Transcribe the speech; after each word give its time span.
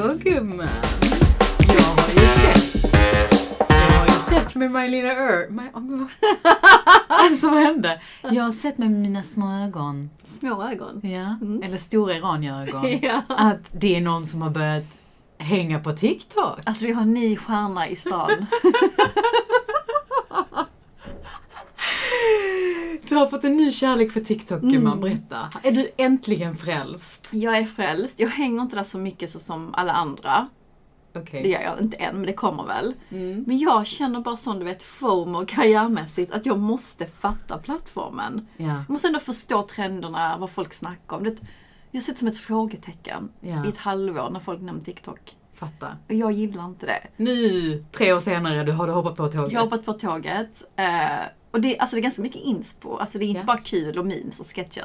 Alltså 0.00 0.18
gumman. 0.30 0.68
Jag 1.60 1.82
har 1.82 2.10
ju 2.10 2.26
sett. 2.54 2.92
Jag 3.68 3.76
har 3.98 4.06
ju 4.06 4.12
sett 4.12 4.54
med 4.54 4.70
Majlina 4.70 5.08
Ör... 5.08 5.50
Maj- 5.50 5.70
Alltså 7.08 7.46
vad 7.50 7.58
hände? 7.62 8.00
Jag 8.22 8.42
har 8.44 8.52
sett 8.52 8.78
med 8.78 8.90
mina 8.90 9.22
små 9.22 9.64
ögon. 9.64 10.10
Små 10.26 10.68
ögon. 10.68 11.00
Ja. 11.02 11.38
Eller 11.66 11.76
stora 11.78 12.14
iranierögon. 12.14 12.98
Ja. 13.02 13.22
Att 13.28 13.70
det 13.72 13.96
är 13.96 14.00
någon 14.00 14.26
som 14.26 14.42
har 14.42 14.50
börjat 14.50 14.98
hänga 15.38 15.80
på 15.80 15.92
TikTok. 15.92 16.58
Alltså 16.64 16.84
vi 16.86 16.92
har 16.92 17.02
en 17.02 17.14
ny 17.14 17.36
stjärna 17.36 17.88
i 17.88 17.96
stan. 17.96 18.30
Du 23.08 23.14
har 23.14 23.26
fått 23.26 23.44
en 23.44 23.56
ny 23.56 23.70
kärlek 23.70 24.10
för 24.12 24.20
TikTok 24.20 24.62
Mm. 24.62 25.00
berätta. 25.00 25.48
Är 25.62 25.72
du 25.72 25.90
äntligen 25.96 26.56
frälst? 26.56 27.28
Jag 27.32 27.58
är 27.58 27.64
frälst. 27.64 28.20
Jag 28.20 28.28
hänger 28.28 28.62
inte 28.62 28.76
där 28.76 28.82
så 28.84 28.98
mycket 28.98 29.30
så 29.30 29.38
som 29.38 29.74
alla 29.74 29.92
andra. 29.92 30.48
Okej. 31.14 31.42
Det 31.42 31.48
gör 31.48 31.60
jag 31.60 31.80
inte 31.80 31.96
än, 31.96 32.16
men 32.16 32.26
det 32.26 32.32
kommer 32.32 32.66
väl. 32.66 32.94
Mm. 33.10 33.44
Men 33.46 33.58
jag 33.58 33.86
känner 33.86 34.20
bara 34.20 34.36
sån, 34.36 34.58
du 34.58 34.64
vet, 34.64 34.82
FOMO 34.82 35.46
karriärmässigt 35.46 36.32
att 36.34 36.46
jag 36.46 36.58
måste 36.58 37.06
fatta 37.06 37.58
plattformen. 37.58 38.46
Ja. 38.56 38.66
Jag 38.66 38.90
måste 38.90 39.08
ändå 39.08 39.20
förstå 39.20 39.62
trenderna, 39.62 40.36
vad 40.38 40.50
folk 40.50 40.74
snackar 40.74 41.16
om. 41.16 41.24
Det, 41.24 41.36
jag 41.90 42.02
sitter 42.02 42.18
som 42.18 42.28
ett 42.28 42.38
frågetecken 42.38 43.28
Ja. 43.40 43.66
i 43.66 43.68
ett 43.68 43.78
halvår 43.78 44.30
när 44.30 44.40
folk 44.40 44.60
nämner 44.60 44.82
TikTok. 44.82 45.36
Fattar. 45.54 45.96
Och 46.08 46.14
jag 46.14 46.32
gillar 46.32 46.64
inte 46.64 46.86
det. 46.86 47.06
Nu, 47.16 47.84
tre 47.92 48.12
år 48.12 48.20
senare, 48.20 48.62
du 48.64 48.72
har 48.72 48.86
du 48.86 48.92
hoppat 48.92 49.16
på 49.16 49.28
tåget. 49.28 49.52
Jag 49.52 49.60
har 49.60 49.64
hoppat 49.64 49.84
på 49.84 49.92
tåget. 49.92 50.62
Eh, 50.76 50.84
och 51.50 51.60
det, 51.60 51.78
alltså 51.78 51.96
det 51.96 52.00
är 52.00 52.02
ganska 52.02 52.22
mycket 52.22 52.42
inspo. 52.42 52.96
Alltså 52.96 53.18
det 53.18 53.24
är 53.24 53.26
inte 53.26 53.40
Ja. 53.40 53.44
bara 53.46 53.58
kul 53.58 53.98
och 53.98 54.06
memes 54.06 54.40
och 54.40 54.46
sketcher. 54.46 54.84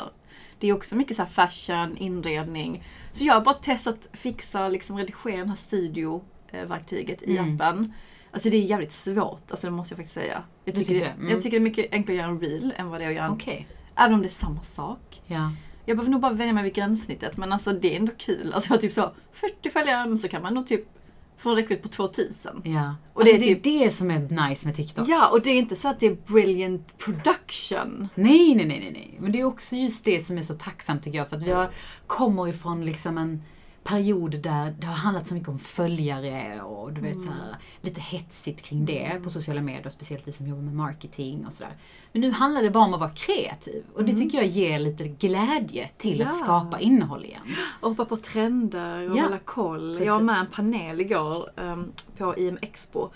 Det 0.60 0.68
är 0.68 0.74
också 0.74 0.96
mycket 0.96 1.18
så 1.18 1.26
fashion, 1.26 1.98
inredning. 1.98 2.84
Så 3.12 3.24
jag 3.26 3.34
har 3.34 3.42
bara 3.42 3.56
testat 3.56 4.08
fixa, 4.14 4.68
liksom 4.70 4.98
redigera 4.98 5.44
det 5.44 5.50
här 5.50 5.56
studioverktyget 5.56 7.22
i 7.24 7.38
Mm. 7.38 7.56
appen. 7.56 7.94
Alltså 8.32 8.50
det 8.50 8.58
är 8.58 8.62
jävligt 8.62 8.92
svårt, 8.92 9.52
alltså 9.52 9.68
det 9.68 9.72
måste 9.72 9.94
jag 9.94 9.98
faktiskt 9.98 10.14
säga. 10.16 10.44
Jag 10.66 10.76
tycker, 10.76 10.94
det? 11.00 11.06
Mm. 11.06 11.30
jag 11.30 11.42
tycker 11.42 11.52
det 11.52 11.62
är 11.62 11.64
mycket 11.64 11.94
enklare 11.94 12.18
att 12.18 12.24
göra 12.24 12.32
en 12.32 12.40
reel 12.40 12.74
än 12.78 12.90
vad 12.90 13.02
det 13.02 13.06
är 13.06 13.10
att 13.10 13.16
göra 13.16 13.26
en... 13.26 13.32
Okej. 13.32 13.68
Även 13.96 14.14
om 14.14 14.22
det 14.22 14.28
är 14.28 14.30
samma 14.30 14.62
sak. 14.64 15.22
Ja. 15.28 15.52
Jag 15.86 15.98
behöver 15.98 16.12
nog 16.12 16.22
bara 16.22 16.34
vänja 16.34 16.54
mig 16.54 16.64
vid 16.64 16.74
gränssnittet 16.74 17.38
men 17.38 17.54
alltså 17.54 17.74
det 17.74 17.94
är 17.94 18.00
ändå 18.00 18.12
kul. 18.18 18.54
Alltså 18.54 18.70
jag 18.70 18.78
har 18.78 18.82
typ 18.82 18.94
så 18.94 19.12
40 19.32 19.70
följare 19.70 20.08
men 20.10 20.18
så 20.18 20.28
kan 20.28 20.42
man 20.42 20.54
nog 20.54 20.68
typ 20.68 20.88
få 21.38 21.50
en 21.50 21.56
räckvidd 21.56 21.82
på 21.82 21.88
2000. 21.88 22.62
Ja. 22.64 22.96
Och 23.14 23.22
alltså, 23.22 23.38
det 23.38 23.52
är 23.52 23.56
typ- 23.56 23.64
det 23.64 23.92
som 23.94 24.12
är 24.12 24.48
nice 24.50 24.68
med 24.68 24.76
TikTok. 24.76 25.08
Ja, 25.08 25.28
och 25.30 25.42
det 25.42 25.50
är 25.50 25.58
inte 25.58 25.76
så 25.76 25.88
att 25.90 26.00
det 26.00 26.06
är 26.08 26.18
brilliant 26.28 26.98
production. 26.98 28.08
Nej, 28.16 28.56
nej, 28.56 28.66
nej, 28.66 28.80
nej, 28.80 28.92
nej. 28.92 29.18
Men 29.20 29.32
det 29.32 29.40
är 29.40 29.44
också 29.46 29.76
just 29.76 30.06
det 30.06 30.20
som 30.26 30.38
är 30.38 30.42
så 30.42 30.54
tacksamt 30.54 31.04
tycker 31.04 31.18
jag. 31.18 31.30
För 31.30 31.38
att 31.38 31.44
vi 31.44 31.52
har, 31.52 31.70
kommer 32.08 32.48
ifrån 32.48 32.86
liksom 32.86 33.18
en 33.18 33.44
period 33.86 34.32
där 34.42 34.76
det 34.80 34.88
har 34.88 34.94
handlat 34.94 35.28
så 35.28 35.34
mycket 35.34 35.50
om 35.50 35.60
följare 35.60 36.62
och 36.62 36.94
du 36.94 37.02
vet 37.02 37.22
så 37.22 37.28
här, 37.32 37.56
lite 37.82 38.02
hetsigt 38.02 38.62
kring 38.66 38.86
det 38.86 39.20
på 39.24 39.30
sociala 39.30 39.62
medier. 39.62 39.90
Speciellt 39.90 40.28
vi 40.28 40.32
som 40.32 40.48
jobbar 40.48 40.62
med 40.62 40.76
marketing 40.76 41.46
och 41.46 41.54
sådär. 41.54 41.74
Men 42.12 42.22
nu 42.22 42.32
handlar 42.32 42.62
det 42.64 42.70
bara 42.70 42.84
om 42.84 42.94
att 42.94 43.00
vara 43.00 43.10
kreativ. 43.10 43.84
Och 43.94 44.06
det 44.06 44.14
tycker 44.14 44.38
jag 44.38 44.48
ger 44.48 44.80
lite 44.80 45.04
glädje 45.08 45.90
till 45.98 46.20
Ja. 46.20 46.28
att 46.28 46.38
skapa 46.38 46.80
innehåll 46.80 47.26
igen. 47.26 47.42
Och 47.82 47.90
hoppa 47.90 48.06
på 48.06 48.18
trender 48.18 49.10
och 49.10 49.18
Ja, 49.18 49.24
hålla 49.24 49.40
koll. 49.40 49.92
precis. 49.94 50.08
Jag 50.08 50.14
var 50.14 50.22
med 50.24 50.40
en 50.40 50.46
panel 50.46 51.02
igår 51.02 51.50
um, 51.56 51.92
på 52.18 52.38
IM 52.38 52.58
Expo. 52.62 53.10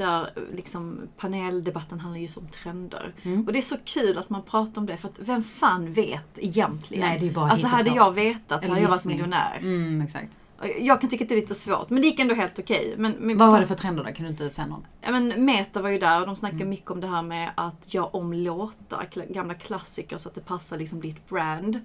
Där 0.00 0.30
liksom 0.52 1.00
paneldebatten 1.16 2.00
handlar 2.00 2.20
just 2.20 2.36
om 2.36 2.48
trender. 2.48 3.14
Mm. 3.22 3.46
Och 3.46 3.52
det 3.52 3.58
är 3.58 3.62
så 3.62 3.76
kul 3.84 4.18
att 4.18 4.30
man 4.30 4.42
pratar 4.42 4.80
om 4.80 4.86
det 4.86 4.96
för 4.96 5.08
att 5.08 5.18
vem 5.18 5.42
fan 5.42 5.92
vet 5.92 6.38
egentligen? 6.38 7.08
Nej, 7.08 7.18
det 7.20 7.28
är 7.28 7.32
bara 7.32 7.50
Alltså 7.50 7.66
hade 7.66 7.90
jag 7.90 8.12
vetat 8.12 8.64
så 8.64 8.70
hade 8.70 8.82
jag 8.82 8.88
varit 8.88 9.04
miljonär. 9.04 9.58
Mm, 9.62 10.02
exakt. 10.02 10.36
Jag 10.80 11.00
kan 11.00 11.10
tycka 11.10 11.24
att 11.24 11.28
det 11.28 11.34
är 11.34 11.40
lite 11.40 11.54
svårt 11.54 11.90
men 11.90 12.02
det 12.02 12.08
gick 12.08 12.20
ändå 12.20 12.34
helt 12.34 12.58
okej. 12.58 12.94
Men, 12.98 13.12
men, 13.12 13.38
Vad 13.38 13.50
var 13.50 13.60
det 13.60 13.66
för 13.66 13.74
trender 13.74 14.04
då? 14.04 14.12
Kan 14.12 14.24
du 14.24 14.30
inte 14.30 14.50
säga 14.50 14.66
någon? 14.66 14.86
Ja, 15.00 15.10
men 15.10 15.44
Meta 15.44 15.82
var 15.82 15.88
ju 15.88 15.98
där 15.98 16.20
och 16.20 16.26
de 16.26 16.36
snackade 16.36 16.62
Mm. 16.62 16.70
mycket 16.70 16.90
om 16.90 17.00
det 17.00 17.06
här 17.06 17.22
med 17.22 17.50
att 17.54 17.94
göra 17.94 18.06
om 18.06 18.32
låtar, 18.32 19.08
gamla 19.32 19.54
klassiker 19.54 20.18
så 20.18 20.28
att 20.28 20.34
det 20.34 20.40
passar 20.40 20.78
liksom 20.78 21.00
ditt 21.00 21.28
brand. 21.28 21.80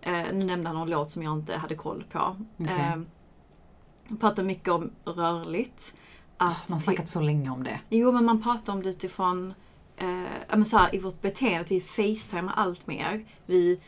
Eh, 0.00 0.12
nu 0.32 0.44
nämnde 0.44 0.68
han 0.68 0.76
någon 0.76 0.90
låt 0.90 1.10
som 1.10 1.22
jag 1.22 1.32
inte 1.32 1.56
hade 1.56 1.74
koll 1.74 2.04
på. 2.12 2.36
Okej. 2.56 2.74
Eh, 2.76 4.16
pratar 4.20 4.42
mycket 4.42 4.68
om 4.68 4.90
rörligt. 5.04 5.94
Att 6.40 6.68
Man 6.68 6.72
har 6.76 6.80
snackat 6.80 7.08
så 7.08 7.20
länge 7.20 7.50
om 7.50 7.64
det. 7.64 7.80
Jo, 7.88 8.12
men 8.12 8.24
man 8.24 8.42
pratar 8.42 8.72
om 8.72 8.82
det 8.82 8.88
utifrån 8.88 9.54
eh, 9.96 10.62
så 10.62 10.76
här, 10.76 10.94
i 10.94 10.98
vårt 10.98 11.22
beteende, 11.22 11.60
att 11.60 11.70
vi 11.70 11.80
facetimar 11.80 12.52
allt 12.56 12.86
mer. 12.86 13.24
Vi 13.46 13.80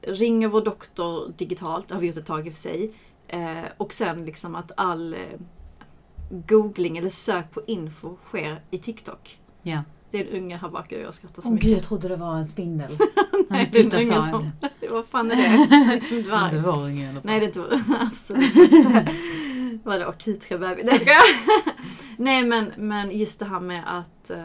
ringer 0.00 0.48
vår 0.48 0.60
doktor 0.64 1.32
digitalt, 1.36 1.88
det 1.88 1.94
har 1.94 2.00
vi 2.00 2.06
gjort 2.06 2.16
ett 2.16 2.26
tag 2.26 2.46
i 2.46 2.50
och 2.50 2.54
för 2.54 2.60
sig. 2.60 2.92
Eh, 3.28 3.64
och 3.76 3.92
sen 3.92 4.24
liksom 4.24 4.54
att 4.54 4.72
all 4.76 5.14
eh, 5.14 5.20
googling 6.30 6.98
eller 6.98 7.10
sök 7.10 7.50
på 7.50 7.60
info 7.66 8.16
sker 8.28 8.60
i 8.70 8.78
TikTok. 8.78 9.38
Ja. 9.62 9.82
Det 10.10 10.20
är 10.20 10.26
en 10.34 10.42
unge 10.42 10.56
här 10.56 10.68
bak 10.68 10.92
och 10.92 10.98
jag 10.98 11.14
skrattar 11.14 11.42
så 11.42 11.48
Åh 11.48 11.54
mycket. 11.54 11.68
gud, 11.68 11.76
jag 11.76 11.84
trodde 11.84 12.08
det 12.08 12.16
var 12.16 12.36
en 12.36 12.46
spindel. 12.46 12.98
Nej, 13.48 13.68
det 13.72 13.78
är 13.78 13.84
en 13.84 13.92
unge 13.92 14.30
som... 14.30 14.50
Vad 14.90 15.06
fan 15.06 15.30
är 15.30 15.36
det? 15.36 16.00
Men 16.10 16.22
dvärg. 16.22 16.52
det 16.52 16.60
var 16.60 16.88
ingen 16.88 17.04
i 17.04 17.08
alla 17.08 17.20
fall. 17.20 17.30
Nej, 17.30 17.40
det 17.40 17.46
inte 17.46 17.84
absolut 18.00 18.56
inte. 18.72 19.14
Vadå, 19.84 20.14
Kitrebebis? 20.18 20.84
Nej, 20.84 20.98
ska 21.00 21.10
jag? 21.10 21.18
Nej, 22.18 22.44
men, 22.44 22.72
men 22.76 23.18
just 23.18 23.38
det 23.38 23.44
här 23.44 23.60
med 23.60 23.82
att 23.86 24.30
eh, 24.30 24.44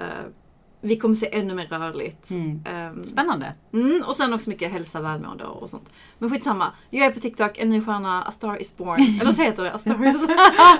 vi 0.81 0.95
kommer 0.97 1.15
se 1.15 1.35
ännu 1.39 1.53
mer 1.53 1.65
rörligt. 1.67 2.29
Mm. 2.29 2.63
Ehm, 2.65 3.05
Spännande. 3.05 3.53
Mm, 3.73 4.03
och 4.07 4.15
sen 4.15 4.33
också 4.33 4.49
mycket 4.49 4.71
hälsa, 4.71 5.01
välmående 5.01 5.43
och 5.43 5.69
sånt. 5.69 5.89
Men 6.17 6.29
skitsamma. 6.29 6.71
Jag 6.89 7.05
är 7.05 7.11
på 7.11 7.19
TikTok, 7.19 7.57
en 7.57 7.69
ny 7.69 7.81
stjärna, 7.81 8.23
A 8.23 8.31
Star 8.31 8.61
Is 8.61 8.77
Born. 8.77 8.99
Eller 9.21 9.31
så 9.31 9.41
heter 9.41 9.63
det 9.63 9.73
A 9.73 9.77
Star 9.77 10.07
Is... 10.07 10.27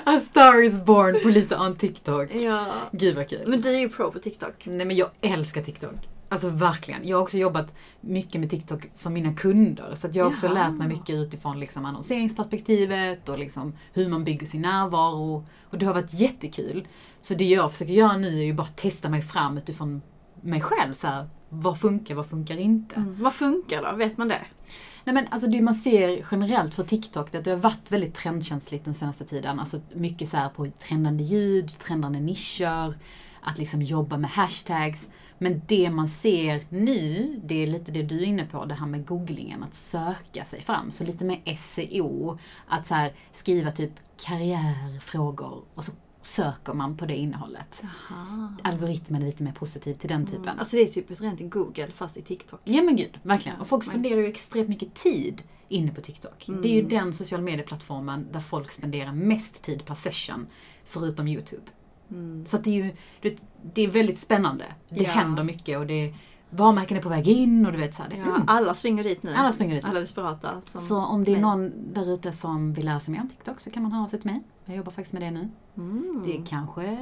A 0.04 0.20
star 0.20 0.62
is 0.62 0.84
born 0.84 1.20
på 1.22 1.28
lite 1.28 1.56
on 1.56 1.76
TikTok. 1.76 2.32
ja. 2.34 2.66
Gud 2.92 3.16
vad 3.16 3.28
kul. 3.28 3.44
Men 3.46 3.60
du 3.60 3.74
är 3.74 3.78
ju 3.78 3.88
pro 3.88 4.10
på 4.12 4.18
TikTok. 4.18 4.66
Nej 4.66 4.86
men 4.86 4.96
jag 4.96 5.08
älskar 5.20 5.62
TikTok. 5.62 6.08
Alltså 6.32 6.48
verkligen. 6.48 7.08
Jag 7.08 7.16
har 7.16 7.22
också 7.22 7.38
jobbat 7.38 7.74
mycket 8.00 8.40
med 8.40 8.50
TikTok 8.50 8.90
för 8.96 9.10
mina 9.10 9.34
kunder. 9.34 9.94
Så 9.94 10.06
att 10.06 10.14
jag 10.14 10.24
har 10.24 10.30
också 10.30 10.46
Jaha. 10.46 10.54
lärt 10.54 10.78
mig 10.78 10.88
mycket 10.88 11.16
utifrån 11.16 11.60
liksom 11.60 11.84
annonseringsperspektivet 11.84 13.28
och 13.28 13.38
liksom 13.38 13.72
hur 13.92 14.08
man 14.08 14.24
bygger 14.24 14.46
sin 14.46 14.62
närvaro. 14.62 15.46
Och 15.62 15.78
det 15.78 15.86
har 15.86 15.94
varit 15.94 16.14
jättekul. 16.14 16.88
Så 17.20 17.34
det 17.34 17.44
jag 17.44 17.70
försöker 17.70 17.92
göra 17.92 18.16
nu 18.16 18.28
är 18.28 18.44
ju 18.44 18.52
bara 18.52 18.66
testa 18.66 19.08
mig 19.08 19.22
fram 19.22 19.58
utifrån 19.58 20.02
mig 20.40 20.60
själv. 20.60 20.92
Så 20.92 21.06
här, 21.06 21.28
vad 21.48 21.80
funkar, 21.80 22.14
vad 22.14 22.26
funkar 22.26 22.56
inte? 22.56 22.94
Mm. 22.94 23.22
Vad 23.22 23.34
funkar 23.34 23.82
då? 23.82 23.96
Vet 23.96 24.18
man 24.18 24.28
det? 24.28 24.42
Nej 25.04 25.14
men 25.14 25.26
alltså 25.30 25.46
det 25.46 25.62
man 25.62 25.74
ser 25.74 26.26
generellt 26.30 26.74
för 26.74 26.82
TikTok, 26.82 27.32
det 27.32 27.36
är 27.36 27.38
att 27.38 27.44
det 27.44 27.50
har 27.50 27.58
varit 27.58 27.92
väldigt 27.92 28.14
trendkänsligt 28.14 28.84
den 28.84 28.94
senaste 28.94 29.24
tiden. 29.24 29.60
Alltså 29.60 29.80
mycket 29.94 30.28
så 30.28 30.48
på 30.56 30.66
trendande 30.66 31.22
ljud, 31.24 31.78
trendande 31.78 32.20
nischer, 32.20 32.98
att 33.42 33.58
liksom 33.58 33.82
jobba 33.82 34.16
med 34.16 34.30
hashtags. 34.30 35.08
Men 35.42 35.62
det 35.66 35.90
man 35.90 36.08
ser 36.08 36.64
nu, 36.68 37.40
det 37.44 37.62
är 37.62 37.66
lite 37.66 37.92
det 37.92 38.02
du 38.02 38.18
är 38.18 38.24
inne 38.24 38.44
på, 38.44 38.64
det 38.64 38.74
här 38.74 38.86
med 38.86 39.06
googlingen, 39.06 39.62
att 39.62 39.74
söka 39.74 40.44
sig 40.44 40.62
fram. 40.62 40.90
Så 40.90 41.04
lite 41.04 41.24
mer 41.24 41.54
SEO, 41.56 42.38
att 42.66 42.86
så 42.86 42.94
här 42.94 43.12
skriva 43.32 43.70
typ 43.70 43.92
karriärfrågor 44.26 45.64
och 45.74 45.84
så 45.84 45.92
söker 46.22 46.72
man 46.72 46.96
på 46.96 47.06
det 47.06 47.16
innehållet. 47.16 47.82
Aha. 47.84 48.52
Algoritmen 48.62 49.22
är 49.22 49.26
lite 49.26 49.42
mer 49.42 49.52
positiv 49.52 49.94
till 49.94 50.08
den 50.08 50.26
typen. 50.26 50.58
Alltså 50.58 50.76
det 50.76 50.82
är 50.82 50.86
typ 50.86 51.10
ett 51.10 51.20
rent 51.20 51.50
Google 51.50 51.88
fast 51.94 52.16
i 52.16 52.22
TikTok. 52.22 52.60
Ja 52.64 52.82
men 52.82 52.96
gud, 52.96 53.18
verkligen. 53.22 53.56
Ja, 53.56 53.60
Och 53.60 53.68
folk 53.68 53.84
spenderar 53.84 54.20
ju 54.20 54.26
extremt 54.26 54.68
mycket 54.68 54.94
tid 54.94 55.42
inne 55.68 55.90
på 55.90 56.00
TikTok. 56.00 56.48
Mm. 56.48 56.62
Det 56.62 56.68
är 56.68 56.74
ju 56.74 56.82
den 56.82 57.12
social 57.12 57.42
medieplattformen 57.42 58.28
där 58.32 58.40
folk 58.40 58.70
spenderar 58.70 59.12
mest 59.12 59.62
tid 59.62 59.84
per 59.84 59.94
session, 59.94 60.46
förutom 60.84 61.28
YouTube. 61.28 61.62
Mm. 62.10 62.46
Så 62.46 62.58
det 62.58 62.70
är 62.70 62.74
ju 62.74 62.92
det, 63.72 63.82
är 63.82 63.88
väldigt 63.88 64.18
spännande. 64.18 64.64
Det 64.88 65.02
Ja. 65.04 65.10
händer 65.10 65.44
mycket 65.44 65.78
och 65.78 65.86
det 65.86 66.14
varumärken 66.50 66.96
är 66.96 67.02
på 67.02 67.08
väg 67.08 67.28
in 67.28 67.66
och 67.66 67.72
du 67.72 67.78
vet 67.78 67.94
så 67.94 68.02
här, 68.02 68.10
det, 68.10 68.16
Ja, 68.16 68.22
mm. 68.24 68.42
alla 68.46 68.74
springer 68.74 69.04
dit 69.04 69.22
nu. 69.22 69.34
Alla 69.34 69.52
springer 69.52 69.74
dit. 69.74 69.84
Alla 69.84 70.00
desperata. 70.00 70.48
Så 70.64 70.96
om 70.96 71.24
det 71.24 71.34
är 71.34 71.40
någon 71.40 71.72
där 71.94 72.12
ute 72.12 72.32
som 72.32 72.72
vill 72.72 72.84
lära 72.84 73.00
sig 73.00 73.12
mer 73.12 73.20
om 73.20 73.28
TikTok 73.28 73.60
så 73.60 73.70
kan 73.70 73.82
man 73.82 73.92
höra 73.92 74.04
av 74.04 74.08
sig 74.08 74.20
till 74.20 74.30
mig. 74.30 74.42
Jag 74.64 74.76
jobbar 74.76 74.92
faktiskt 74.92 75.12
med 75.12 75.22
det 75.22 75.30
nu. 75.30 75.48
Mm. 75.76 76.22
Det 76.26 76.42
kanske 76.50 76.98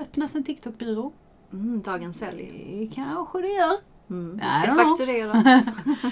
öppnas 0.00 0.34
en 0.34 0.44
TikTok-byrå. 0.44 1.12
Mm, 1.52 1.82
dagens 1.82 2.18
sälj. 2.18 2.90
Kanske 2.94 3.40
det 3.40 3.48
gör. 3.48 3.76
Mm. 4.10 4.36
Det 4.36 4.62
ska 4.62 4.74
faktureras. 4.74 5.66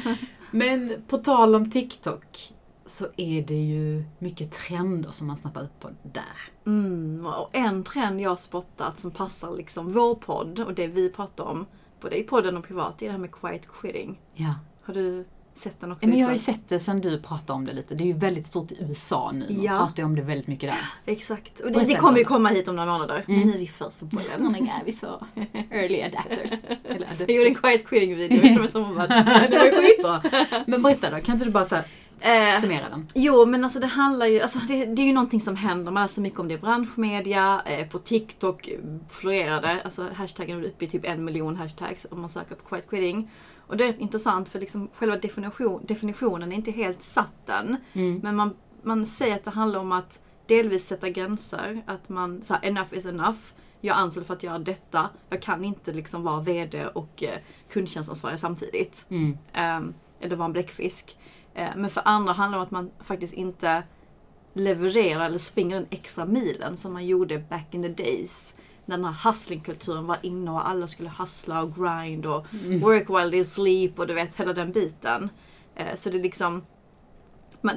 Men 0.51 0.93
på 1.09 1.17
tal 1.19 1.55
om 1.55 1.71
TikTok 1.71 2.54
så 2.87 3.07
är 3.17 3.43
det 3.43 3.55
ju 3.63 4.05
mycket 4.19 4.53
trender 4.53 5.11
som 5.11 5.27
man 5.27 5.37
snappar 5.37 5.63
upp 5.63 5.81
på 5.81 5.91
där. 6.03 6.23
Mm, 6.67 7.27
och 7.27 7.51
en 7.53 7.85
trend 7.85 8.21
jag 8.21 8.31
har 8.31 8.37
spottat 8.37 8.99
som 8.99 9.11
passar 9.11 9.57
liksom 9.57 9.93
vår 9.93 10.15
podd 10.15 10.61
och 10.61 10.75
det 10.75 10.87
vi 10.87 11.09
pratar 11.11 11.45
om, 11.45 11.67
både 12.01 12.19
i 12.19 12.23
podden 12.23 12.57
och 12.57 12.65
privat, 12.65 13.03
är 13.03 13.07
det 13.07 13.13
här 13.13 13.19
med 13.19 13.33
quiet 13.33 13.69
quitting. 13.81 14.21
Ja. 14.35 14.55
Har 14.83 14.95
du 14.95 15.25
sett 15.55 15.81
den 15.81 15.93
också? 15.93 16.07
Men 16.09 16.19
jag 16.19 16.27
har 16.27 16.33
ju 16.33 16.39
sett 16.39 16.69
det 16.69 16.81
sen 16.81 17.01
du 17.01 17.19
pratade 17.23 17.53
om 17.53 17.65
det 17.67 17.73
lite. 17.73 17.95
Det 17.95 18.05
är 18.05 18.07
ju 18.07 18.13
väldigt 18.13 18.47
stort 18.47 18.73
i 18.73 18.77
USA 18.81 19.31
nu. 19.35 19.47
Man 19.51 19.63
Ja. 19.65 19.79
pratar 19.79 20.03
ju 20.03 20.05
om 20.05 20.17
det 20.17 20.23
väldigt 20.23 20.47
mycket 20.47 20.71
där. 20.71 21.13
Exakt. 21.13 21.61
Och 21.61 21.73
det, 21.73 21.85
det 21.85 21.95
kommer 21.95 22.19
ju 22.19 22.25
komma 22.25 22.49
hit 22.49 22.69
om 22.69 22.77
några 22.77 22.93
månader. 22.93 23.25
Men 23.27 23.37
Mm. 23.37 23.49
nu 23.49 23.55
är 23.55 23.59
vi 23.59 23.67
först 23.69 23.99
på 24.01 24.05
bollen. 24.05 24.27
Någon 24.39 24.55
är 24.55 24.83
vi 24.85 24.93
så 24.93 25.07
early 25.71 26.03
adapters. 26.03 26.53
Eller 26.85 27.07
Jag 27.19 27.31
gjorde 27.31 27.49
en 27.49 27.57
adapters. 27.57 27.61
quiet 27.61 27.87
quitting 27.87 28.17
video, 28.17 28.37
jag 28.37 28.43
vet 28.43 28.51
inte 28.51 28.61
vad 28.63 28.71
som 28.71 28.95
var 28.95 29.09
det 29.09 29.15
var 29.51 29.83
skitbra. 30.23 30.63
Men 30.67 30.83
berätta 30.83 31.11
då, 31.11 31.17
kan 31.21 31.33
inte 31.35 31.45
du 31.45 31.51
bara 31.51 31.65
säga 31.65 31.85
Eh, 32.25 32.61
Summera 32.61 32.89
den. 32.89 33.07
Jo, 33.15 33.47
men 33.47 33.65
alltså 33.65 33.81
det 33.81 33.87
handlar 33.87 34.27
ju, 34.27 34.41
alltså 34.41 34.59
det, 34.59 34.85
det 34.85 35.03
är 35.03 35.07
ju 35.07 35.13
någonting 35.13 35.41
som 35.41 35.57
händer. 35.57 35.93
Man 35.93 36.03
läser 36.03 36.23
mycket 36.23 36.41
om 36.41 36.49
det 36.49 36.55
i 36.55 36.59
branschmedia, 36.59 37.63
eh, 37.67 37.87
på 37.89 37.99
TikTok 37.99 38.71
florerar 39.09 39.63
det. 39.63 39.83
Alltså 39.85 40.09
hashtaggen 40.15 40.59
är 40.59 40.69
uppe 40.69 40.85
i 40.85 40.89
typ 40.89 41.05
en 41.05 41.25
miljon 41.25 41.57
hashtags 41.57 42.07
om 42.11 42.21
man 42.21 42.31
söker 42.31 42.55
på 42.55 42.69
quiet 42.69 42.89
quitting. 42.89 43.31
Och 43.67 43.77
det 43.77 43.85
är 43.85 44.01
intressant 44.01 44.49
för 44.49 44.61
liksom 44.61 44.89
själva 44.95 45.17
definition, 45.17 45.81
definitionen 45.87 46.53
är 46.53 46.57
inte 46.57 46.71
helt 46.71 47.03
satt 47.03 47.49
än. 47.49 47.77
Mm. 47.93 48.21
Men 48.23 48.37
man, 48.37 48.55
man 48.83 49.07
säger 49.07 49.35
att 49.35 49.45
det 49.45 49.51
handlar 49.51 49.81
om 49.81 49.93
att 49.93 50.21
delvis 50.47 50.87
sätta 50.87 51.09
gränser. 51.09 51.83
Att 51.87 52.09
man, 52.09 52.43
så 52.43 52.55
här, 52.55 52.65
enough 52.65 52.95
is 52.95 53.07
enough. 53.07 53.39
Jag 53.81 53.97
är 53.97 54.01
anställd 54.01 54.27
för 54.27 54.35
att 54.35 54.43
göra 54.43 54.59
detta. 54.59 55.11
Jag 55.31 55.43
kan 55.43 55.65
inte 55.65 55.93
liksom 55.93 56.23
vara 56.23 56.41
VD 56.41 56.87
och 56.87 57.23
eh, 57.23 57.39
kundtjänstansvarig 57.73 58.39
samtidigt. 58.39 59.07
Mm. 59.09 59.39
Ehm, 59.53 59.95
eller 60.21 60.37
vara 60.37 60.47
en 60.47 60.53
bläckfisk. 60.53 61.17
Eh, 61.55 61.71
men 61.77 61.91
för 61.91 62.03
andra 62.05 62.33
handlar 62.33 62.59
det 62.59 62.61
om 62.61 62.67
att 62.67 62.71
man 62.71 62.91
faktiskt 63.01 63.35
inte 63.35 63.83
levererar 64.55 65.25
eller 65.25 65.39
springer 65.39 65.77
den 65.77 65.87
extra 65.91 66.25
milen 66.25 66.77
som 66.77 66.93
man 66.93 67.07
gjorde 67.07 67.39
back 67.39 67.75
in 67.75 67.83
the 67.83 68.03
days. 68.03 68.55
När 68.87 68.97
den 68.97 69.05
här 69.05 69.31
hustlingkulturen 69.31 70.07
var 70.07 70.19
inne 70.23 70.51
och 70.51 70.69
alla 70.69 70.87
skulle 70.87 71.09
hustla 71.19 71.63
och 71.63 71.75
grind 71.75 72.27
och 72.27 72.47
work 72.83 73.11
while 73.11 73.31
they 73.31 73.45
sleep 73.45 73.99
och 73.99 74.07
du 74.07 74.15
vet 74.15 74.37
hela 74.37 74.53
den 74.53 74.73
biten. 74.73 75.31
Eh, 75.75 75.97
så 75.97 76.11
det 76.11 76.19
är 76.19 76.23
liksom 76.23 76.63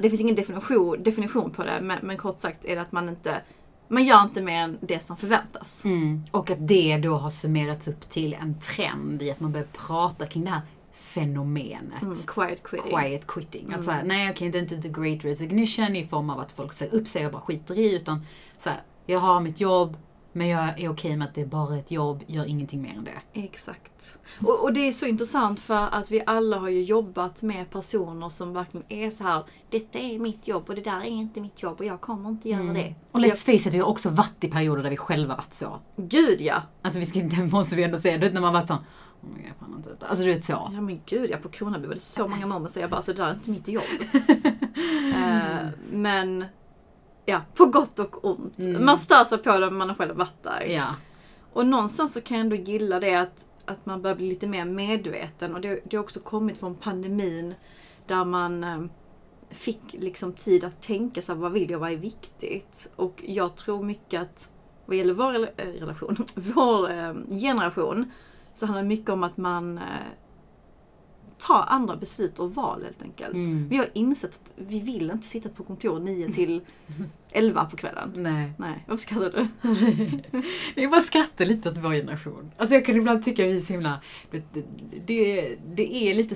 det 0.02 0.10
finns 0.10 0.20
ingen 0.20 0.36
definition, 0.36 1.02
definition 1.02 1.50
på 1.50 1.64
det 1.64 1.80
men, 1.82 1.98
men 2.02 2.16
kort 2.16 2.40
sagt 2.40 2.64
är 2.64 2.76
det 2.76 2.82
att 2.82 2.92
man 2.92 3.08
inte 3.08 3.42
man 3.88 4.04
gör 4.04 4.22
inte 4.22 4.42
mer 4.42 4.62
än 4.62 4.78
det 4.80 5.00
som 5.00 5.16
förväntas. 5.16 5.84
Mm. 5.84 6.22
Och 6.30 6.50
att 6.50 6.68
det 6.68 6.96
då 6.96 7.14
har 7.14 7.30
summerats 7.30 7.88
upp 7.88 8.00
till 8.00 8.34
en 8.34 8.60
trend 8.60 9.22
i 9.22 9.30
att 9.30 9.40
man 9.40 9.52
börjar 9.52 9.66
prata 9.86 10.26
kring 10.26 10.44
det 10.44 10.50
här 10.50 10.62
fenomenet. 11.08 12.02
Mm, 12.02 12.18
quiet 12.26 12.62
quitting. 12.62 12.90
Quiet 12.90 13.26
quitting. 13.26 13.72
Att 13.72 13.84
så 13.84 13.90
här, 13.90 14.04
nej 14.04 14.30
okej, 14.30 14.50
det 14.50 14.58
är 14.58 14.62
inte 14.62 14.82
the 14.82 14.88
great 14.88 15.24
resignation 15.24 15.96
i 15.96 16.04
form 16.04 16.30
av 16.30 16.40
att 16.40 16.52
folk 16.52 16.72
säger 16.72 16.94
upp 16.94 17.06
sig 17.06 17.26
och 17.26 17.32
bara 17.32 17.42
skiter 17.42 17.78
i, 17.78 17.96
utan 17.96 18.26
så 18.58 18.70
här, 18.70 18.82
jag 19.06 19.20
har 19.20 19.40
mitt 19.40 19.60
jobb, 19.60 19.96
men 20.32 20.48
jag 20.48 20.80
är 20.80 20.88
okej 20.88 21.16
med 21.16 21.28
att 21.28 21.34
det 21.34 21.40
är 21.40 21.46
bara 21.46 21.76
ett 21.76 21.90
jobb, 21.90 22.24
gör 22.26 22.44
ingenting 22.44 22.82
mer 22.82 22.94
än 22.94 23.04
det. 23.04 23.40
Exakt. 23.40 24.18
Och, 24.42 24.62
och 24.62 24.72
det 24.72 24.88
är 24.88 24.92
så 24.92 25.06
intressant 25.06 25.60
för 25.60 25.88
att 25.94 26.10
vi 26.10 26.22
alla 26.26 26.58
har 26.58 26.68
ju 26.68 26.82
jobbat 26.82 27.42
med 27.42 27.70
personer 27.70 28.28
som 28.28 28.52
verkligen 28.52 28.92
är 28.92 29.10
så 29.10 29.24
här. 29.24 29.44
Detta 29.70 29.98
är 29.98 30.18
mitt 30.18 30.48
jobb 30.48 30.68
och 30.68 30.74
det 30.74 30.80
där 30.80 31.00
är 31.00 31.04
inte 31.04 31.40
mitt 31.40 31.62
jobb 31.62 31.80
och 31.80 31.86
jag 31.86 32.00
kommer 32.00 32.28
inte 32.28 32.48
göra 32.48 32.62
det. 32.62 32.80
Mm. 32.80 32.94
Och 33.12 33.20
let's 33.20 33.44
face 33.44 33.68
it, 33.68 33.74
vi 33.74 33.78
har 33.78 33.86
också 33.86 34.10
varit 34.10 34.44
i 34.44 34.48
perioder 34.48 34.82
där 34.82 34.90
vi 34.90 34.96
själva 34.96 35.36
varit 35.36 35.54
så. 35.54 35.78
Gud 35.96 36.40
ja! 36.40 36.62
Alltså 36.82 36.98
vi 36.98 37.06
ska, 37.06 37.20
det 37.22 37.52
måste 37.52 37.76
vi 37.76 37.82
ändå 37.82 37.98
säga, 37.98 38.18
du 38.18 38.26
vet 38.26 38.34
när 38.34 38.40
man 38.40 38.52
varit 38.52 38.68
sån, 38.68 38.84
oh 39.22 39.28
my 39.36 39.42
God, 39.42 39.52
jag 39.60 39.76
inte 39.76 39.90
detta. 39.90 40.06
Alltså 40.06 40.24
du 40.24 40.34
vet 40.34 40.44
så. 40.44 40.70
Ja 40.74 40.80
men 40.80 41.00
gud 41.06 41.30
ja, 41.30 41.36
på 41.36 41.48
Kronaby 41.48 41.86
var 41.86 41.94
det 41.94 42.00
så 42.00 42.28
många 42.28 42.46
moments 42.46 42.74
där 42.74 42.80
jag 42.80 42.90
bara, 42.90 43.02
så 43.02 43.12
det 43.12 43.22
där 43.22 43.28
är 43.28 43.34
inte 43.34 43.50
mitt 43.50 43.68
jobb. 43.68 43.84
Eh, 45.08 45.68
men 45.90 46.44
ja, 47.26 47.40
på 47.54 47.66
gott 47.66 47.98
och 47.98 48.24
ont. 48.24 48.58
Mm. 48.58 48.84
Man 48.84 48.98
stör 48.98 49.24
sig 49.24 49.38
på 49.38 49.58
det 49.58 49.66
men 49.66 49.74
man 49.74 49.88
har 49.88 49.96
själv 49.96 50.16
varit 50.16 50.42
där. 50.42 50.64
Ja. 50.66 50.94
Och 51.52 51.66
någonstans 51.66 52.12
så 52.12 52.20
kan 52.20 52.36
jag 52.36 52.44
ändå 52.44 52.56
gilla 52.56 53.00
det 53.00 53.14
att, 53.14 53.46
att 53.64 53.86
man 53.86 54.02
börjar 54.02 54.16
bli 54.16 54.28
lite 54.28 54.46
mer 54.46 54.64
medveten. 54.64 55.54
Och 55.54 55.60
det, 55.60 55.80
det 55.84 55.96
har 55.96 56.04
också 56.04 56.20
kommit 56.20 56.58
från 56.58 56.74
pandemin 56.74 57.54
där 58.06 58.24
man 58.24 58.64
eh, 58.64 58.80
fick 59.50 59.80
liksom 59.92 60.32
tid 60.32 60.64
att 60.64 60.82
tänka 60.82 61.22
sig 61.22 61.34
vad 61.34 61.52
vill 61.52 61.70
jag, 61.70 61.78
vad 61.78 61.92
är 61.92 61.96
viktigt? 61.96 62.90
Och 62.96 63.22
jag 63.26 63.56
tror 63.56 63.82
mycket 63.82 64.22
att 64.22 64.50
vad 64.86 64.96
gäller 64.96 65.14
vår 65.14 65.34
eh, 65.34 65.66
relation, 65.66 66.16
vår 66.34 66.90
eh, 66.90 67.14
generation, 67.28 68.10
så 68.58 68.66
handlar 68.66 68.82
det 68.82 68.88
mycket 68.88 69.10
om 69.10 69.22
att 69.22 69.36
man 69.36 69.78
eh, 69.78 69.84
tar 71.38 71.64
andra 71.68 71.96
beslut 71.96 72.38
och 72.38 72.54
val 72.54 72.82
helt 72.84 73.02
enkelt. 73.02 73.34
Mm. 73.34 73.68
Vi 73.68 73.76
har 73.76 73.90
insett 73.94 74.30
att 74.30 74.52
vi 74.56 74.80
vill 74.80 75.10
inte 75.10 75.26
sitta 75.26 75.48
på 75.48 75.62
kontor 75.62 76.00
9 76.00 76.32
till 76.32 76.60
11 77.30 77.64
på 77.64 77.76
kvällen. 77.76 78.12
Nej. 78.16 78.52
Nej, 78.56 78.84
varför 78.88 79.02
skrattar 79.02 79.30
du? 79.30 80.42
Jag 80.82 80.90
bara 80.90 81.00
skrattar 81.00 81.44
lite 81.44 81.70
åt 81.70 81.76
vår 81.76 81.92
generation. 81.92 82.50
Alltså 82.56 82.74
jag 82.74 82.84
kan 82.84 82.96
ibland 82.96 83.24
tycka 83.24 83.44
vi 83.44 83.56
är 83.56 83.60
så 83.60 83.72
himla... 83.72 84.00
Det, 84.30 84.42
det, 85.06 85.56
det 85.74 85.94
är 85.94 86.14
lite, 86.14 86.34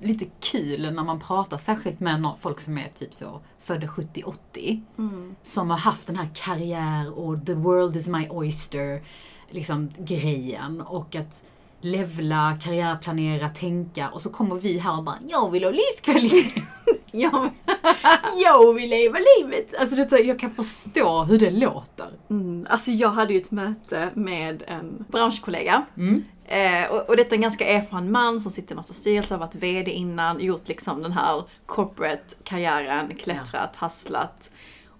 lite 0.00 0.26
kul 0.52 0.94
när 0.94 1.04
man 1.04 1.20
pratar, 1.20 1.56
särskilt 1.56 2.00
med 2.00 2.32
folk 2.40 2.60
som 2.60 2.78
är 2.78 2.88
typ 2.88 3.14
så 3.14 3.40
födda 3.60 3.86
70-80. 3.86 4.82
Mm. 4.98 5.34
Som 5.42 5.70
har 5.70 5.78
haft 5.78 6.06
den 6.06 6.16
här 6.16 6.28
karriär 6.34 7.18
och 7.18 7.46
the 7.46 7.54
world 7.54 7.96
is 7.96 8.08
my 8.08 8.28
oyster 8.30 9.02
liksom 9.50 9.90
grejen. 9.98 10.80
Och 10.80 11.16
att 11.16 11.42
levla, 11.80 12.58
karriärplanera, 12.62 13.48
tänka 13.48 14.10
och 14.10 14.20
så 14.20 14.30
kommer 14.30 14.54
vi 14.54 14.78
här 14.78 14.96
och 14.96 15.04
bara 15.04 15.18
Jag 15.28 15.50
vill 15.50 15.64
ha 15.64 15.70
livskvalitet! 15.70 16.64
Ja, 17.10 17.50
jag 18.44 18.74
vill 18.74 18.90
leva 18.90 19.18
livet! 19.38 19.74
Alltså 19.80 19.96
vet, 19.96 20.26
jag 20.26 20.38
kan 20.38 20.50
förstå 20.50 21.24
hur 21.24 21.38
det 21.38 21.50
låter. 21.50 22.06
Mm, 22.30 22.66
alltså 22.70 22.90
jag 22.90 23.08
hade 23.08 23.32
ju 23.32 23.40
ett 23.40 23.50
möte 23.50 24.10
med 24.14 24.62
en 24.66 25.04
branschkollega. 25.08 25.86
Mm. 25.96 26.24
Eh, 26.44 26.90
och, 26.90 27.08
och 27.08 27.16
detta 27.16 27.30
är 27.30 27.34
en 27.34 27.42
ganska 27.42 27.68
erfaren 27.68 28.12
man 28.12 28.40
som 28.40 28.52
sitter 28.52 28.72
i 28.72 28.76
massa 28.76 28.92
styrelser, 28.92 29.34
har 29.34 29.40
varit 29.46 29.54
VD 29.54 29.90
innan, 29.90 30.40
gjort 30.40 30.68
liksom 30.68 31.02
den 31.02 31.12
här 31.12 31.44
corporate-karriären, 31.66 33.14
klättrat, 33.16 33.76
hustlat. 33.76 34.50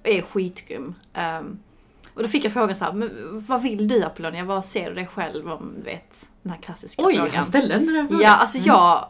Och 0.01 0.09
är 0.09 0.23
skitgrym. 0.23 0.95
Ehm, 1.15 1.59
och 2.19 2.23
då 2.25 2.29
fick 2.29 2.45
jag 2.45 2.53
frågan 2.53 2.77
så 2.77 2.85
här, 2.85 2.93
men 2.93 3.11
vad 3.49 3.63
vill 3.63 3.89
du 3.89 4.03
Apollonia? 4.05 4.45
Vad 4.45 4.65
ser 4.65 4.89
du 4.89 4.95
dig 4.95 5.07
själv 5.15 5.51
om, 5.53 5.73
du 5.79 5.83
vet, 5.85 6.29
den 6.43 6.53
här 6.53 6.59
klassiska 6.61 7.03
Oj, 7.07 7.17
frågan? 7.17 7.35
han 7.35 7.45
ställde 7.45 7.75
den 7.75 7.87
där 7.87 8.07
frågan. 8.07 8.23
Ja, 8.23 8.35
alltså 8.35 8.59
jag... 8.59 9.07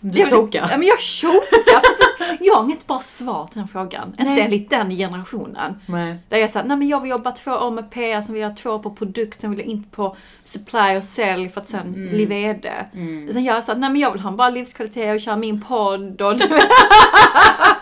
Du 0.00 0.18
jag, 0.18 0.28
chokar. 0.28 0.68
Ja, 0.70 0.78
men 0.78 0.86
jag 0.88 1.00
chokar. 1.00 1.80
för 1.80 2.34
att 2.34 2.40
jag 2.40 2.54
har 2.54 2.64
inget 2.64 2.86
bra 2.86 2.98
svar 2.98 3.46
till 3.50 3.58
den 3.58 3.68
frågan. 3.68 4.14
Nej. 4.18 4.28
Inte 4.28 4.42
enligt 4.42 4.70
den 4.70 4.90
generationen. 4.90 5.80
Nej. 5.86 6.16
Där 6.28 6.38
jag 6.38 6.50
sa, 6.50 6.62
nej 6.62 6.76
men 6.76 6.88
jag 6.88 7.00
vill 7.00 7.10
jobba 7.10 7.30
två 7.30 7.50
år 7.52 7.70
med 7.70 7.90
PR, 7.90 8.20
sen 8.22 8.32
vill 8.34 8.42
jag 8.42 8.56
två 8.56 8.70
år 8.70 8.78
på 8.78 8.90
produkt, 8.90 9.40
sen 9.40 9.50
vill 9.50 9.58
jag 9.58 9.68
in 9.68 9.82
på 9.90 10.16
supply 10.44 10.96
och 10.98 11.04
sälj 11.04 11.48
för 11.48 11.60
att 11.60 11.68
sen 11.68 11.86
Mm. 11.94 12.08
bli 12.08 12.26
VD. 12.26 12.72
Mm. 12.94 13.28
Utan 13.28 13.44
jag 13.44 13.64
sa, 13.64 13.74
nej 13.74 13.90
men 13.90 14.00
jag 14.00 14.12
vill 14.12 14.20
ha 14.20 14.30
en 14.30 14.36
bra 14.36 14.48
livskvalitet 14.48 15.14
och 15.14 15.20
köra 15.20 15.36
min 15.36 15.60
podd 15.62 16.22
och 16.22 16.34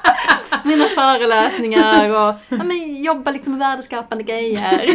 mina 0.65 0.85
föreläsningar 0.85 2.11
och 2.11 2.35
ja, 2.49 2.65
men 2.65 3.03
jobba 3.03 3.31
liksom 3.31 3.53
med 3.53 3.59
värdeskapande 3.69 4.25
grejer. 4.25 4.81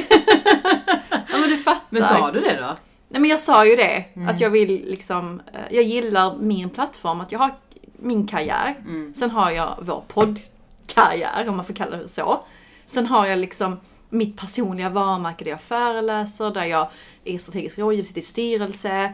ja 1.11 1.37
men 1.39 1.49
du 1.49 1.57
fattar. 1.57 1.85
Men 1.89 2.03
sa 2.03 2.31
du 2.31 2.39
det 2.39 2.55
då? 2.55 2.77
Nej 3.09 3.21
men 3.21 3.29
jag 3.29 3.39
sa 3.39 3.65
ju 3.65 3.75
det, 3.75 4.05
Mm. 4.15 4.29
att 4.29 4.39
jag 4.41 4.49
vill 4.49 4.85
liksom, 4.87 5.41
eh, 5.53 5.59
jag 5.75 5.83
gillar 5.83 6.37
min 6.37 6.69
plattform, 6.69 7.21
att 7.21 7.31
jag 7.31 7.39
har 7.39 7.51
min 7.99 8.27
karriär. 8.27 8.75
Mm. 8.79 9.13
Sen 9.13 9.31
har 9.31 9.51
jag 9.51 9.75
vår 9.81 10.03
poddkarriär, 10.07 11.49
om 11.49 11.55
man 11.55 11.65
får 11.65 11.73
kalla 11.73 11.97
det 11.97 12.07
så. 12.07 12.43
Sen 12.85 13.05
har 13.05 13.25
jag 13.25 13.39
liksom 13.39 13.79
mitt 14.09 14.37
personliga 14.37 14.89
varumärke 14.89 15.43
där 15.43 15.51
jag 15.51 15.61
föreläser, 15.61 16.49
där 16.51 16.63
jag 16.63 16.87
är 17.25 17.37
strategisk 17.37 17.77
rådgivare, 17.77 18.05
sitter 18.05 18.21
i 18.21 18.23
styrelse. 18.23 19.13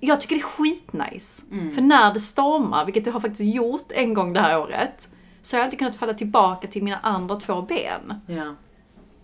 Jag 0.00 0.20
tycker 0.20 0.34
det 0.36 0.40
är 0.40 0.44
skitnice. 0.44 1.42
Mm. 1.50 1.74
För 1.74 1.82
när 1.82 2.14
det 2.14 2.20
stormar, 2.20 2.84
vilket 2.84 3.06
jag 3.06 3.12
har 3.12 3.20
faktiskt 3.20 3.54
gjort 3.54 3.92
en 3.92 4.14
gång 4.14 4.32
det 4.32 4.40
här 4.40 4.58
året, 4.58 5.08
så 5.44 5.56
har 5.56 5.58
jag 5.58 5.64
alltid 5.64 5.78
kunnat 5.78 5.96
falla 5.96 6.14
tillbaka 6.14 6.68
till 6.68 6.82
mina 6.84 6.98
andra 6.98 7.36
två 7.36 7.62
ben. 7.62 8.20
Ja. 8.26 8.54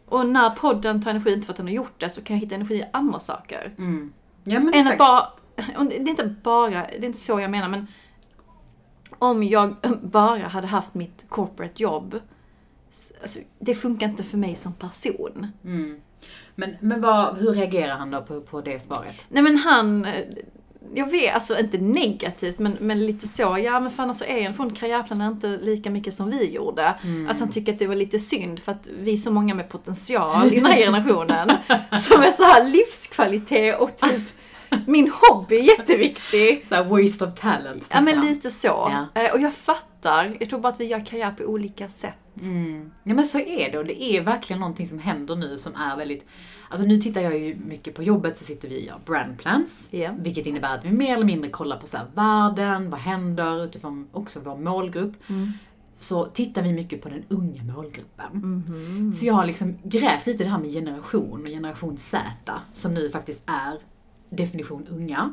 Och 0.06 0.26
när 0.26 0.50
podden 0.50 1.02
tar 1.02 1.10
energi, 1.10 1.32
inte 1.32 1.46
för 1.46 1.52
att 1.52 1.56
den 1.56 1.66
har 1.66 1.72
gjort 1.72 2.00
det, 2.00 2.10
så 2.10 2.22
kan 2.22 2.36
jag 2.36 2.40
hitta 2.40 2.54
energi 2.54 2.74
i 2.74 2.84
andra 2.92 3.20
saker. 3.20 3.74
Mm. 3.78 4.12
Ja 4.44 4.60
men 4.60 4.74
Än 4.74 4.88
att 4.88 4.98
bara, 4.98 5.28
det 5.56 5.96
är 5.96 6.08
inte 6.08 6.34
bara, 6.42 6.70
det 6.70 6.96
är 6.96 7.04
inte 7.04 7.18
så 7.18 7.40
jag 7.40 7.50
menar 7.50 7.68
men 7.68 7.86
om 9.18 9.42
jag 9.42 9.76
bara 10.02 10.48
hade 10.48 10.66
haft 10.66 10.94
mitt 10.94 11.24
corporate 11.28 11.82
jobb, 11.82 12.20
alltså, 13.20 13.38
det 13.58 13.74
funkar 13.74 14.08
inte 14.08 14.24
för 14.24 14.38
mig 14.38 14.54
som 14.54 14.72
person. 14.72 15.46
Mm. 15.64 16.00
Men, 16.54 16.76
men 16.80 17.00
vad, 17.00 17.38
hur 17.38 17.52
reagerar 17.52 17.96
han 17.96 18.10
då 18.10 18.22
på, 18.22 18.40
på 18.40 18.60
det 18.60 18.80
svaret? 18.80 19.24
Nej 19.28 19.42
men 19.42 19.56
han, 19.56 20.04
eh, 20.04 20.24
jag 20.94 21.10
vet, 21.10 21.34
alltså 21.34 21.58
inte 21.58 21.78
negativt 21.78 22.58
men, 22.58 22.76
men 22.80 23.06
lite 23.06 23.28
så, 23.28 23.58
ja 23.64 23.80
men 23.80 23.90
fan 23.90 24.08
alltså 24.08 24.24
är 24.24 24.52
från 24.52 24.70
karriärplanen 24.70 25.32
inte 25.32 25.58
lika 25.62 25.90
mycket 25.90 26.14
som 26.14 26.30
vi 26.30 26.50
gjorde. 26.50 26.94
Mm. 27.02 27.28
Att 27.30 27.40
han 27.40 27.50
tycker 27.50 27.72
att 27.72 27.78
det 27.78 27.86
var 27.86 27.94
lite 27.94 28.18
synd 28.18 28.60
för 28.60 28.72
att 28.72 28.88
vi 29.00 29.12
är 29.12 29.16
så 29.16 29.30
många 29.30 29.54
med 29.54 29.68
potential 29.68 30.46
i 30.52 30.56
den 30.60 30.66
här 30.66 30.78
generationen 30.78 31.48
som 31.98 32.22
är 32.22 32.30
så 32.30 32.42
här 32.42 32.68
livskvalitet 32.68 33.80
och 33.80 33.96
typ 33.96 34.22
min 34.86 35.12
hobby 35.20 35.56
är 35.58 35.62
jätteviktig. 35.62 36.66
Så 36.66 36.84
waste 36.84 37.24
of 37.24 37.34
talent. 37.34 37.86
Ja 37.92 38.00
men 38.00 38.16
han. 38.16 38.26
lite 38.26 38.50
så. 38.50 38.92
Eh, 39.14 39.32
Och 39.32 39.40
jag 39.40 39.54
fattar, 39.54 39.89
jag 40.40 40.48
tror 40.50 40.60
bara 40.60 40.72
att 40.72 40.80
vi 40.80 40.86
gör 40.86 41.06
karriär 41.06 41.30
på 41.30 41.44
olika 41.44 41.88
sätt. 41.88 42.14
Mm. 42.42 42.90
Ja 43.04 43.14
men 43.14 43.24
så 43.24 43.38
är 43.38 43.72
det 43.72 43.78
och 43.78 43.84
det 43.84 44.02
är 44.02 44.20
verkligen 44.20 44.60
någonting 44.60 44.86
som 44.86 44.98
händer 44.98 45.36
nu 45.36 45.58
som 45.58 45.74
är 45.74 45.96
väldigt 45.96 46.26
Alltså 46.68 46.86
nu 46.86 46.96
tittar 46.96 47.20
jag 47.20 47.38
ju 47.38 47.54
mycket 47.54 47.94
på 47.94 48.02
jobbet 48.02 48.38
så 48.38 48.44
sitter 48.44 48.68
vi 48.68 48.80
och 48.80 48.86
gör 48.86 49.00
brandplans. 49.06 49.88
Ja. 49.90 50.10
Vilket 50.18 50.46
innebär 50.46 50.74
att 50.74 50.84
vi 50.84 50.90
mer 50.90 51.14
eller 51.14 51.24
mindre 51.24 51.50
kollar 51.50 51.76
på 51.76 51.86
så 51.86 51.96
här 51.96 52.06
världen, 52.14 52.90
vad 52.90 53.00
händer 53.00 53.64
utifrån 53.64 54.08
också 54.12 54.40
vår 54.44 54.56
målgrupp. 54.56 55.12
Så 55.96 56.24
tittar 56.24 56.62
vi 56.62 56.72
mycket 56.72 57.02
på 57.02 57.08
den 57.08 57.24
unga 57.28 57.62
målgruppen. 57.62 58.32
Mhm. 58.32 59.12
Så 59.12 59.26
jag 59.26 59.34
har 59.34 59.46
liksom 59.46 59.78
grävt 59.82 60.26
lite 60.26 60.44
det 60.44 60.50
här 60.50 60.58
med 60.58 60.72
generation 60.72 61.42
och 61.42 61.48
generation 61.48 61.96
Z 61.96 62.26
som 62.72 62.94
nu 62.94 63.10
faktiskt 63.10 63.42
är 63.46 63.78
definition 64.30 64.86
unga. 64.90 65.32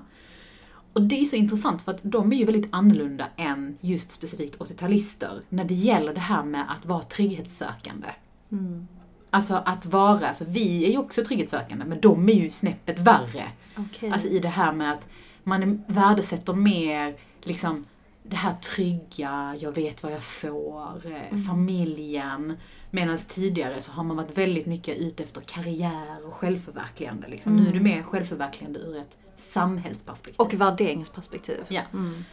Och 0.97 1.03
det 1.03 1.19
är 1.21 1.25
så 1.25 1.35
intressant 1.35 1.81
för 1.81 1.91
att 1.91 1.99
de 2.03 2.33
är 2.33 2.37
ju 2.37 2.45
väldigt 2.45 2.67
annorlunda 2.71 3.25
än 3.35 3.77
just 3.81 4.11
specifikt 4.11 4.57
80-talister 4.57 5.41
när 5.49 5.63
det 5.63 5.73
gäller 5.73 6.13
det 6.13 6.19
här 6.19 6.43
med 6.43 6.65
att 6.71 6.85
vara 6.85 7.01
trygghetssökande. 7.01 8.07
Mm. 8.51 8.87
Alltså 9.29 9.61
att 9.65 9.85
vara, 9.85 10.27
alltså 10.27 10.45
vi 10.47 10.85
är 10.85 10.91
ju 10.91 10.97
också 10.97 11.23
trygghetssökande 11.23 11.85
men 11.85 12.01
de 12.01 12.29
är 12.29 12.33
ju 12.33 12.49
snäppet 12.49 12.99
värre. 12.99 13.43
Okej. 13.77 14.11
Alltså 14.11 14.27
i 14.27 14.39
det 14.39 14.49
här 14.49 14.71
med 14.73 14.91
att 14.93 15.07
man 15.43 15.63
är- 15.63 15.79
värdesätter 15.93 16.53
mer 16.53 17.15
liksom 17.41 17.85
det 18.23 18.35
här 18.35 18.51
trygga, 18.53 19.55
jag 19.59 19.71
vet 19.75 20.03
vad 20.03 20.11
jag 20.11 20.23
får, 20.23 21.01
eh, 21.05 21.37
familjen. 21.47 22.57
Medan 22.91 23.17
tidigare 23.17 23.81
så 23.81 23.91
har 23.91 24.03
man 24.03 24.17
varit 24.17 24.37
väldigt 24.37 24.65
mycket 24.65 24.97
ute 24.97 25.23
efter 25.23 25.41
karriär 25.41 26.27
och 26.27 26.33
självförverkligande. 26.33 27.27
Liksom. 27.27 27.55
Nu 27.55 27.69
är 27.69 27.73
du 27.73 27.79
mer 27.79 28.03
självförverkligande 28.03 28.79
ur 28.79 28.97
ett 28.97 29.17
samhällsperspektiv. 29.35 30.41
Och 30.41 30.53
värderingsperspektiv. 30.53 31.65
Ja. 31.67 31.81
Mm. 31.93 32.23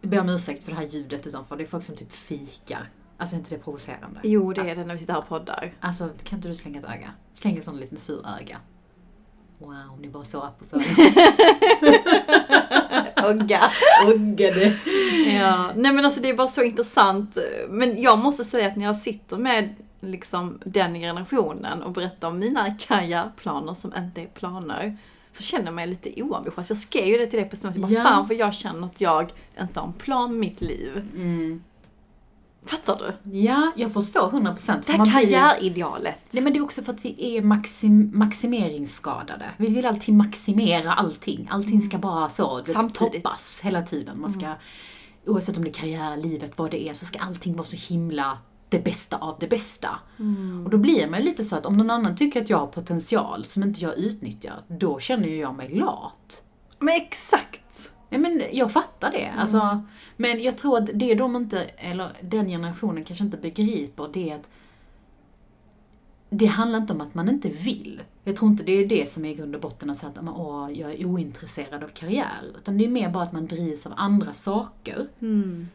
Jag 0.00 0.10
ber 0.10 0.20
om 0.20 0.28
ursäkt 0.28 0.64
för 0.64 0.70
det 0.70 0.76
här 0.76 0.86
ljudet 0.86 1.26
utanför, 1.26 1.56
det 1.56 1.64
är 1.64 1.66
folk 1.66 1.84
som 1.84 1.96
typ 1.96 2.12
fikar. 2.12 2.88
Alltså 3.18 3.36
är 3.36 3.38
inte 3.38 3.54
det 3.54 3.58
provocerande? 3.58 4.20
Jo, 4.22 4.52
det 4.52 4.70
är 4.70 4.76
det 4.76 4.84
när 4.84 4.94
vi 4.94 4.98
sitter 4.98 5.12
här 5.12 5.20
och 5.20 5.28
poddar. 5.28 5.74
Alltså, 5.80 6.10
kan 6.24 6.38
inte 6.38 6.48
du 6.48 6.54
slänga 6.54 6.78
ett 6.78 6.84
öga? 6.84 7.10
Släng 7.34 7.56
ett 7.56 7.64
sånt 7.64 7.80
liten 7.80 7.98
sur 7.98 8.26
öga. 8.40 8.60
Wow, 9.58 10.00
ni 10.00 10.08
bara 10.08 10.24
så 10.24 10.48
på 10.58 10.64
så. 10.64 10.76
Ogga. 13.24 13.60
Oggade. 14.06 14.78
Ja, 15.26 15.72
nej 15.76 15.92
men 15.92 16.04
alltså 16.04 16.20
det 16.20 16.28
är 16.28 16.34
bara 16.34 16.46
så 16.46 16.62
intressant. 16.62 17.38
Men 17.68 18.02
jag 18.02 18.18
måste 18.18 18.44
säga 18.44 18.68
att 18.68 18.76
när 18.76 18.84
jag 18.86 18.96
sitter 18.96 19.36
med 19.36 19.74
liksom 20.00 20.58
den 20.64 20.94
generationen 20.94 21.82
och 21.82 21.92
berättar 21.92 22.28
om 22.28 22.38
mina 22.38 22.74
karriärplaner 22.78 23.74
som 23.74 23.92
inte 23.96 24.20
är 24.20 24.26
planer. 24.26 24.96
Så 25.30 25.42
känner 25.42 25.64
jag 25.64 25.74
mig 25.74 25.86
lite 25.86 26.22
oambitiös. 26.22 26.68
Jag 26.68 26.78
skrev 26.78 27.06
ju 27.06 27.18
det 27.18 27.26
till 27.26 27.38
dig 27.38 27.48
på. 27.48 27.56
Ja. 27.62 27.88
Ja. 27.88 28.02
Fan 28.02 28.28
för 28.28 28.34
jag 28.34 28.54
känner 28.54 28.86
att 28.86 29.00
jag 29.00 29.32
inte 29.60 29.80
har 29.80 29.86
en 29.86 29.92
plan 29.92 30.30
med 30.30 30.40
mitt 30.40 30.60
liv. 30.60 31.08
Mm. 31.14 31.62
Fattar 32.66 32.98
du? 32.98 33.38
Ja, 33.38 33.72
jag 33.76 33.92
förstår 33.92 34.28
100 34.28 34.52
procent. 34.52 34.86
Det 34.86 34.92
här 34.92 35.06
karriäridealet. 35.06 36.18
Nej 36.30 36.42
men 36.42 36.52
det 36.52 36.58
är 36.58 36.62
också 36.64 36.82
för 36.82 36.92
att 36.92 37.04
vi 37.04 37.36
är 37.36 37.42
maxim, 37.42 38.10
maximeringsskadade. 38.14 39.50
Vi 39.56 39.68
vill 39.68 39.86
alltid 39.86 40.14
maximera 40.14 40.92
allting. 40.92 41.48
Allting 41.50 41.80
ska 41.80 41.98
bara 41.98 42.28
så, 42.28 42.60
du 42.60 42.72
vet, 42.72 42.94
toppas 42.94 43.60
hela 43.64 43.82
tiden. 43.82 44.20
Man 44.20 44.32
ska, 44.32 44.52
oavsett 45.26 45.56
om 45.56 45.64
det 45.64 45.70
är 45.70 45.74
karriär, 45.74 46.16
livet, 46.16 46.52
vad 46.56 46.70
det 46.70 46.88
är, 46.88 46.94
så 46.94 47.04
ska 47.04 47.18
allting 47.18 47.52
vara 47.52 47.64
så 47.64 47.94
himla 47.94 48.38
det 48.68 48.84
bästa 48.84 49.16
av 49.16 49.36
det 49.40 49.48
bästa. 49.48 49.88
Och 50.64 50.70
då 50.70 50.78
blir 50.78 51.08
man 51.08 51.18
ju 51.20 51.24
lite 51.24 51.44
så 51.44 51.56
att 51.56 51.66
om 51.66 51.76
någon 51.76 51.90
annan 51.90 52.16
tycker 52.16 52.42
att 52.42 52.50
jag 52.50 52.58
har 52.58 52.66
potential 52.66 53.44
som 53.44 53.62
inte 53.62 53.80
jag 53.80 53.98
utnyttjar, 53.98 54.64
då 54.68 54.98
känner 54.98 55.28
ju 55.28 55.36
jag 55.36 55.54
mig 55.54 55.74
lat. 55.74 56.42
Men 56.78 56.96
exakt! 56.96 57.60
Ja, 58.08 58.18
men 58.18 58.42
jag 58.52 58.72
fattar 58.72 59.10
det. 59.12 59.32
Alltså, 59.38 59.82
men 60.16 60.42
jag 60.42 60.58
tror 60.58 60.78
att 60.78 60.90
det 60.94 61.14
de 61.14 61.36
inte, 61.36 61.62
eller 61.62 62.08
den 62.20 62.48
generationen 62.48 63.04
kanske 63.04 63.24
inte 63.24 63.36
begriper, 63.36 64.08
det 64.12 64.30
är 64.30 64.34
att 64.34 64.48
det 66.30 66.46
handlar 66.46 66.78
inte 66.78 66.92
om 66.92 67.00
att 67.00 67.14
man 67.14 67.28
inte 67.28 67.48
vill. 67.48 68.02
Jag 68.24 68.36
tror 68.36 68.50
inte 68.50 68.64
det 68.64 68.72
är 68.72 68.86
det 68.86 69.08
som 69.08 69.24
är 69.24 69.30
i 69.30 69.34
grund 69.34 69.54
och 69.54 69.60
botten 69.60 69.90
att 69.90 69.96
säga 69.98 70.10
att 70.10 70.24
"Men, 70.24 70.34
åh, 70.34 70.70
jag 70.72 70.92
är 70.92 71.04
ointresserad 71.06 71.84
av 71.84 71.88
karriär. 71.88 72.42
Utan 72.56 72.78
det 72.78 72.84
är 72.84 72.88
mer 72.88 73.10
bara 73.10 73.22
att 73.22 73.32
man 73.32 73.46
drivs 73.46 73.86
av 73.86 73.92
andra 73.96 74.32
saker. 74.32 75.06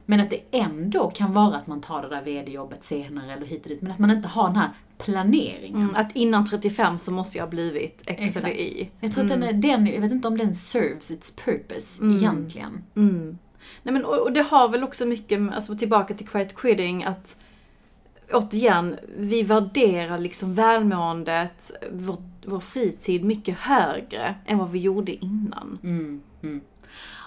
Men 0.06 0.20
att 0.20 0.30
det 0.30 0.42
ändå 0.52 1.10
kan 1.10 1.34
vara 1.34 1.56
att 1.56 1.68
man 1.68 1.82
tar 1.82 2.02
det 2.02 2.10
där 2.10 2.22
VD-jobbet 2.22 2.84
senare 2.84 3.34
eller 3.34 3.46
hit 3.46 3.64
och 3.64 3.70
dit. 3.70 3.82
Men 3.82 3.92
att 3.92 4.00
man 4.00 4.12
inte 4.12 4.28
har 4.28 4.48
den 4.48 4.56
här 4.56 4.70
planeringen. 5.04 5.82
Mm, 5.82 5.96
att 5.96 6.16
innan 6.16 6.46
35 6.46 6.98
så 6.98 7.12
måste 7.12 7.38
jag 7.38 7.46
ha 7.46 7.50
blivit 7.50 8.02
X 8.06 8.22
Exakt. 8.22 8.46
eller 8.46 8.56
Y. 8.56 8.90
Jag 9.00 9.12
tror 9.12 9.24
att 9.24 9.30
den, 9.30 9.44
är, 9.44 9.54
den, 9.54 9.88
jag 9.88 10.02
vet 10.02 10.12
inte 10.12 10.28
om 10.28 10.38
den 10.38 10.56
serves 10.56 11.12
its 11.12 11.32
purpose 11.32 12.06
egentligen. 12.06 12.84
Mm. 12.96 13.38
Nej, 13.84 13.94
men, 13.94 14.06
och, 14.06 14.18
och 14.18 14.34
det 14.34 14.42
har 14.42 14.70
väl 14.70 14.84
också 14.84 15.06
mycket, 15.06 15.54
alltså 15.54 15.78
tillbaka 15.78 16.14
till 16.14 16.28
quiet 16.28 16.56
quitting, 16.56 17.04
att 17.04 17.36
återigen, 18.34 19.00
vi 19.18 19.44
värderar 19.44 20.20
liksom 20.20 20.56
välmåendet, 20.56 21.72
vår, 21.92 22.18
vår 22.46 22.60
fritid 22.60 23.24
mycket 23.24 23.58
högre 23.58 24.36
än 24.46 24.58
vad 24.58 24.72
vi 24.72 24.80
gjorde 24.80 25.26
innan. 25.26 25.80
Mm, 25.84 26.22
mm. 26.44 26.62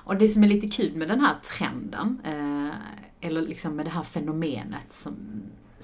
Och 0.04 0.16
det 0.16 0.28
som 0.28 0.44
är 0.44 0.48
lite 0.48 0.68
kul 0.68 0.96
med 0.96 1.08
den 1.08 1.20
här 1.20 1.34
trenden, 1.34 2.20
eh, 2.24 2.74
eller 3.20 3.42
liksom 3.42 3.76
med 3.76 3.86
det 3.86 3.90
här 3.90 4.02
fenomenet 4.02 4.92
som, 4.92 5.16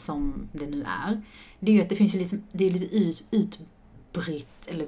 som 0.00 0.48
det 0.52 0.66
nu 0.66 0.82
är, 0.82 1.22
det 1.60 1.72
är 1.72 1.76
ju 1.76 1.82
att 1.82 1.88
det 1.88 1.96
finns 1.96 2.14
ju 2.14 2.18
liksom, 2.18 2.42
det 2.52 2.66
är 2.66 2.70
lite 2.70 2.96
ut, 2.96 3.24
utbrytt, 3.30 4.66
eller 4.68 4.86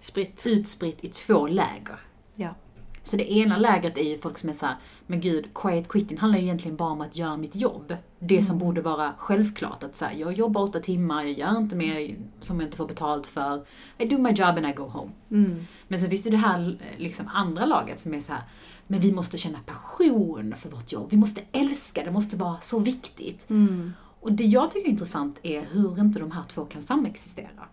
Spritt. 0.00 0.46
utspritt 0.46 1.04
i 1.04 1.08
två 1.08 1.46
läger. 1.46 2.00
Ja. 2.34 2.54
Så 3.02 3.16
det 3.16 3.32
ena 3.32 3.56
lägret 3.56 3.98
är 3.98 4.02
ju 4.02 4.18
folk 4.18 4.38
som 4.38 4.50
är 4.50 4.54
såhär, 4.54 4.76
men 5.06 5.20
gud, 5.20 5.48
quiet 5.54 5.88
quitting 5.88 6.18
handlar 6.18 6.38
ju 6.38 6.44
egentligen 6.44 6.76
bara 6.76 6.90
om 6.90 7.00
att 7.00 7.16
göra 7.16 7.36
mitt 7.36 7.56
jobb. 7.56 7.96
Det 8.18 8.42
som 8.42 8.58
borde 8.58 8.80
vara 8.80 9.14
självklart, 9.16 9.82
att 9.82 9.94
säga 9.94 10.12
jag 10.12 10.32
jobbar 10.32 10.62
åtta 10.62 10.80
timmar, 10.80 11.24
jag 11.24 11.38
gör 11.38 11.58
inte 11.58 11.76
mer 11.76 12.16
som 12.40 12.60
jag 12.60 12.66
inte 12.66 12.76
får 12.76 12.88
betalt 12.88 13.26
för. 13.26 13.66
I 13.98 14.04
do 14.04 14.18
my 14.18 14.30
job 14.30 14.56
and 14.56 14.66
I 14.66 14.72
go 14.72 14.82
home. 14.82 15.10
Mm. 15.30 15.66
Men 15.88 16.00
så 16.00 16.08
finns 16.08 16.22
det 16.22 16.30
det 16.30 16.36
här 16.36 16.78
liksom, 16.98 17.28
andra 17.28 17.64
laget 17.64 18.00
som 18.00 18.14
är 18.14 18.20
så 18.20 18.32
här, 18.32 18.42
men 18.86 19.00
vi 19.00 19.12
måste 19.12 19.38
känna 19.38 19.58
passion 19.66 20.54
för 20.56 20.68
vårt 20.68 20.92
jobb. 20.92 21.06
Vi 21.10 21.16
måste 21.16 21.40
älska, 21.52 22.04
det 22.04 22.10
måste 22.10 22.36
vara 22.36 22.60
så 22.60 22.78
viktigt. 22.78 23.50
Mm. 23.50 23.92
Och 24.26 24.32
det 24.32 24.44
jag 24.44 24.70
tycker 24.70 24.88
är 24.88 24.90
intressant 24.90 25.40
är 25.42 25.62
hur 25.62 26.00
inte 26.00 26.18
de 26.18 26.30
här 26.30 26.42
två 26.42 26.64
kan 26.64 26.82
samexistera. 26.82 27.68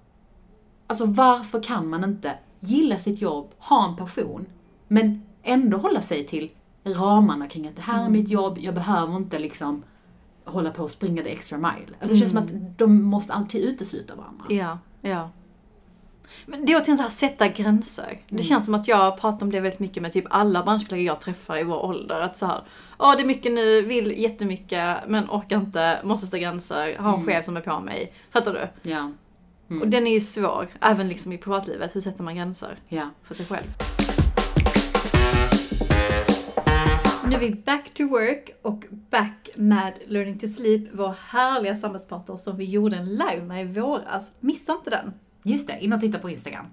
Alltså 0.87 1.05
varför 1.05 1.63
kan 1.63 1.89
man 1.89 2.03
inte 2.03 2.37
gilla 2.59 2.97
sitt 2.97 3.21
jobb, 3.21 3.51
ha 3.57 3.89
en 3.89 3.95
passion, 3.95 4.45
men 4.87 5.21
ändå 5.43 5.77
hålla 5.77 6.01
sig 6.01 6.25
till 6.25 6.51
ramarna 6.83 7.47
kring 7.47 7.67
att 7.67 7.75
det 7.75 7.81
här 7.81 8.05
är 8.05 8.09
mitt 8.09 8.29
jobb, 8.29 8.57
jag 8.61 8.75
behöver 8.75 9.15
inte 9.15 9.39
liksom 9.39 9.83
hålla 10.45 10.71
på 10.71 10.83
och 10.83 10.89
springa 10.89 11.23
the 11.23 11.29
extra 11.29 11.57
mile. 11.57 11.95
Alltså 11.99 12.13
det 12.13 12.19
känns 12.19 12.31
som 12.31 12.43
att 12.43 12.77
de 12.77 13.03
måste 13.03 13.33
alltid 13.33 13.61
utesluta 13.61 14.15
varandra. 14.15 14.45
Ja, 14.49 14.79
ja. 15.01 15.29
Men 16.45 16.65
det 16.65 16.71
är 16.73 16.77
återigen 16.81 16.97
det 16.97 17.03
här 17.03 17.09
sätta 17.09 17.47
gränser. 17.47 18.03
Mm. 18.07 18.17
Det 18.27 18.43
känns 18.43 18.65
som 18.65 18.73
att 18.75 18.87
jag 18.87 19.19
pratar 19.19 19.45
om 19.45 19.51
det 19.51 19.59
väldigt 19.59 19.79
mycket 19.79 20.03
med 20.03 20.13
typ 20.13 20.25
alla 20.29 20.63
branschkollegor 20.63 21.05
jag 21.07 21.21
träffar 21.21 21.57
i 21.57 21.63
vår 21.63 21.85
ålder. 21.85 22.21
Att 22.21 22.37
så 22.37 22.45
här, 22.45 22.61
ja 22.99 23.13
det 23.17 23.23
är 23.23 23.27
mycket 23.27 23.51
nu, 23.51 23.81
vill 23.81 24.11
jättemycket, 24.21 24.97
men 25.07 25.29
orkar 25.29 25.57
inte, 25.57 25.99
måste 26.03 26.25
sätta 26.27 26.37
gränser, 26.39 26.95
har 26.99 27.09
en 27.13 27.15
Mm. 27.21 27.27
chef 27.27 27.45
som 27.45 27.57
är 27.57 27.61
på 27.61 27.79
mig. 27.79 28.13
Fattar 28.31 28.53
du? 28.53 28.89
Ja, 28.91 29.11
Och 29.81 29.87
den 29.87 30.07
är 30.07 30.11
ju 30.13 30.21
svår, 30.21 30.67
även 30.81 31.07
liksom 31.07 31.31
i 31.33 31.37
privatlivet. 31.37 31.95
Hur 31.95 32.01
sätter 32.01 32.23
man 32.23 32.35
gränser 32.35 32.79
ja. 32.89 33.09
för 33.23 33.33
sig 33.35 33.45
själv? 33.45 33.67
Nu 37.27 37.35
är 37.35 37.39
vi 37.39 37.51
back 37.55 37.93
to 37.93 38.03
work 38.07 38.49
och 38.61 38.85
back 39.09 39.49
med 39.55 39.93
Learning 40.05 40.39
to 40.39 40.47
Sleep, 40.47 40.81
vår 40.93 41.15
härliga 41.27 41.75
samarbetspartner 41.75 42.35
som 42.35 42.57
vi 42.57 42.65
gjorde 42.65 42.95
en 42.97 43.09
live 43.09 43.41
med 43.43 43.61
i 43.61 43.79
våras. 43.79 44.31
Missa 44.39 44.71
inte 44.71 44.89
den! 44.89 45.13
Just 45.43 45.67
det, 45.67 45.83
in 45.83 45.93
och 45.93 46.01
titta 46.01 46.19
på 46.19 46.29
Instagram. 46.29 46.65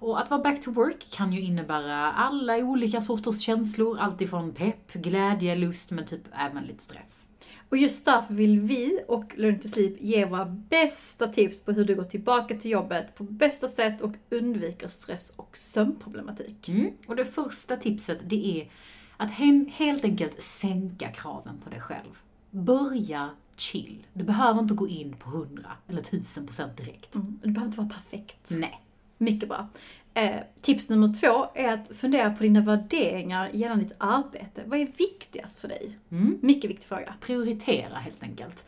Och 0.00 0.20
att 0.20 0.30
vara 0.30 0.42
back 0.42 0.60
to 0.60 0.70
work 0.70 1.10
kan 1.10 1.32
ju 1.32 1.40
innebära 1.40 2.12
alla 2.12 2.56
olika 2.56 3.00
sorters 3.00 3.40
känslor. 3.40 3.98
Alltifrån 3.98 4.52
pepp, 4.52 4.92
glädje, 4.92 5.54
lust, 5.54 5.90
men 5.90 6.06
typ 6.06 6.22
även 6.32 6.64
lite 6.64 6.82
stress. 6.82 7.26
Och 7.68 7.76
just 7.76 8.04
därför 8.04 8.34
vill 8.34 8.60
vi 8.60 9.04
och 9.08 9.32
Learn 9.36 9.60
to 9.60 9.68
Sleep 9.68 9.96
ge 10.00 10.24
våra 10.24 10.44
bästa 10.44 11.28
tips 11.28 11.64
på 11.64 11.72
hur 11.72 11.84
du 11.84 11.94
går 11.94 12.04
tillbaka 12.04 12.56
till 12.56 12.70
jobbet 12.70 13.14
på 13.14 13.24
bästa 13.24 13.68
sätt 13.68 14.00
och 14.00 14.12
undviker 14.30 14.88
stress 14.88 15.32
och 15.36 15.56
sömnproblematik. 15.56 16.68
Mm. 16.68 16.90
Och 17.08 17.16
det 17.16 17.24
första 17.24 17.76
tipset, 17.76 18.18
det 18.24 18.60
är 18.60 18.70
att 19.16 19.30
helt 19.70 20.04
enkelt 20.04 20.42
sänka 20.42 21.08
kraven 21.08 21.60
på 21.64 21.70
dig 21.70 21.80
själv. 21.80 22.18
Börja 22.50 23.30
chill. 23.60 24.06
Du 24.12 24.24
behöver 24.24 24.60
inte 24.60 24.74
gå 24.74 24.88
in 24.88 25.16
på 25.16 25.30
100 25.30 25.70
eller 25.88 26.00
1000 26.00 26.46
procent 26.46 26.76
direkt. 26.76 27.14
Mm. 27.14 27.40
Du 27.42 27.50
behöver 27.50 27.66
inte 27.66 27.78
vara 27.78 27.88
perfekt. 27.88 28.50
Nej. 28.50 28.80
Mycket 29.18 29.48
bra. 29.48 29.68
Eh, 30.14 30.40
tips 30.60 30.88
nummer 30.88 31.14
två 31.20 31.46
är 31.54 31.72
att 31.72 31.96
fundera 31.96 32.30
på 32.30 32.42
dina 32.42 32.60
värderingar 32.60 33.50
gällande 33.52 33.84
ditt 33.84 33.96
arbete. 33.98 34.62
Vad 34.66 34.80
är 34.80 34.86
viktigast 34.86 35.56
för 35.56 35.68
dig? 35.68 35.98
Mm. 36.10 36.38
Mycket 36.42 36.70
viktig 36.70 36.88
fråga. 36.88 37.14
Prioritera 37.20 37.94
helt 37.94 38.22
enkelt. 38.22 38.66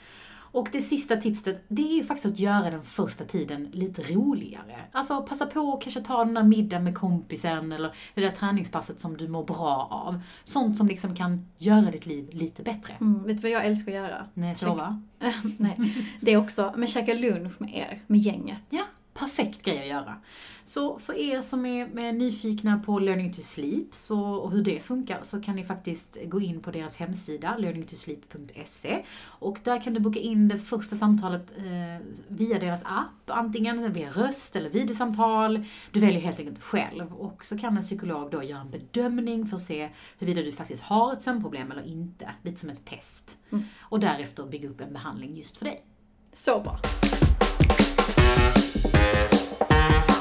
Och 0.52 0.68
det 0.72 0.80
sista 0.80 1.16
tipset, 1.16 1.64
det 1.68 1.82
är 1.82 1.96
ju 1.96 2.04
faktiskt 2.04 2.26
att 2.26 2.38
göra 2.38 2.70
den 2.70 2.82
första 2.82 3.24
tiden 3.24 3.68
lite 3.72 4.02
roligare. 4.02 4.84
Alltså 4.92 5.22
passa 5.22 5.46
på 5.46 5.72
att 5.72 5.82
kanske 5.82 6.00
ta 6.00 6.24
den 6.24 6.34
där 6.34 6.42
middagen 6.42 6.84
med 6.84 6.98
kompisen 6.98 7.72
eller 7.72 7.94
det 8.14 8.20
där 8.20 8.30
träningspasset 8.30 9.00
som 9.00 9.16
du 9.16 9.28
mår 9.28 9.44
bra 9.44 9.88
av. 9.90 10.20
Sånt 10.44 10.76
som 10.76 10.86
liksom 10.86 11.14
kan 11.14 11.48
göra 11.58 11.90
ditt 11.90 12.06
liv 12.06 12.28
lite 12.32 12.62
bättre. 12.62 12.94
Mm, 13.00 13.22
vet 13.22 13.36
du 13.36 13.42
vad 13.42 13.50
jag 13.50 13.66
älskar 13.66 13.92
att 13.92 13.96
göra? 13.96 14.26
Nej, 14.34 14.54
sova. 14.54 15.02
Nej, 15.58 15.94
det 16.20 16.36
också, 16.36 16.74
men 16.76 16.88
käka 16.88 17.14
lunch 17.14 17.60
med 17.60 17.76
er, 17.76 18.02
med 18.06 18.20
gänget. 18.20 18.58
Ja, 18.70 18.84
perfekt 19.18 19.62
grej 19.62 19.78
att 19.78 19.88
göra. 19.88 20.16
Så 20.64 20.98
för 20.98 21.14
er 21.14 21.40
som 21.40 21.66
är, 21.66 22.12
nyfikna 22.12 22.78
på 22.78 22.98
Learning 22.98 23.32
to 23.32 23.42
Sleep 23.42 23.94
så, 23.94 24.20
och 24.20 24.52
hur 24.52 24.62
det 24.62 24.80
funkar 24.80 25.18
så 25.22 25.42
kan 25.42 25.56
ni 25.56 25.64
faktiskt 25.64 26.18
gå 26.24 26.40
in 26.40 26.60
på 26.60 26.70
deras 26.70 26.96
hemsida, 26.96 27.56
learningtosleep.se 27.56 29.04
och 29.24 29.58
där 29.64 29.82
kan 29.82 29.94
du 29.94 30.00
boka 30.00 30.20
in 30.20 30.48
det 30.48 30.58
första 30.58 30.96
samtalet 30.96 31.54
eh, 31.56 32.06
via 32.28 32.58
deras 32.58 32.82
app, 32.82 33.30
antingen 33.30 33.92
via 33.92 34.10
röst 34.10 34.56
eller 34.56 34.70
videosamtal. 34.70 35.64
Du 35.92 36.00
väljer 36.00 36.20
helt 36.20 36.38
enkelt 36.38 36.62
själv 36.62 37.14
och 37.14 37.44
så 37.44 37.58
kan 37.58 37.76
en 37.76 37.82
psykolog 37.82 38.30
då 38.30 38.42
göra 38.42 38.60
en 38.60 38.70
bedömning 38.70 39.46
för 39.46 39.56
att 39.56 39.62
se 39.62 39.90
huruvida 40.18 40.42
du 40.42 40.52
faktiskt 40.52 40.82
har 40.82 41.12
ett 41.12 41.22
sömnproblem 41.22 41.72
eller 41.72 41.86
inte, 41.86 42.30
lite 42.42 42.60
som 42.60 42.70
ett 42.70 42.84
test. 42.84 43.38
Mm. 43.50 43.64
Och 43.80 44.00
därefter 44.00 44.46
bygga 44.46 44.68
upp 44.68 44.80
en 44.80 44.92
behandling 44.92 45.36
just 45.36 45.56
för 45.56 45.64
dig. 45.64 45.84
Så 46.32 46.60
bra. 46.60 46.80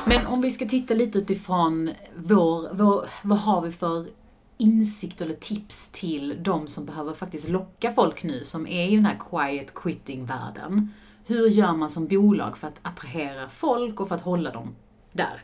Men 0.08 0.28
om 0.28 0.42
vi 0.42 0.52
ska 0.52 0.66
titta 0.66 0.94
lite 0.94 1.20
utifrån 1.20 1.92
vår, 2.16 2.70
vår, 2.74 3.10
vad 3.24 3.38
har 3.38 3.62
vi 3.62 3.72
för 3.72 4.08
insikt 4.58 5.22
eller 5.22 5.34
tips 5.34 5.88
till 5.88 6.38
de 6.44 6.68
som 6.68 6.86
behöver 6.86 7.14
faktiskt 7.14 7.50
locka 7.50 7.92
folk 7.92 8.24
nu 8.24 8.44
som 8.44 8.68
är 8.68 8.88
i 8.88 8.96
den 8.96 9.06
här 9.06 9.20
quiet 9.30 9.74
quitting-världen. 9.74 10.94
Hur 11.26 11.48
gör 11.48 11.74
man 11.74 11.90
som 11.90 12.08
bolag 12.08 12.58
för 12.58 12.68
att 12.68 12.80
attrahera 12.82 13.50
folk 13.50 14.00
och 14.00 14.08
för 14.08 14.16
att 14.16 14.22
hålla 14.22 14.52
dem 14.52 14.76
där? 15.12 15.42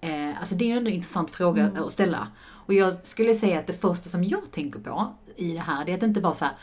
Eh, 0.00 0.38
alltså 0.38 0.54
det 0.54 0.64
är 0.64 0.68
ju 0.68 0.76
ändå 0.76 0.88
en 0.90 0.94
intressant 0.94 1.30
fråga 1.30 1.62
Mm. 1.62 1.84
att 1.84 1.92
ställa. 1.92 2.28
Och 2.66 2.74
jag 2.74 2.92
skulle 2.94 3.34
säga 3.34 3.58
att 3.58 3.66
det 3.66 3.72
första 3.72 4.08
som 4.08 4.24
jag 4.24 4.50
tänker 4.50 4.80
på 4.80 5.14
i 5.36 5.52
det 5.52 5.60
här, 5.60 5.84
det 5.84 5.92
är 5.92 5.96
att 5.96 6.02
inte 6.02 6.20
vara 6.20 6.32
så 6.32 6.44
här 6.44 6.54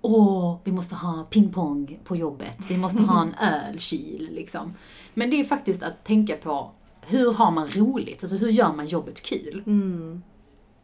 Åh, 0.00 0.58
vi 0.64 0.72
måste 0.72 0.94
ha 0.94 1.26
pingpong 1.30 2.00
på 2.04 2.16
jobbet, 2.16 2.70
vi 2.70 2.78
måste 2.78 3.02
ha 3.02 3.22
en 3.22 3.34
ölkyl 3.68 4.28
liksom. 4.32 4.74
Men 5.14 5.30
det 5.30 5.40
är 5.40 5.44
faktiskt 5.44 5.82
att 5.82 6.04
tänka 6.04 6.36
på 6.36 6.70
hur 7.06 7.32
har 7.32 7.50
man 7.50 7.68
roligt? 7.68 8.22
Alltså 8.22 8.36
hur 8.36 8.48
gör 8.48 8.72
man 8.72 8.86
jobbet 8.86 9.22
kul? 9.22 9.62
Mm. 9.66 10.22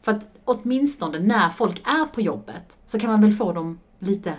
För 0.02 0.12
att 0.12 0.26
åtminstone 0.44 1.18
när 1.18 1.48
folk 1.48 1.82
är 1.84 2.06
på 2.06 2.20
jobbet 2.20 2.78
så 2.86 2.98
kan 2.98 3.10
man 3.10 3.20
väl 3.20 3.32
få 3.32 3.52
dem 3.52 3.80
lite 3.98 4.34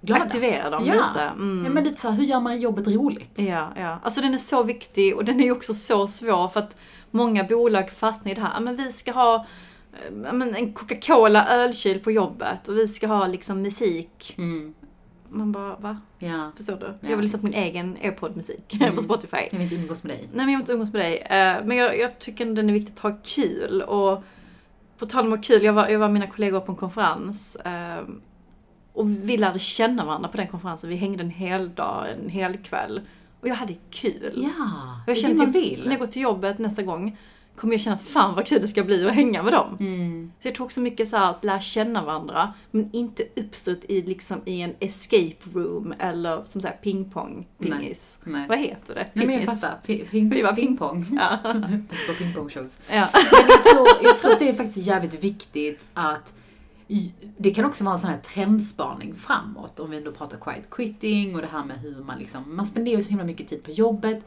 glada. 0.00 0.24
Aktivera 0.24 0.70
dem 0.70 0.86
ja. 0.86 0.94
lite. 0.94 1.22
Mm. 1.22 1.64
Ja, 1.64 1.70
men 1.70 1.84
lite 1.84 2.00
så 2.00 2.08
här, 2.08 2.16
hur 2.16 2.24
gör 2.24 2.40
man 2.40 2.60
jobbet 2.60 2.88
roligt? 2.88 3.38
Ja, 3.38 3.72
ja. 3.76 3.98
Alltså 4.02 4.20
den 4.20 4.34
är 4.34 4.38
så 4.38 4.62
viktig 4.62 5.16
och 5.16 5.24
den 5.24 5.40
är 5.40 5.52
också 5.52 5.74
så 5.74 6.06
svår 6.06 6.48
för 6.48 6.60
att 6.60 6.76
många 7.10 7.44
bolag 7.44 7.90
fastnar 7.90 8.32
i 8.32 8.34
det 8.34 8.40
här. 8.40 8.60
Men 8.60 8.76
vi 8.76 8.92
ska 8.92 9.12
ha 9.12 9.46
men 10.12 10.54
en 10.54 10.72
Coca-Cola 10.72 11.46
ölkyl 11.48 12.00
på 12.00 12.10
jobbet 12.10 12.68
och 12.68 12.76
vi 12.76 12.88
ska 12.88 13.06
ha 13.06 13.26
liksom 13.26 13.62
musik. 13.62 14.34
Mm, 14.38 14.74
Man 15.28 15.52
bara, 15.52 15.76
va? 15.76 15.96
ja. 16.18 16.52
Förstår 16.56 16.76
du? 16.76 16.86
Ja. 17.00 17.08
Jag 17.10 17.16
vill 17.16 17.20
lyssna 17.24 17.38
på 17.38 17.44
min 17.44 17.54
egen 17.54 17.96
airpod-musik 18.02 18.74
Mm. 18.80 18.94
på 18.94 19.00
Spotify. 19.02 19.36
Jag 19.50 19.58
vill 19.58 19.62
inte 19.62 19.74
umgås 19.74 20.04
med 20.04 20.12
dig. 20.12 20.20
Nej 20.32 20.46
men 20.46 20.48
jag 20.52 20.58
vill 20.58 20.62
inte 20.62 20.72
umgås 20.72 20.92
med 20.92 21.02
dig. 21.02 21.16
Eh, 21.18 21.64
Men 21.64 21.76
jag, 21.76 21.98
jag 21.98 22.18
tycker 22.18 22.46
den 22.46 22.68
är 22.68 22.72
viktigt 22.72 22.94
att 22.96 23.02
ha 23.12 23.18
kul. 23.24 23.82
Och 23.82 24.22
på 24.98 25.06
tal 25.06 25.26
om 25.26 25.32
att 25.32 25.38
ha 25.38 25.42
kul, 25.42 25.64
jag 25.64 25.72
var, 25.72 25.88
jag 25.88 25.98
var 25.98 26.08
mina 26.08 26.26
kollegor 26.26 26.60
på 26.60 26.72
en 26.72 26.76
konferens. 26.78 27.56
eh, 27.56 28.04
Och 28.92 29.10
vi 29.10 29.36
lärde 29.36 29.58
känna 29.58 30.04
varandra 30.04 30.28
på 30.28 30.36
den 30.36 30.46
konferensen. 30.48 30.90
Vi 30.90 30.96
hängde 30.96 31.22
en 31.22 31.30
hel 31.30 31.74
dag, 31.74 32.06
en 32.10 32.28
hel 32.28 32.56
kväll. 32.56 33.00
Och 33.40 33.48
jag 33.48 33.54
hade 33.54 33.74
kul. 33.90 34.32
Ja, 34.58 35.00
Jag 35.06 35.16
det 35.16 35.20
är 35.24 35.28
det 35.28 35.34
man 35.34 35.52
typ, 35.52 35.62
vill. 35.62 35.82
när 35.84 35.90
jag 35.90 36.00
går 36.00 36.06
till 36.06 36.22
jobbet 36.22 36.58
nästa 36.58 36.82
gång 36.82 37.18
kommer 37.56 37.74
jag 37.74 37.80
känna 37.80 37.94
att 37.94 38.02
fan 38.02 38.34
vad 38.34 38.46
kul 38.46 38.62
det 38.62 38.68
ska 38.68 38.84
bli 38.84 39.06
att 39.06 39.14
hänga 39.14 39.42
med 39.42 39.52
dem. 39.52 39.76
Mm. 39.80 40.32
Så 40.40 40.48
jag 40.48 40.54
tror 40.54 40.66
också 40.66 40.80
mycket 40.80 41.08
så 41.08 41.16
här 41.16 41.30
att 41.30 41.44
lära 41.44 41.60
känna 41.60 42.04
varandra, 42.04 42.52
men 42.70 42.90
inte 42.92 43.22
uppstått 43.36 43.84
i, 43.88 44.02
liksom, 44.02 44.40
i 44.44 44.60
en 44.60 44.74
escape 44.80 45.36
room 45.52 45.94
eller 45.98 46.44
som 46.44 46.60
säger 46.60 46.76
pingpong, 46.76 47.46
pingis. 47.58 48.18
Nej. 48.24 48.48
Vad 48.48 48.58
heter 48.58 48.94
det? 48.94 49.08
Nej 49.12 49.26
men 49.26 49.34
jag 49.34 49.44
Pingis. 49.44 49.60
fattar. 49.60 49.78
Ping, 49.86 50.30
ping, 50.30 50.44
var 50.44 50.52
pingpong. 50.52 51.04
Ja. 51.20 51.38
på 52.06 52.14
pingpongshows. 52.18 52.80
ja. 52.90 53.08
Men 53.12 53.48
jag 53.48 53.64
tror, 53.64 53.88
jag 54.02 54.18
tror 54.18 54.32
att 54.32 54.38
det 54.38 54.48
är 54.48 54.52
faktiskt 54.52 54.86
jävligt 54.86 55.24
viktigt 55.24 55.86
att 55.94 56.34
det 57.36 57.50
kan 57.50 57.64
också 57.64 57.84
vara 57.84 57.94
en 57.94 58.00
sån 58.00 58.10
här 58.10 58.18
trendspaning 58.18 59.14
framåt, 59.14 59.80
om 59.80 59.90
vi 59.90 59.96
ändå 59.96 60.12
pratar 60.12 60.38
quiet 60.38 60.70
quitting 60.70 61.34
och 61.34 61.40
det 61.42 61.48
här 61.52 61.64
med 61.64 61.80
hur 61.80 62.04
man 62.04 62.18
liksom, 62.18 62.56
man 62.56 62.66
spenderar 62.66 63.00
så 63.00 63.10
himla 63.10 63.24
mycket 63.24 63.48
tid 63.48 63.62
på 63.62 63.70
jobbet, 63.70 64.26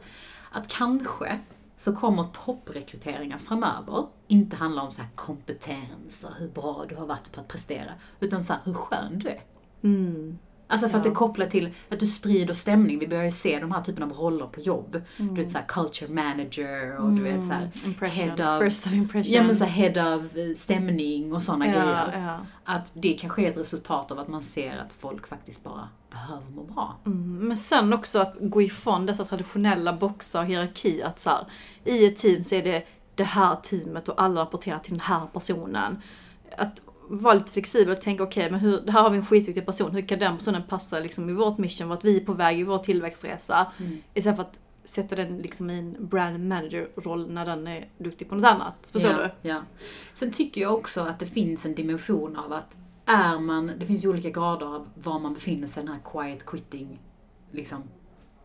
att 0.50 0.68
kanske 0.68 1.38
så 1.76 1.96
kommer 1.96 2.24
topprekryteringar 2.24 3.38
framöver 3.38 4.06
inte 4.26 4.56
handla 4.56 4.82
om 4.82 4.90
så 4.90 5.02
här 5.02 5.10
kompetens 5.14 6.24
och 6.24 6.34
hur 6.38 6.48
bra 6.48 6.84
du 6.88 6.94
har 6.94 7.06
varit 7.06 7.32
på 7.32 7.40
att 7.40 7.48
prestera, 7.48 7.92
utan 8.20 8.42
så 8.42 8.52
här 8.52 8.62
hur 8.64 8.74
skön 8.74 9.18
du 9.18 9.28
är. 9.28 9.42
Mm. 9.82 10.38
Alltså 10.68 10.88
för 10.88 10.98
att 10.98 11.04
Ja. 11.04 11.10
det 11.10 11.12
är 11.12 11.14
kopplat 11.14 11.50
till 11.50 11.74
att 11.90 12.00
du 12.00 12.06
sprider 12.06 12.54
stämning. 12.54 12.98
Vi 12.98 13.06
börjar 13.08 13.24
ju 13.24 13.30
se 13.30 13.58
de 13.60 13.72
här 13.72 13.80
typen 13.82 14.02
av 14.02 14.12
roller 14.12 14.46
på 14.46 14.60
jobb. 14.60 15.02
Du 15.16 15.34
vet 15.34 15.50
såhär 15.50 15.64
culture 15.68 16.12
manager 16.12 16.96
och 17.00 17.12
du 17.12 17.22
vet 17.22 17.44
såhär 17.44 17.58
Mm. 17.60 17.70
Impression. 17.84 18.28
head 18.38 18.56
of- 18.58 18.64
First 18.64 18.86
of 18.86 18.92
impression. 18.92 19.32
Ja 19.32 19.42
men 19.42 19.56
så 19.56 19.64
här 19.64 19.88
head 19.90 20.16
of 20.16 20.36
eh, 20.36 20.54
stämning 20.56 21.32
och 21.34 21.42
sådana 21.42 21.66
ja, 21.66 21.72
grejer. 21.72 22.22
ja. 22.26 22.38
Att 22.64 22.92
det 22.94 23.12
kanske 23.12 23.42
är 23.46 23.50
ett 23.50 23.56
resultat 23.56 24.10
av 24.10 24.18
att 24.18 24.28
man 24.28 24.42
ser 24.42 24.78
att 24.78 24.92
folk 24.92 25.26
faktiskt 25.28 25.64
bara 25.64 25.88
behöver 26.10 26.50
må 26.50 26.62
bra. 26.64 26.96
Mm. 27.06 27.48
Men 27.48 27.56
sen 27.56 27.92
också 27.92 28.18
att 28.18 28.34
gå 28.40 28.62
ifrån 28.62 29.06
dessa 29.06 29.24
traditionella 29.24 29.92
boxar 29.92 30.40
och 30.40 30.46
hierarki. 30.46 31.02
Att 31.02 31.18
så 31.20 31.30
här, 31.30 31.46
i 31.84 32.06
ett 32.06 32.16
team 32.16 32.44
så 32.44 32.54
är 32.54 32.62
det 32.62 32.86
det 33.14 33.24
här 33.24 33.56
teamet 33.56 34.08
och 34.08 34.22
alla 34.22 34.40
rapporterar 34.40 34.78
till 34.78 34.92
den 34.92 35.00
här 35.00 35.26
personen. 35.32 36.02
Att 36.58 36.80
vara 37.08 37.34
lite 37.34 37.52
flexibel 37.52 37.92
och 37.92 38.00
tänka 38.00 38.22
okej, 38.22 38.50
men 38.50 38.60
hur, 38.60 38.86
här 38.86 39.02
har 39.02 39.10
vi 39.10 39.16
en 39.16 39.26
skitviktig 39.26 39.66
person. 39.66 39.90
Hur 39.90 40.08
kan 40.08 40.18
den 40.18 40.36
personen 40.36 40.62
passa 40.68 41.00
liksom, 41.00 41.30
i 41.30 41.32
vårt 41.32 41.58
mission, 41.58 41.88
vart 41.88 42.04
vi 42.04 42.16
är 42.16 42.24
på 42.24 42.32
väg 42.32 42.60
i 42.60 42.62
vår 42.62 42.78
tillväxtresa. 42.78 43.72
Mm. 43.78 43.98
Istället 44.14 44.36
för 44.36 44.42
att 44.42 44.58
sätta 44.84 45.16
den 45.16 45.38
liksom 45.38 45.70
i 45.70 45.78
en 45.78 46.08
brand 46.08 46.48
manager-roll 46.48 47.32
när 47.32 47.46
den 47.46 47.66
är 47.66 47.88
duktig 47.98 48.28
på 48.28 48.34
något 48.34 48.44
annat. 48.44 48.90
Förstår 48.92 49.10
ja, 49.10 49.18
du? 49.42 49.48
Ja. 49.48 49.62
Sen 50.14 50.30
tycker 50.30 50.60
jag 50.60 50.74
också 50.74 51.00
att 51.00 51.18
det 51.18 51.26
finns 51.26 51.66
en 51.66 51.74
dimension 51.74 52.36
av 52.36 52.52
att 52.52 52.78
är 53.06 53.38
man, 53.38 53.72
det 53.78 53.86
finns 53.86 54.04
ju 54.04 54.08
olika 54.08 54.30
grader 54.30 54.66
av 54.66 54.88
var 54.94 55.18
man 55.18 55.34
befinner 55.34 55.66
sig 55.66 55.82
i 55.82 55.86
den 55.86 55.94
här 55.94 56.02
quiet 56.12 56.46
quitting 56.46 57.00
liksom, 57.50 57.82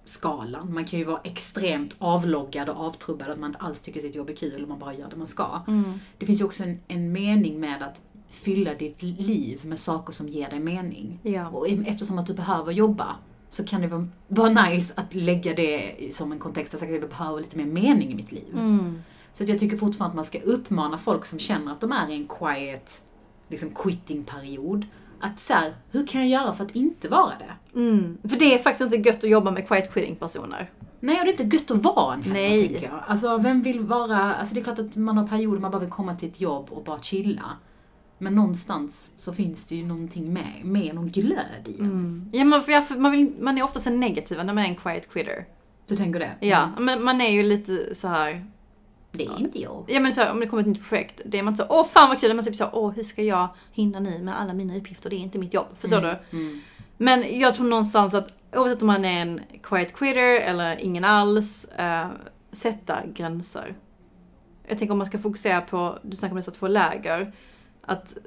skalan. 0.03 0.73
Man 0.73 0.85
kan 0.85 0.99
ju 0.99 1.05
vara 1.05 1.21
extremt 1.23 1.95
avloggad 1.97 2.69
och 2.69 2.85
avtrubbad, 2.85 3.29
att 3.29 3.39
man 3.39 3.49
inte 3.49 3.59
alls 3.59 3.81
tycker 3.81 4.01
sitt 4.01 4.15
jobb 4.15 4.29
är 4.29 4.35
kul 4.35 4.63
och 4.63 4.69
man 4.69 4.79
bara 4.79 4.93
gör 4.93 5.09
det 5.09 5.15
man 5.15 5.27
ska. 5.27 5.61
Mm. 5.67 5.99
Det 6.17 6.25
finns 6.25 6.41
ju 6.41 6.45
också 6.45 6.63
en, 6.63 6.79
en 6.87 7.11
mening 7.11 7.59
med 7.59 7.83
att 7.83 8.01
fylla 8.31 8.73
ditt 8.73 9.03
liv 9.03 9.61
med 9.65 9.79
saker 9.79 10.13
som 10.13 10.27
ger 10.27 10.49
dig 10.49 10.59
mening. 10.59 11.19
Ja. 11.23 11.49
Och 11.49 11.67
eftersom 11.67 12.19
att 12.19 12.27
du 12.27 12.33
behöver 12.33 12.71
jobba 12.71 13.15
så 13.49 13.63
kan 13.63 13.81
det 13.81 13.87
vara, 13.87 14.07
vara 14.27 14.49
nice 14.49 14.93
att 14.97 15.15
lägga 15.15 15.53
det 15.53 15.95
som 16.11 16.31
en 16.31 16.39
kontext, 16.39 16.73
att 16.73 16.81
jag 16.81 17.09
behöver 17.09 17.37
lite 17.37 17.57
mer 17.57 17.65
mening 17.65 18.11
i 18.11 18.15
mitt 18.15 18.31
liv. 18.31 18.53
Mm. 18.53 19.01
Så 19.33 19.43
att 19.43 19.49
jag 19.49 19.59
tycker 19.59 19.77
fortfarande 19.77 20.11
att 20.11 20.15
man 20.15 20.25
ska 20.25 20.39
uppmana 20.39 20.97
folk 20.97 21.25
som 21.25 21.39
känner 21.39 21.71
att 21.71 21.81
de 21.81 21.91
är 21.91 22.09
i 22.09 22.15
en 22.15 22.27
quiet 22.27 23.03
liksom 23.49 23.69
quitting-period. 23.69 24.85
Att 25.19 25.39
så 25.39 25.53
här, 25.53 25.75
hur 25.91 26.07
kan 26.07 26.21
jag 26.21 26.41
göra 26.41 26.53
för 26.53 26.65
att 26.65 26.75
inte 26.75 27.09
vara 27.09 27.31
det? 27.39 27.79
Mm. 27.79 28.17
För 28.23 28.39
det 28.39 28.53
är 28.53 28.59
faktiskt 28.59 28.93
inte 28.93 29.09
gött 29.09 29.23
att 29.23 29.29
jobba 29.29 29.51
med 29.51 29.67
quiet 29.67 29.93
quitting 29.93 30.15
personer. 30.15 30.71
Nej, 30.99 31.19
och 31.19 31.25
det 31.25 31.29
är 31.29 31.43
inte 31.43 31.57
gött 31.57 31.71
att 31.71 31.83
vara 31.83 32.13
en 32.13 32.23
heller, 32.23 32.57
tycker 32.57 32.85
jag. 32.85 33.03
Alltså, 33.07 33.37
vem 33.37 33.61
vill 33.61 33.79
vara... 33.79 34.35
Alltså, 34.35 34.53
det 34.53 34.59
är 34.59 34.63
klart 34.63 34.79
att 34.79 34.97
man 34.97 35.17
har 35.17 35.27
perioder 35.27 35.59
man 35.59 35.71
bara 35.71 35.79
vill 35.79 35.89
komma 35.89 36.15
till 36.15 36.29
ett 36.29 36.41
jobb 36.41 36.67
och 36.69 36.83
bara 36.83 36.99
chilla. 36.99 37.45
Men 38.21 38.35
någonstans 38.35 39.11
så 39.15 39.33
finns 39.33 39.65
det 39.67 39.75
ju 39.75 39.85
någonting 39.85 40.33
med, 40.33 40.61
med 40.63 40.95
någon 40.95 41.07
glöd 41.07 41.67
i 41.67 41.79
en. 41.79 41.85
Mm. 41.85 42.29
Ja, 42.33 42.43
man, 42.43 42.63
för 42.63 42.99
man, 42.99 43.11
vill, 43.11 43.33
man 43.39 43.57
är 43.57 43.63
oftast 43.63 43.87
en 43.87 43.99
negativ 43.99 44.37
när 44.37 44.53
man 44.53 44.57
är 44.57 44.67
en 44.67 44.75
quiet 44.75 45.09
quitter. 45.13 45.45
Du 45.87 45.95
tänker 45.95 46.19
det? 46.19 46.31
Ja, 46.47 46.63
Mm. 46.63 46.85
men 46.85 47.03
man 47.03 47.21
är 47.21 47.29
ju 47.31 47.43
lite 47.43 47.95
så 47.95 48.07
här. 48.07 48.45
Det 49.11 49.25
är 49.25 49.39
inte 49.39 49.59
jag. 49.61 49.85
Ja 49.87 49.99
men 49.99 50.13
så 50.13 50.21
här, 50.21 50.31
om 50.31 50.39
det 50.39 50.47
kommer 50.47 50.61
ett 50.61 50.67
nytt 50.67 50.83
projekt, 50.87 51.21
det 51.25 51.39
är 51.39 51.43
man 51.43 51.53
inte 51.53 51.63
så 51.63 51.69
åh 51.73 51.85
fan 51.87 52.09
vad 52.09 52.19
kul, 52.21 52.35
man 52.35 52.45
typ 52.45 52.55
så 52.55 52.69
åh 52.73 52.91
hur 52.91 53.03
ska 53.03 53.23
jag 53.23 53.47
hinna 53.71 53.99
nu 53.99 54.19
med 54.23 54.39
alla 54.39 54.53
mina 54.53 54.77
uppgifter, 54.77 55.09
det 55.09 55.15
är 55.15 55.19
inte 55.19 55.37
mitt 55.39 55.53
jobb. 55.53 55.67
Förstår 55.79 56.01
du? 56.01 56.37
Mm. 56.37 56.61
Men 56.97 57.39
jag 57.39 57.55
tror 57.55 57.67
någonstans 57.67 58.13
att 58.13 58.33
oavsett 58.55 58.81
om 58.81 58.87
man 58.87 59.05
är 59.05 59.21
en 59.21 59.39
quiet 59.63 59.93
quitter 59.95 60.39
eller 60.39 60.77
ingen 60.81 61.03
alls, 61.05 61.65
eh, 61.65 62.07
sätta 62.51 62.97
gränser. 63.13 63.75
Jag 64.67 64.77
tänker 64.79 64.91
om 64.91 64.97
man 64.97 65.07
ska 65.07 65.19
fokusera 65.19 65.61
på, 65.61 65.99
du 66.01 66.15
snackar 66.15 66.31
om 66.31 66.37
dessa 66.37 66.51
två 66.51 66.67
läger, 66.67 67.33
att 67.91 68.17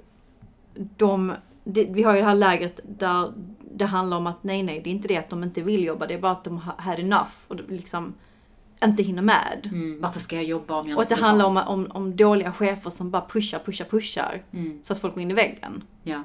de, 0.96 1.33
det, 1.64 1.85
vi 1.85 2.03
har 2.03 2.14
ju 2.14 2.18
det 2.18 2.27
här 2.27 2.35
lägret 2.35 2.81
där 2.85 3.33
det 3.72 3.85
handlar 3.85 4.16
om 4.16 4.27
att 4.27 4.44
nej 4.44 4.62
nej, 4.62 4.81
det 4.85 4.90
är 4.90 4.94
inte 4.94 5.09
det 5.09 5.16
att 5.16 5.31
de 5.31 5.42
inte 5.42 5.62
vill 5.62 5.85
jobba, 5.85 6.07
det 6.07 6.14
är 6.14 6.20
bara 6.20 6.33
att 6.33 6.44
de 6.44 6.59
har 6.59 6.74
had 6.79 6.98
enough 6.98 7.33
och 7.48 7.57
liksom 7.68 8.14
inte 8.85 9.03
hinner 9.03 9.22
med. 9.22 9.70
Mm. 9.72 10.00
Varför 10.00 10.20
ska 10.20 10.37
jag 10.37 10.44
jobba 10.44 10.81
om 10.81 10.88
jag 10.88 10.98
Och 10.98 11.03
inte 11.03 11.14
att 11.14 11.20
det 11.20 11.27
handlar 11.27 11.44
om, 11.44 11.57
om, 11.66 11.90
om 11.90 12.16
dåliga 12.16 12.53
chefer 12.53 12.90
som 12.90 13.11
bara 13.11 13.27
pushar, 13.29 13.59
pushar, 13.59 13.85
pushar. 13.85 14.42
Mm. 14.53 14.81
Så 14.83 14.92
att 14.92 14.98
folk 14.98 15.14
går 15.14 15.22
in 15.22 15.31
i 15.31 15.35
väggen. 15.35 15.85
Ja. 16.03 16.24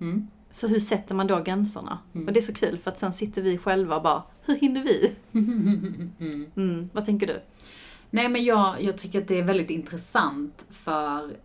Mm. 0.00 0.28
Så 0.50 0.68
hur 0.68 0.80
sätter 0.80 1.14
man 1.14 1.26
då 1.26 1.42
gränserna? 1.42 1.98
Mm. 2.14 2.26
Och 2.26 2.32
det 2.32 2.40
är 2.40 2.42
så 2.42 2.54
kul 2.54 2.78
för 2.78 2.90
att 2.90 2.98
sen 2.98 3.12
sitter 3.12 3.42
vi 3.42 3.58
själva 3.58 3.96
och 3.96 4.02
bara, 4.02 4.22
hur 4.42 4.56
hinner 4.56 4.82
vi? 4.82 5.12
Mm. 6.18 6.46
Mm, 6.56 6.90
vad 6.92 7.04
tänker 7.04 7.26
du? 7.26 7.40
Nej 8.10 8.28
men 8.28 8.44
jag, 8.44 8.82
jag 8.82 8.98
tycker 8.98 9.20
att 9.20 9.28
det 9.28 9.38
är 9.38 9.42
väldigt 9.42 9.70
intressant 9.70 10.66
för, 10.70 11.36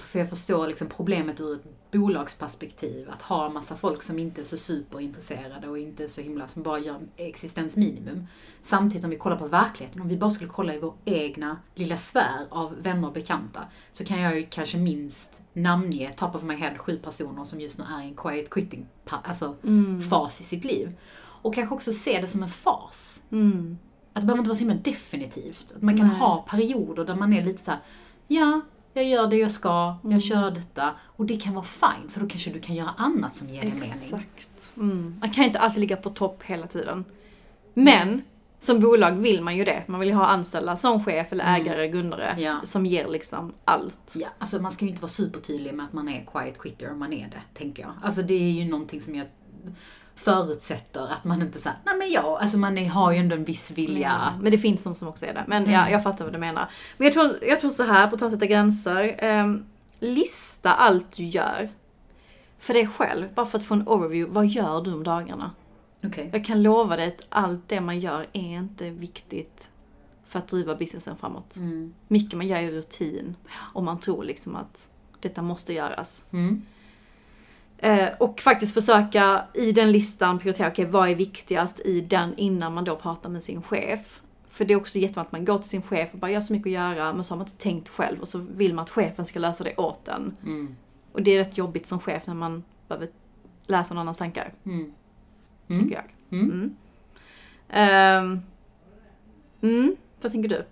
för 0.00 0.18
jag 0.18 0.28
förstår 0.30 0.66
liksom 0.66 0.88
problemet 0.88 1.40
ur 1.40 1.52
ett 1.54 1.64
bolagsperspektiv 1.92 3.10
att 3.10 3.22
ha 3.22 3.46
en 3.46 3.52
massa 3.52 3.76
folk 3.76 4.02
som 4.02 4.18
inte 4.18 4.40
är 4.40 4.44
så 4.44 4.56
superintresserade 4.56 5.68
och 5.68 5.78
inte 5.78 6.04
är 6.04 6.08
så 6.08 6.20
himla, 6.20 6.48
som 6.48 6.62
bara 6.62 6.78
gör 6.78 7.00
existensminimum. 7.16 8.26
Samtidigt 8.62 9.04
om 9.04 9.10
vi 9.10 9.16
kollar 9.18 9.38
på 9.38 9.46
verkligheten, 9.46 10.00
om 10.02 10.08
vi 10.08 10.16
bara 10.16 10.30
skulle 10.30 10.50
kolla 10.50 10.74
i 10.74 10.78
vår 10.78 10.94
egna 11.04 11.58
lilla 11.74 11.96
sfär 11.96 12.46
av 12.50 12.82
vänner 12.82 13.08
och 13.08 13.14
bekanta, 13.14 13.64
så 13.92 14.04
kan 14.04 14.20
jag 14.20 14.36
ju 14.36 14.46
kanske 14.50 14.78
minst 14.78 15.42
namnge, 15.52 16.12
top 16.16 16.34
of 16.34 16.42
my 16.42 16.54
head, 16.54 16.74
sju 16.78 16.96
personer 16.96 17.44
som 17.44 17.60
just 17.60 17.78
nu 17.78 17.84
är 17.84 18.02
i 18.02 18.08
en 18.08 18.16
quiet 18.16 18.50
quitting 18.50 18.86
alltså, 19.08 19.56
Mm. 19.64 20.00
fas 20.00 20.40
i 20.40 20.44
sitt 20.44 20.64
liv. 20.64 20.92
Och 21.42 21.54
kanske 21.54 21.74
också 21.74 21.92
se 21.92 22.20
det 22.20 22.26
som 22.26 22.42
en 22.42 22.48
fas. 22.48 23.22
Mm. 23.32 23.78
Att 24.12 24.20
det 24.22 24.26
behöver 24.26 24.38
inte 24.38 24.48
vara 24.48 24.56
så 24.56 24.64
himla 24.64 24.74
definitivt. 24.74 25.72
Att 25.76 25.82
man 25.82 25.96
kan 25.96 26.08
Nej. 26.08 26.18
ha 26.18 26.46
perioder 26.50 27.04
där 27.04 27.14
man 27.14 27.32
är 27.32 27.44
lite 27.44 27.62
så 27.62 27.70
här: 27.70 27.80
ja, 28.28 28.60
jag 28.92 29.04
gör 29.04 29.26
det 29.26 29.36
jag 29.36 29.50
ska, 29.50 29.94
Mm. 30.04 30.12
jag 30.12 30.22
kör 30.22 30.50
detta. 30.50 30.94
Och 31.00 31.26
det 31.26 31.36
kan 31.36 31.54
vara 31.54 31.64
fine, 31.64 32.08
för 32.10 32.20
då 32.20 32.26
kanske 32.28 32.50
du 32.50 32.60
kan 32.60 32.76
göra 32.76 32.90
annat 32.96 33.34
som 33.34 33.48
ger 33.48 33.60
dig 33.60 33.70
mening. 33.72 33.90
Exakt. 33.90 34.72
Mm. 34.76 35.16
Man 35.20 35.30
kan 35.30 35.44
inte 35.44 35.58
alltid 35.58 35.80
ligga 35.80 35.96
på 35.96 36.10
topp 36.10 36.42
hela 36.42 36.66
tiden. 36.66 37.04
Men 37.74 38.22
som 38.58 38.80
bolag 38.80 39.10
vill 39.12 39.42
man 39.42 39.56
ju 39.56 39.64
det. 39.64 39.82
Man 39.86 40.00
vill 40.00 40.08
ju 40.08 40.14
ha 40.14 40.26
anställda 40.26 40.76
som 40.76 41.04
chef 41.04 41.32
eller 41.32 41.44
Mm. 41.44 41.60
ägare, 41.60 41.88
grundare, 41.88 42.36
Ja. 42.38 42.60
som 42.64 42.86
ger 42.86 43.08
liksom 43.08 43.52
allt. 43.64 44.14
Ja, 44.16 44.28
alltså 44.38 44.58
man 44.62 44.72
ska 44.72 44.84
ju 44.84 44.88
inte 44.90 45.02
vara 45.02 45.10
supertydlig 45.10 45.74
med 45.74 45.86
att 45.86 45.92
man 45.92 46.08
är 46.08 46.24
quiet 46.32 46.58
quitter 46.58 46.92
om 46.92 46.98
man 46.98 47.12
är 47.12 47.28
det, 47.28 47.42
tänker 47.58 47.82
jag. 47.82 47.92
Alltså 48.02 48.22
det 48.22 48.34
är 48.34 48.50
ju 48.50 48.70
någonting 48.70 49.00
som 49.00 49.14
jag 49.14 49.26
förutsätter 50.20 51.08
att 51.12 51.24
man 51.24 51.42
inte 51.42 51.58
säger, 51.58 51.78
nej 51.84 51.96
men 51.96 52.10
ja, 52.10 52.38
alltså 52.40 52.58
man 52.58 52.78
är, 52.78 52.88
har 52.88 53.12
ju 53.12 53.18
ändå 53.18 53.36
en 53.36 53.44
viss 53.44 53.70
vilja 53.70 54.10
Mm. 54.10 54.20
att... 54.28 54.40
Men 54.42 54.52
det 54.52 54.58
finns 54.58 54.82
de 54.82 54.94
som 54.94 55.08
också 55.08 55.26
är 55.26 55.34
det. 55.34 55.44
Men 55.48 55.62
Mm. 55.62 55.74
ja, 55.74 55.90
jag 55.90 56.02
fattar 56.02 56.24
vad 56.24 56.32
du 56.34 56.38
menar. 56.38 56.70
Men 56.96 57.04
jag 57.04 57.14
tror, 57.14 57.38
jag 57.42 57.60
tror 57.60 57.70
så 57.70 57.82
här, 57.82 58.06
på 58.06 58.16
om 58.16 58.26
att 58.26 58.32
sätta 58.32 58.46
gränser. 58.46 59.14
ehm, 59.18 59.64
lista 59.98 60.72
allt 60.74 61.12
du 61.16 61.24
gör. 61.24 61.68
För 62.58 62.74
dig 62.74 62.86
själv, 62.86 63.34
bara 63.34 63.46
för 63.46 63.58
att 63.58 63.64
få 63.64 63.74
en 63.74 63.88
overview. 63.88 64.34
Vad 64.34 64.46
gör 64.46 64.82
du 64.84 64.92
om 64.92 65.04
dagarna? 65.04 65.50
Okej. 66.04 66.30
Jag 66.32 66.44
kan 66.44 66.62
lova 66.62 66.96
dig 66.96 67.08
att 67.08 67.26
allt 67.28 67.68
det 67.68 67.80
man 67.80 68.00
gör 68.00 68.26
är 68.32 68.40
inte 68.58 68.90
viktigt 68.90 69.70
för 70.28 70.38
att 70.38 70.48
driva 70.48 70.74
businessen 70.74 71.16
framåt. 71.16 71.56
Mm. 71.56 71.94
Mycket 72.08 72.36
man 72.36 72.48
gör 72.48 72.56
är 72.58 72.70
rutin. 72.70 73.36
Och 73.74 73.82
man 73.84 74.00
tror 74.00 74.24
liksom 74.24 74.56
att 74.56 74.88
detta 75.20 75.42
måste 75.42 75.72
göras. 75.72 76.24
Mm. 76.30 76.62
Eh, 77.82 78.08
och 78.18 78.40
faktiskt 78.40 78.74
försöka 78.74 79.44
i 79.54 79.72
den 79.72 79.92
listan 79.92 80.38
prioritera, 80.38 80.68
okej 80.68 80.84
vad 80.84 81.08
är 81.08 81.14
viktigast 81.14 81.80
i 81.80 82.00
den 82.00 82.34
innan 82.36 82.74
man 82.74 82.84
då 82.84 82.96
pratar 82.96 83.30
med 83.30 83.42
sin 83.42 83.62
chef. 83.62 84.20
För 84.48 84.64
det 84.64 84.74
är 84.74 84.78
också 84.78 84.98
jättevanligt 84.98 85.28
att 85.28 85.32
man 85.32 85.44
går 85.44 85.58
till 85.58 85.68
sin 85.68 85.82
chef 85.82 86.08
och 86.12 86.18
bara, 86.18 86.30
jag 86.30 86.36
har 86.36 86.42
så 86.46 86.52
mycket 86.52 86.66
att 86.66 86.72
göra, 86.72 87.12
men 87.12 87.24
så 87.24 87.32
har 87.34 87.38
man 87.38 87.46
inte 87.46 87.58
tänkt 87.58 87.88
själv 87.88 88.20
och 88.20 88.28
så 88.28 88.38
vill 88.38 88.74
man 88.74 88.82
att 88.82 88.90
chefen 88.90 89.24
ska 89.26 89.38
lösa 89.38 89.64
det 89.64 89.76
åt 89.76 90.08
en. 90.08 90.36
Mm. 90.42 90.76
Och 91.12 91.22
det 91.22 91.30
är 91.30 91.38
rätt 91.38 91.58
jobbigt 91.58 91.86
som 91.86 92.00
chef 92.00 92.26
när 92.26 92.34
man 92.34 92.62
behöver 92.88 93.08
läsa 93.66 93.94
någon 93.94 94.00
annans 94.00 94.18
tankar, 94.18 94.52
Mm. 94.64 94.92
tycker 95.68 95.94
jag. 95.94 96.38
Mm. 96.40 96.76
Ehm, 97.68 98.40
mm, 99.62 99.96
vad 100.22 100.32
tänker 100.32 100.48
du? 100.48 100.64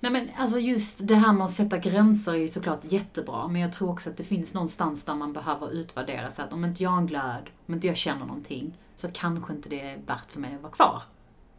Nej 0.00 0.12
men 0.12 0.28
alltså 0.36 0.58
just 0.58 1.08
det 1.08 1.14
här 1.14 1.32
med 1.32 1.44
att 1.44 1.50
sätta 1.50 1.78
gränser 1.78 2.32
är 2.32 2.36
ju 2.36 2.48
såklart 2.48 2.80
jättebra, 2.84 3.48
men 3.48 3.60
jag 3.60 3.72
tror 3.72 3.90
också 3.90 4.10
att 4.10 4.16
det 4.16 4.24
finns 4.24 4.54
någonstans 4.54 5.04
där 5.04 5.14
man 5.14 5.32
behöver 5.32 5.72
utvärdera 5.72 6.30
så 6.30 6.42
att 6.42 6.52
om 6.52 6.64
inte 6.64 6.82
jag 6.82 6.90
har 6.90 6.98
en 6.98 7.06
glöd, 7.06 7.50
om 7.66 7.74
inte 7.74 7.86
jag 7.86 7.96
känner 7.96 8.26
någonting, 8.26 8.78
så 8.96 9.08
kanske 9.12 9.52
inte 9.52 9.68
det 9.68 9.80
är 9.80 9.98
värt 10.06 10.32
för 10.32 10.40
mig 10.40 10.54
att 10.54 10.62
vara 10.62 10.72
kvar. 10.72 11.02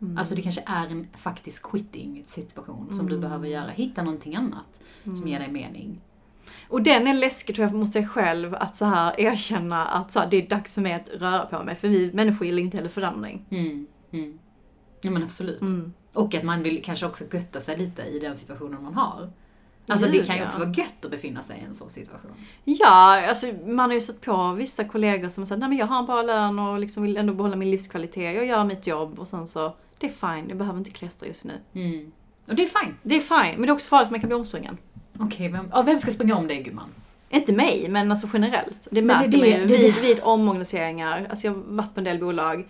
Mm. 0.01 0.17
Alltså 0.17 0.35
det 0.35 0.41
kanske 0.41 0.63
är 0.65 0.87
en 0.87 1.07
faktisk 1.15 1.63
quitting 1.71 2.23
situation 2.27 2.93
som 2.93 3.05
du 3.05 3.13
Mm. 3.15 3.21
behöver 3.21 3.47
göra. 3.47 3.69
Hitta 3.69 4.03
någonting 4.03 4.35
annat 4.35 4.81
som 5.03 5.27
ger 5.27 5.39
dig 5.39 5.51
mening. 5.51 6.01
Och 6.69 6.81
den 6.81 7.07
är 7.07 7.13
läskig 7.13 7.55
tror 7.55 7.67
jag 7.67 7.75
mot 7.77 7.93
sig 7.93 8.07
själv 8.07 8.55
att 8.55 8.75
så 8.75 8.85
här 8.85 9.19
erkänna 9.19 9.85
att 9.85 10.11
så 10.11 10.19
här, 10.19 10.27
det 10.31 10.37
är 10.37 10.49
dags 10.49 10.73
för 10.73 10.81
mig 10.81 10.93
att 10.93 11.09
röra 11.09 11.45
på 11.45 11.63
mig. 11.63 11.75
För 11.75 11.87
vi 11.87 12.11
människor 12.13 12.47
gillar 12.47 12.61
inte 12.61 12.77
heller 12.77 12.89
förändring. 12.89 13.45
Mm. 13.49 13.87
Mm. 14.11 14.39
Ja 15.01 15.11
men 15.11 15.23
absolut. 15.23 15.61
Och 16.17 16.35
att 16.35 16.43
man 16.43 16.63
vill 16.63 16.83
kanske 16.83 17.05
också 17.05 17.23
götta 17.33 17.59
sig 17.59 17.77
lite 17.77 18.01
i 18.01 18.19
den 18.19 18.37
situationen 18.37 18.83
man 18.83 18.93
har. 18.93 19.29
Alltså 19.89 20.07
det 20.07 20.25
kan 20.25 20.37
ju 20.37 20.43
också 20.43 20.59
vara 20.59 20.69
gött 20.69 21.05
att 21.05 21.11
befinna 21.11 21.41
sig 21.41 21.59
i 21.59 21.63
en 21.65 21.75
sån 21.75 21.89
situation. 21.89 22.31
Ja, 22.63 23.27
alltså 23.29 23.47
man 23.65 23.89
har 23.89 23.93
ju 23.93 24.01
sett 24.01 24.21
på 24.21 24.51
vissa 24.51 24.83
kollegor 24.83 25.29
som 25.29 25.45
säger 25.45 25.59
nej 25.59 25.69
men 25.69 25.77
jag 25.77 25.87
har 25.87 25.99
en 25.99 26.05
bra 26.05 26.21
lön 26.21 26.59
och 26.59 26.79
liksom 26.79 27.03
vill 27.03 27.17
ändå 27.17 27.33
behålla 27.33 27.55
min 27.55 27.71
livskvalitet. 27.71 28.35
Jag 28.35 28.45
gör 28.45 28.63
mitt 28.63 28.87
jobb 28.87 29.19
och 29.19 29.27
sen 29.27 29.47
så, 29.47 29.75
det 29.99 30.07
är 30.07 30.11
fine, 30.35 30.49
jag 30.49 30.57
behöver 30.57 30.79
inte 30.79 30.91
klättra 30.91 31.27
just 31.27 31.43
nu. 31.43 31.53
Mm. 31.73 32.11
Och 32.47 32.55
det 32.55 32.63
är 32.63 32.67
fine. 32.83 32.95
Det 33.03 33.15
är 33.15 33.19
fine, 33.19 33.51
men 33.55 33.61
det 33.61 33.67
är 33.67 33.71
också 33.73 33.89
farligt 33.89 34.07
för 34.07 34.13
man 34.13 34.19
kan 34.19 34.27
bli 34.27 34.35
omsprungen. 34.35 34.77
Okej, 35.19 35.49
vem, 35.51 35.67
ja, 35.71 35.81
vem 35.81 35.99
ska 35.99 36.11
springa 36.11 36.35
om 36.35 36.47
dig 36.47 36.63
gumman? 36.63 36.89
Inte 37.29 37.53
mig, 37.53 37.87
men 37.89 38.11
alltså 38.11 38.29
generellt. 38.33 38.81
Det 38.83 38.89
det 38.91 38.99
är 38.99 39.03
märker 39.03 39.31
det- 39.31 39.37
man 39.37 39.47
ju 39.47 39.65
det 39.65 39.77
vid, 39.77 39.95
vid 40.01 40.19
omorganiseringar. 40.23 41.27
Alltså 41.29 41.47
jag 41.47 41.53
har 41.53 41.61
varit 41.65 41.93
på 41.93 41.99
en 41.99 42.03
del 42.03 42.19
bolag 42.19 42.67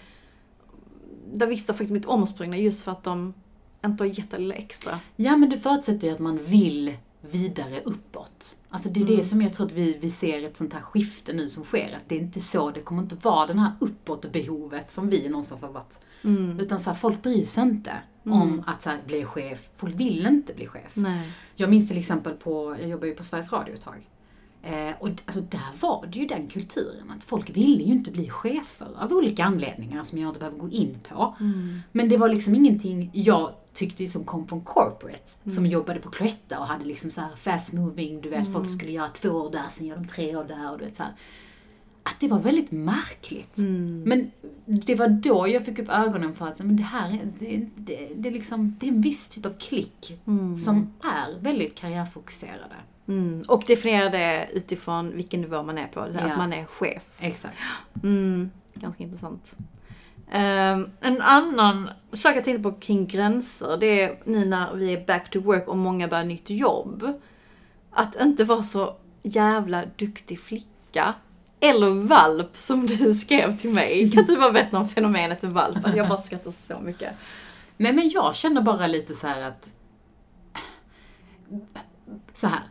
där 1.33 1.47
vissa 1.47 1.73
faktiskt 1.73 1.91
blivit 1.91 2.07
omsprungna 2.07 2.57
just 2.57 2.83
för 2.83 2.91
att 2.91 3.03
de 3.03 3.33
inte 3.85 4.03
har 4.03 4.09
gett 4.09 4.31
det 4.31 4.37
lilla 4.37 4.55
extra. 4.55 4.99
Ja, 5.15 5.37
men 5.37 5.49
det 5.49 5.57
förutsätter 5.59 6.07
ju 6.07 6.13
att 6.13 6.19
man 6.19 6.37
vill 6.45 6.93
vidare 7.31 7.81
uppåt. 7.85 8.55
Alltså 8.69 8.89
det 8.89 8.99
är 8.99 9.03
Mm. 9.03 9.17
det 9.17 9.23
som 9.23 9.41
jag 9.41 9.53
tror 9.53 9.65
att 9.65 9.71
vi, 9.71 9.97
vi 10.01 10.09
ser 10.09 10.43
ett 10.43 10.57
sånt 10.57 10.73
här 10.73 10.81
skifte 10.81 11.33
nu 11.33 11.49
som 11.49 11.63
sker. 11.63 11.95
Att 11.95 12.09
det 12.09 12.15
är 12.15 12.19
inte 12.19 12.39
så, 12.39 12.71
det 12.71 12.81
kommer 12.81 13.01
inte 13.01 13.15
vara 13.15 13.47
den 13.47 13.59
här 13.59 13.71
uppåt-behovet 13.79 14.91
som 14.91 15.09
vi 15.09 15.29
någonstans 15.29 15.61
har 15.61 15.69
varit. 15.69 15.99
Mm. 16.23 16.59
Utan 16.59 16.79
så 16.79 16.89
här, 16.89 16.97
folk 16.97 17.21
bryr 17.23 17.45
sig 17.45 17.63
inte 17.63 17.91
Mm. 18.25 18.41
om 18.41 18.63
att 18.67 18.81
så 18.81 18.89
här, 18.89 18.99
bli 19.07 19.25
chef. 19.25 19.69
Folk 19.75 19.95
vill 19.95 20.25
inte 20.25 20.53
bli 20.53 20.67
chef. 20.67 20.91
Nej. 20.95 21.31
Jag 21.55 21.69
minns 21.69 21.87
till 21.87 21.97
exempel 21.97 22.33
på, 22.33 22.75
jag 22.79 22.89
jobbade 22.89 23.07
ju 23.07 23.15
på 23.15 23.23
Sveriges 23.23 23.51
Radio 23.51 23.73
ett 23.73 23.81
tag. 23.81 24.09
Eh, 24.67 24.93
och 24.99 25.09
alltså 25.25 25.41
där 25.41 25.79
var 25.81 26.05
det 26.11 26.19
ju 26.19 26.25
den 26.25 26.47
kulturen 26.47 27.11
att 27.17 27.23
folk 27.23 27.49
ville 27.49 27.83
ju 27.83 27.93
inte 27.93 28.11
bli 28.11 28.29
chefer 28.29 28.87
av 28.97 29.11
olika 29.13 29.43
anledningar 29.43 30.03
som 30.03 30.17
jag 30.19 30.29
inte 30.29 30.39
behöver 30.39 30.57
gå 30.57 30.69
in 30.69 30.97
på. 31.09 31.35
Mm. 31.39 31.79
Men 31.91 32.09
det 32.09 32.17
var 32.17 32.29
liksom 32.29 32.55
ingenting 32.55 33.09
jag 33.13 33.51
tyckte 33.73 34.07
som 34.07 34.23
kom 34.25 34.47
från 34.47 34.61
corporate, 34.61 35.31
som 35.43 35.51
Mm. 35.57 35.65
jobbade 35.71 35.99
på 35.99 36.09
Cloetta 36.09 36.59
och 36.59 36.65
hade 36.67 36.85
liksom 36.85 37.09
så 37.09 37.21
fast 37.37 37.73
moving, 37.73 38.21
du 38.21 38.29
vet 38.29 38.53
folk 38.53 38.69
skulle 38.69 38.91
göra 38.91 39.07
två 39.07 39.29
år 39.29 39.51
där, 39.51 39.63
sen 39.71 39.85
gör 39.87 39.95
de 39.95 40.07
tre 40.07 40.35
år 40.35 40.43
där 40.43 40.71
och 40.71 40.77
du 40.77 40.85
vet 40.85 40.95
så 40.95 41.03
här. 41.03 41.13
Att 42.09 42.19
det 42.19 42.27
var 42.27 42.39
väldigt 42.39 42.71
märkligt. 42.71 43.57
Mm. 43.57 44.03
Men 44.05 44.31
det 44.65 44.95
var 44.95 45.07
då 45.07 45.47
jag 45.47 45.65
fick 45.65 45.79
upp 45.79 45.89
ögonen 45.89 46.33
för 46.35 46.47
att 46.47 46.59
men 46.59 46.75
det 46.75 46.83
här 46.83 47.09
är, 47.09 47.19
det, 47.39 47.67
det, 47.75 48.09
det 48.15 48.29
är 48.29 48.33
liksom, 48.33 48.75
det 48.79 48.85
är 48.87 48.91
en 48.91 49.01
viss 49.01 49.27
typ 49.27 49.45
av 49.45 49.53
klick 49.59 50.19
Mm. 50.27 50.57
som 50.57 50.93
är 51.03 51.39
väldigt 51.43 51.75
karriärfokuserade. 51.75 52.75
Mm. 53.07 53.43
Och 53.47 53.63
definiera 53.67 54.09
det 54.09 54.49
utifrån 54.53 55.15
vilken 55.15 55.41
nivå 55.41 55.63
man 55.63 55.77
är 55.77 55.87
på. 55.87 56.07
Så 56.11 56.17
Ja. 56.19 56.31
Att 56.31 56.37
man 56.37 56.53
är 56.53 56.65
chef. 56.65 57.03
Exakt. 57.19 57.57
Mm. 58.03 58.49
Ganska 58.73 59.03
intressant. 59.03 59.55
Ehm, 60.31 60.89
en 61.01 61.21
annan 61.21 61.89
sak 62.13 62.35
jag 62.37 62.43
tänkte 62.43 62.63
på 62.71 62.79
kring 62.79 63.07
gränser, 63.07 63.77
det 63.79 64.01
är 64.01 64.19
nu 64.25 64.45
när 64.45 64.75
vi 64.75 64.93
är 64.93 65.05
back 65.05 65.29
to 65.29 65.39
work 65.39 65.67
och 65.67 65.77
många 65.77 66.07
börjar 66.07 66.23
nytt 66.23 66.49
jobb. 66.49 67.21
Att 67.91 68.21
inte 68.21 68.43
vara 68.43 68.63
så 68.63 68.95
jävla 69.23 69.83
duktig 69.95 70.39
flicka. 70.39 71.13
Eller 71.59 71.89
valp 71.89 72.57
som 72.57 72.85
du 72.85 73.13
skrev 73.13 73.57
till 73.57 73.73
mig. 73.73 74.11
Kan 74.11 74.25
du 74.25 74.37
bara 74.37 74.51
berätta 74.51 74.77
om 74.77 74.87
fenomenet 74.87 75.43
valp? 75.43 75.85
Att 75.85 75.95
jag 75.95 76.07
bara 76.07 76.21
skrattar 76.21 76.53
så 76.67 76.79
mycket. 76.79 77.13
Nej 77.77 77.93
men 77.93 78.09
jag 78.09 78.35
känner 78.35 78.61
bara 78.61 78.87
lite 78.87 79.15
så 79.15 79.27
här 79.27 79.41
att... 79.41 79.71
Så 82.33 82.47
här. 82.47 82.61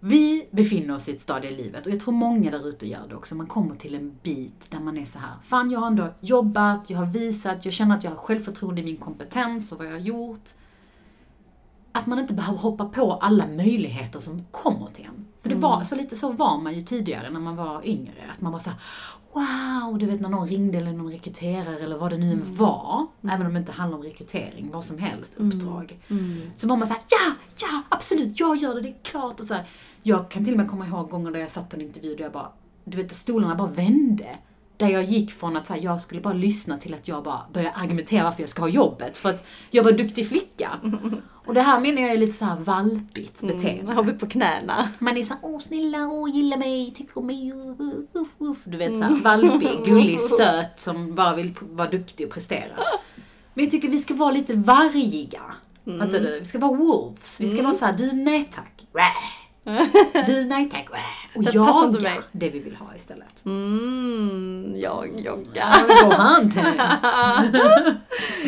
Vi 0.00 0.48
befinner 0.50 0.94
oss 0.94 1.08
i 1.08 1.12
ett 1.12 1.20
stadie 1.20 1.50
i 1.50 1.56
livet 1.56 1.86
och 1.86 1.92
jag 1.92 2.00
tror 2.00 2.14
många 2.14 2.50
där 2.50 2.68
ute 2.68 2.86
gör 2.86 3.08
det 3.08 3.14
också. 3.14 3.34
Man 3.34 3.46
kommer 3.46 3.76
till 3.76 3.94
en 3.94 4.18
bit 4.22 4.70
där 4.70 4.80
man 4.80 4.96
är 4.96 5.04
så 5.04 5.18
här. 5.18 5.34
Fan, 5.42 5.70
jag 5.70 5.80
har 5.80 5.86
ändå 5.86 6.14
jobbat, 6.20 6.90
jag 6.90 6.98
har 6.98 7.06
visat, 7.06 7.64
jag 7.64 7.74
känner 7.74 7.96
att 7.96 8.04
jag 8.04 8.10
har 8.10 8.18
självförtroende 8.18 8.80
i 8.80 8.84
min 8.84 8.96
kompetens 8.96 9.72
och 9.72 9.78
vad 9.78 9.86
jag 9.86 9.92
har 9.92 9.98
gjort. 9.98 10.50
Att 11.96 12.06
man 12.06 12.18
inte 12.18 12.34
behöver 12.34 12.58
hoppa 12.58 12.84
på 12.84 13.12
alla 13.12 13.46
möjligheter 13.46 14.20
som 14.20 14.44
kommer 14.50 14.86
till 14.86 15.04
en. 15.04 15.26
För 15.40 15.48
det 15.48 15.54
var, 15.54 15.82
så 15.82 15.94
lite 15.94 16.16
så 16.16 16.32
var 16.32 16.58
man 16.58 16.74
ju 16.74 16.80
tidigare 16.80 17.30
när 17.30 17.40
man 17.40 17.56
var 17.56 17.86
yngre. 17.86 18.30
Att 18.32 18.40
man 18.40 18.52
var 18.52 18.58
så 18.58 18.70
här, 18.70 18.78
wow, 19.32 19.98
du 19.98 20.06
vet 20.06 20.20
när 20.20 20.28
någon 20.28 20.48
ringde 20.48 20.78
eller 20.78 20.92
någon 20.92 21.12
rekryterare 21.12 21.78
eller 21.78 21.96
vad 21.96 22.10
det 22.10 22.18
nu 22.18 22.32
än 22.32 22.56
var. 22.56 23.06
Även 23.22 23.46
om 23.46 23.52
det 23.54 23.58
inte 23.58 23.72
handlar 23.72 23.98
om 23.98 24.04
rekrytering, 24.04 24.70
vad 24.72 24.84
som 24.84 24.98
helst, 24.98 25.34
uppdrag. 25.36 25.98
Mm. 26.08 26.50
Så 26.54 26.68
var 26.68 26.76
man 26.76 26.88
såhär, 26.88 27.02
ja, 27.10 27.34
ja, 27.60 27.82
absolut, 27.88 28.40
jag 28.40 28.56
gör 28.56 28.74
det, 28.74 28.80
det 28.80 28.88
är 28.88 29.02
klart. 29.02 29.40
Och 29.40 29.46
så 29.46 29.54
här. 29.54 29.66
Jag 30.02 30.30
kan 30.30 30.44
till 30.44 30.52
och 30.54 30.58
med 30.58 30.70
komma 30.70 30.86
ihåg 30.86 31.10
gånger 31.10 31.30
där 31.30 31.40
jag 31.40 31.50
satt 31.50 31.68
på 31.68 31.76
en 31.76 31.82
intervju 31.82 32.14
där 32.14 32.22
jag 32.22 32.32
bara, 32.32 32.48
du 32.84 32.96
vet, 32.96 33.16
stolarna 33.16 33.54
bara 33.54 33.68
vände. 33.68 34.38
Där 34.76 34.88
jag 34.88 35.02
gick 35.02 35.30
från 35.30 35.56
att 35.56 35.66
så 35.66 35.72
här, 35.72 35.80
jag 35.80 36.00
skulle 36.00 36.20
bara 36.20 36.34
lyssna 36.34 36.78
till 36.78 36.94
att 36.94 37.08
jag 37.08 37.22
bara 37.22 37.40
började 37.52 37.74
argumentera 37.76 38.24
varför 38.24 38.42
jag 38.42 38.50
ska 38.50 38.62
ha 38.62 38.68
jobbet. 38.68 39.16
För 39.16 39.30
att 39.30 39.46
jag 39.70 39.84
var 39.84 39.92
duktig 39.92 40.28
flicka. 40.28 40.70
Och 41.46 41.54
det 41.54 41.62
här 41.62 41.80
menar 41.80 42.02
jag 42.02 42.10
är 42.10 42.16
lite 42.16 42.32
så 42.32 42.44
här 42.44 42.56
valpigt 42.56 43.42
beteende. 43.42 43.80
Mm. 43.82 43.96
Har 43.96 44.02
vi 44.02 44.12
på 44.12 44.26
knäna. 44.26 44.88
Man 44.98 45.16
är 45.16 45.22
såhär, 45.22 45.40
åh 45.42 45.60
snälla, 45.60 46.08
åh 46.08 46.30
gilla 46.30 46.56
mig, 46.56 46.90
tycker 46.90 47.18
om 47.18 47.26
mig, 47.26 47.52
uff, 48.14 48.28
uff. 48.38 48.64
Du 48.64 48.78
vet 48.78 48.98
såhär 48.98 49.14
valpig, 49.14 49.78
gullig, 49.84 50.20
söt 50.20 50.80
som 50.80 51.14
bara 51.14 51.34
vill 51.34 51.54
vara 51.60 51.90
duktig 51.90 52.26
och 52.26 52.32
prestera. 52.32 52.76
Men 53.54 53.64
jag 53.64 53.70
tycker 53.70 53.88
vi 53.88 53.98
ska 53.98 54.14
vara 54.14 54.30
lite 54.30 54.54
vargiga. 54.54 55.42
Fattar 55.98 56.20
du? 56.20 56.38
Vi 56.38 56.44
ska 56.44 56.58
vara 56.58 56.76
wolves. 56.76 57.40
Vi 57.40 57.48
ska 57.48 57.62
vara 57.62 57.72
såhär, 57.72 57.92
du 57.92 58.12
nej 58.12 58.48
tack. 58.52 58.86
Du 60.26 60.44
nej 60.44 60.70
tack. 60.70 60.88
Och 61.36 61.42
inte 61.42 61.56
jaga 61.56 62.22
det 62.32 62.50
vi 62.50 62.58
vill 62.58 62.76
ha 62.76 62.94
istället. 62.94 63.44
Mm, 63.44 64.43
jag 64.84 65.20
joggar. 65.20 65.74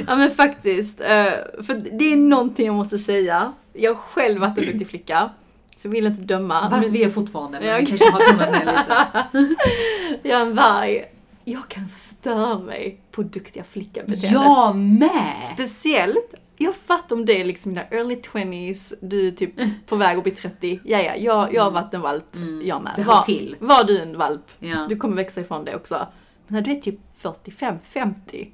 Ja, 0.06 0.16
men 0.16 0.30
faktiskt. 0.30 1.00
eh, 1.00 1.06
För 1.66 1.98
det 1.98 2.12
är 2.12 2.16
någonting 2.16 2.66
jag 2.66 2.74
måste 2.74 2.98
säga. 2.98 3.52
Jag 3.72 3.94
har 3.94 4.00
själv 4.00 4.40
varit 4.40 4.58
en 4.58 4.64
duktig 4.64 4.88
flicka. 4.88 5.30
Så 5.76 5.88
jag 5.88 5.92
vill 5.92 6.06
inte 6.06 6.22
döma. 6.22 6.68
Vart 6.68 6.80
men 6.80 6.92
vi 6.92 7.02
är 7.04 7.08
fortfarande, 7.08 7.58
men 7.60 7.68
Ja, 7.68 7.76
vi 7.78 7.86
kanske 7.86 8.10
har 8.10 8.20
tonat 8.20 8.50
ner 8.50 8.66
lite. 8.66 9.54
Jag 10.28 10.40
är 10.40 10.46
en 10.46 10.54
varg. 10.54 11.04
Jag 11.44 11.68
kan 11.68 11.88
störa 11.88 12.58
mig 12.58 13.00
på 13.10 13.22
duktiga 13.22 13.64
flicka-beteendet. 13.70 14.32
Jag 14.32 14.76
med! 14.76 15.34
Speciellt, 15.54 16.34
jag 16.56 16.74
fattar 16.74 17.16
om 17.16 17.24
det 17.24 17.40
är 17.40 17.44
liksom 17.44 17.74
dina 17.74 17.86
early 17.90 18.14
20s, 18.14 18.94
du 19.00 19.26
är 19.26 19.30
typ 19.30 19.50
på 19.86 19.96
väg 19.96 20.16
att 20.16 20.22
bli 20.22 20.32
30. 20.32 20.80
Ja, 20.84 20.98
ja, 21.02 21.12
jag, 21.16 21.54
jag 21.54 21.62
har 21.62 21.70
varit 21.70 21.94
en 21.94 22.00
valp, 22.00 22.24
jag 22.32 22.42
med. 22.42 22.72
Mm. 22.72 22.84
Det 22.96 23.02
hör 23.02 23.12
Var, 23.12 23.22
till. 23.22 23.56
var 23.60 23.84
du 23.84 24.00
en 24.00 24.18
valp, 24.18 24.50
Ja. 24.58 24.86
du 24.88 24.96
kommer 24.96 25.16
växa 25.16 25.40
ifrån 25.40 25.64
det 25.64 25.76
också. 25.76 26.06
När 26.48 26.62
du 26.62 26.70
är 26.70 26.80
typ 26.80 27.00
45-50 27.18 28.48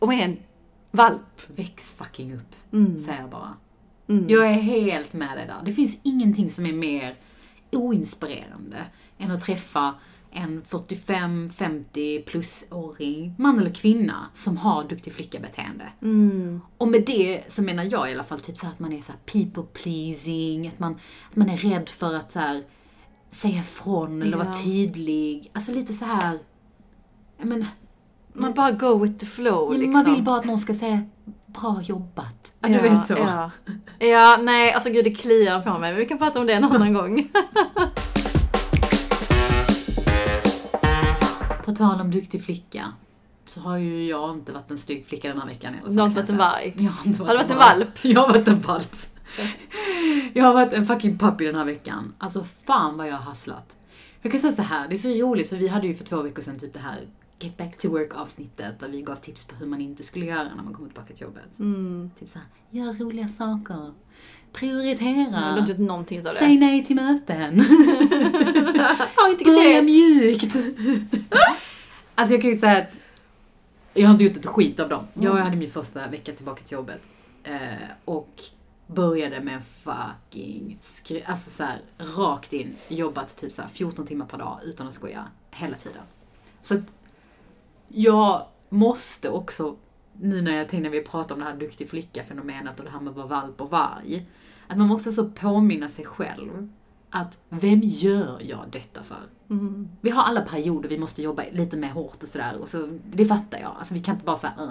och 0.00 0.14
är 0.14 0.18
en 0.24 0.36
valp. 0.90 1.40
Väx 1.46 1.92
fucking 1.92 2.34
upp, 2.34 2.56
Mm. 2.72 2.98
säger 2.98 3.20
jag 3.20 3.30
bara. 3.30 3.56
Mm. 4.08 4.28
Jag 4.28 4.46
är 4.46 4.52
helt 4.54 5.12
med 5.12 5.36
dig 5.38 5.46
där. 5.46 5.62
Det 5.64 5.72
finns 5.72 5.98
ingenting 6.02 6.50
som 6.50 6.66
är 6.66 6.72
mer 6.72 7.16
oinspirerande 7.72 8.84
än 9.18 9.30
att 9.30 9.40
träffa 9.40 9.94
en 10.32 10.62
45-50 10.62 12.22
plus-åring, 12.24 13.34
man 13.38 13.58
eller 13.58 13.74
kvinna, 13.74 14.26
som 14.32 14.56
har 14.56 14.84
duktig 14.84 15.12
flicka-beteende. 15.12 15.92
Mm. 16.02 16.60
Och 16.78 16.88
med 16.88 17.02
det 17.06 17.42
så 17.48 17.62
menar 17.62 17.88
jag 17.90 18.10
i 18.10 18.14
alla 18.14 18.22
fall 18.24 18.40
typ 18.40 18.56
så 18.56 18.66
att 18.66 18.78
man 18.78 18.92
är 18.92 19.00
så 19.00 19.12
people 19.24 19.62
pleasing, 19.82 20.68
att 20.68 20.78
man, 20.78 20.92
att 21.30 21.36
man 21.36 21.50
är 21.50 21.56
rädd 21.56 21.88
för 21.88 22.14
att 22.14 22.32
så 22.32 22.38
här, 22.38 22.62
säga 23.30 23.60
ifrån 23.60 24.22
eller 24.22 24.36
vara 24.36 24.48
Ja. 24.48 24.62
tydlig. 24.64 25.50
Alltså 25.52 25.72
lite 25.72 25.92
så 25.92 26.04
här. 26.04 26.38
Men, 27.42 27.66
Man 28.32 28.52
bara 28.52 28.70
go 28.70 28.98
with 28.98 29.18
the 29.18 29.26
flow 29.26 29.72
liksom. 29.72 29.92
Man 29.92 30.04
vill 30.04 30.22
bara 30.22 30.36
att 30.36 30.44
någon 30.44 30.58
ska 30.58 30.74
säga 30.74 31.02
bra 31.46 31.80
jobbat. 31.82 32.52
Ja, 32.60 32.68
du 32.68 32.78
vet 32.78 33.06
så. 33.06 33.14
Ja. 33.14 33.50
ja, 33.98 34.38
nej 34.42 34.72
alltså 34.72 34.90
gud 34.90 35.04
det 35.04 35.10
kliar 35.10 35.60
på 35.60 35.78
mig 35.78 35.92
men 35.92 35.96
vi 35.96 36.06
kan 36.06 36.18
prata 36.18 36.40
om 36.40 36.46
det 36.46 36.52
en 36.52 36.64
annan 36.64 36.94
gång. 36.94 37.30
På 41.64 41.72
tal 41.72 42.00
om 42.00 42.10
duktig 42.10 42.44
flicka. 42.44 42.92
Så 43.46 43.60
har 43.60 43.76
ju 43.76 44.06
jag 44.06 44.34
inte 44.34 44.52
varit 44.52 44.70
en 44.70 44.78
stygg 44.78 45.06
flicka 45.06 45.28
den 45.28 45.38
här 45.38 45.46
veckan 45.46 45.74
i 45.74 45.76
alla 45.76 45.86
fall. 45.86 45.96
Du 45.96 46.00
har 46.00 46.08
inte 46.08 46.20
varit 46.20 46.30
en 46.30 46.38
jag 46.38 46.44
varg? 46.44 46.74
Jag 46.76 46.90
har 46.90 47.06
inte 47.06 47.22
varit 47.22 47.28
Har 47.28 47.36
du 47.36 47.38
varit 47.38 47.50
en 47.50 47.58
valp? 47.58 47.98
Jag 48.02 48.20
har 48.20 48.28
varit 48.28 48.48
en 48.48 48.60
valp. 48.60 48.96
Jag 50.32 50.44
har 50.44 50.54
varit 50.54 50.72
en 50.72 50.86
fucking 50.86 51.18
puppy 51.18 51.46
den 51.46 51.54
här 51.54 51.64
veckan. 51.64 52.14
Alltså 52.18 52.44
fan 52.66 52.96
vad 52.96 53.08
jag 53.08 53.14
har 53.14 53.22
hasslat. 53.22 53.76
Jag 54.22 54.32
kan 54.32 54.40
säga 54.40 54.52
så 54.52 54.62
här, 54.62 54.88
det 54.88 54.94
är 54.94 54.98
så 54.98 55.08
roligt 55.08 55.48
för 55.48 55.56
vi 55.56 55.68
hade 55.68 55.86
ju 55.86 55.94
för 55.94 56.04
två 56.04 56.22
veckor 56.22 56.42
sedan 56.42 56.58
typ 56.58 56.74
det 56.74 56.80
här 56.80 57.08
Get 57.42 57.56
back 57.56 57.78
to 57.78 57.88
work 57.88 58.14
avsnittet 58.14 58.78
där 58.80 58.88
vi 58.88 59.02
gav 59.02 59.16
tips 59.16 59.44
på 59.44 59.54
hur 59.56 59.66
man 59.66 59.80
inte 59.80 60.02
skulle 60.02 60.26
göra 60.26 60.54
när 60.56 60.62
man 60.62 60.74
kommer 60.74 60.88
tillbaka 60.88 61.14
till 61.14 61.22
jobbet. 61.22 61.58
Mm. 61.58 62.10
Typ 62.18 62.28
såhär, 62.28 62.48
gör 62.70 62.92
roliga 62.92 63.28
saker. 63.28 63.74
Mm, 63.74 63.94
Prioritera. 64.52 65.58
inte 65.58 65.72
gjort 65.72 65.80
någonting 65.80 66.18
utav 66.18 66.32
det. 66.32 66.38
Säg 66.38 66.56
nej 66.58 66.84
till 66.84 66.96
möten. 66.96 67.56
Börja 69.44 69.82
mjukt. 69.82 70.56
alltså 72.14 72.34
jag 72.34 72.42
kan 72.42 72.50
ju 72.50 72.58
säga 72.58 72.78
att 72.78 72.88
jag 73.94 74.06
har 74.06 74.12
inte 74.12 74.24
gjort 74.24 74.36
ett 74.36 74.46
skit 74.46 74.80
av 74.80 74.88
dem. 74.88 75.06
Jag 75.14 75.30
Mm. 75.32 75.42
hade 75.44 75.56
min 75.56 75.70
första 75.70 76.06
vecka 76.08 76.32
tillbaka 76.32 76.62
till 76.62 76.72
jobbet. 76.74 77.00
Eh, 77.44 77.58
och 78.04 78.42
började 78.86 79.40
med 79.40 79.64
fucking 79.64 80.78
skri- 80.82 81.24
alltså 81.26 81.50
så 81.50 81.62
här, 81.64 81.80
rakt 82.16 82.52
in, 82.52 82.76
jobbat 82.88 83.36
typ 83.36 83.52
så 83.52 83.62
här 83.62 83.68
14 83.68 84.06
timmar 84.06 84.26
per 84.26 84.38
dag 84.38 84.58
utan 84.64 84.86
att 84.86 84.92
skoja, 84.92 85.24
hela 85.50 85.76
tiden. 85.76 86.02
Så 86.60 86.74
att 86.74 86.94
jag 87.92 88.46
måste 88.68 89.30
också, 89.30 89.76
nu 90.12 90.42
när 90.42 90.56
jag 90.56 90.68
tänkte 90.68 90.90
när 90.90 90.96
vi 90.98 91.04
pratar 91.04 91.34
om 91.34 91.38
det 91.38 91.46
här 91.46 91.56
duktig 91.56 91.88
flicka-fenomenet 91.88 92.78
och 92.78 92.84
det 92.84 92.90
här 92.90 93.00
med 93.00 93.10
att 93.10 93.16
vara 93.16 93.26
valp 93.26 93.60
och 93.60 93.70
varg, 93.70 94.26
att 94.68 94.78
man 94.78 94.86
måste 94.86 95.12
så 95.12 95.30
påminna 95.30 95.88
sig 95.88 96.04
själv 96.04 96.68
att 97.10 97.38
vem 97.48 97.80
gör 97.82 98.38
jag 98.40 98.64
detta 98.72 99.02
för? 99.02 99.20
Mm. 99.50 99.88
Vi 100.00 100.10
har 100.10 100.22
alla 100.22 100.40
perioder 100.40 100.88
vi 100.88 100.98
måste 100.98 101.22
jobba 101.22 101.42
lite 101.52 101.76
mer 101.76 101.88
hårt 101.88 102.22
och 102.22 102.28
sådär. 102.28 102.56
Och 102.60 102.68
så, 102.68 102.98
det 103.12 103.24
fattar 103.24 103.58
jag. 103.58 103.74
Alltså 103.78 103.94
vi 103.94 104.00
kan 104.00 104.14
inte 104.14 104.24
bara 104.26 104.36
säga 104.36 104.52
uh. 104.60 104.70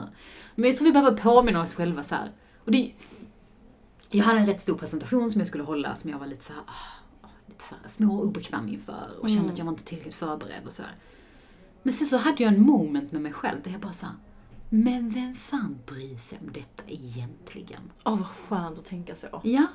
Men 0.55 0.65
jag 0.65 0.75
tror 0.75 0.85
vi 0.85 0.91
behöver 0.91 1.17
påminna 1.17 1.61
oss 1.61 1.73
själva 1.73 2.03
så 2.03 2.15
här. 2.15 2.31
Och 2.65 2.71
det, 2.71 2.91
jag 4.11 4.25
hade 4.25 4.39
en 4.39 4.45
rätt 4.45 4.61
stor 4.61 4.75
presentation 4.75 5.31
som 5.31 5.39
jag 5.39 5.47
skulle 5.47 5.63
hålla 5.63 5.95
som 5.95 6.09
jag 6.09 6.19
var 6.19 6.27
lite 6.27 6.45
så 6.45 6.53
här, 6.53 6.61
ah, 6.65 7.27
lite 7.47 7.63
så 7.63 7.75
här 7.81 7.89
små 7.89 8.17
och 8.17 8.25
obekväm 8.25 8.67
inför. 8.67 9.09
Och 9.21 9.29
kände 9.29 9.41
Mm. 9.41 9.51
att 9.51 9.57
jag 9.57 9.65
var 9.65 9.71
inte 9.71 9.83
tillräckligt 9.83 10.15
förberedd 10.15 10.65
och 10.65 10.71
sådär. 10.71 10.91
Men 11.83 11.93
sen 11.93 12.07
så 12.07 12.17
hade 12.17 12.43
jag 12.43 12.53
en 12.53 12.61
moment 12.61 13.11
med 13.11 13.21
mig 13.21 13.31
själv 13.33 13.57
där 13.63 13.71
jag 13.71 13.81
bara 13.81 13.93
sa 13.93 14.07
men 14.71 15.09
vem 15.09 15.33
fan 15.33 15.77
bryr 15.85 16.17
sig 16.17 16.39
om 16.41 16.51
detta 16.53 16.83
egentligen? 16.87 17.81
Åh 18.05 18.15
vad 18.17 18.27
skönt 18.27 18.79
att 18.79 18.85
tänka 18.85 19.15
så. 19.15 19.41
Ja, 19.43 19.67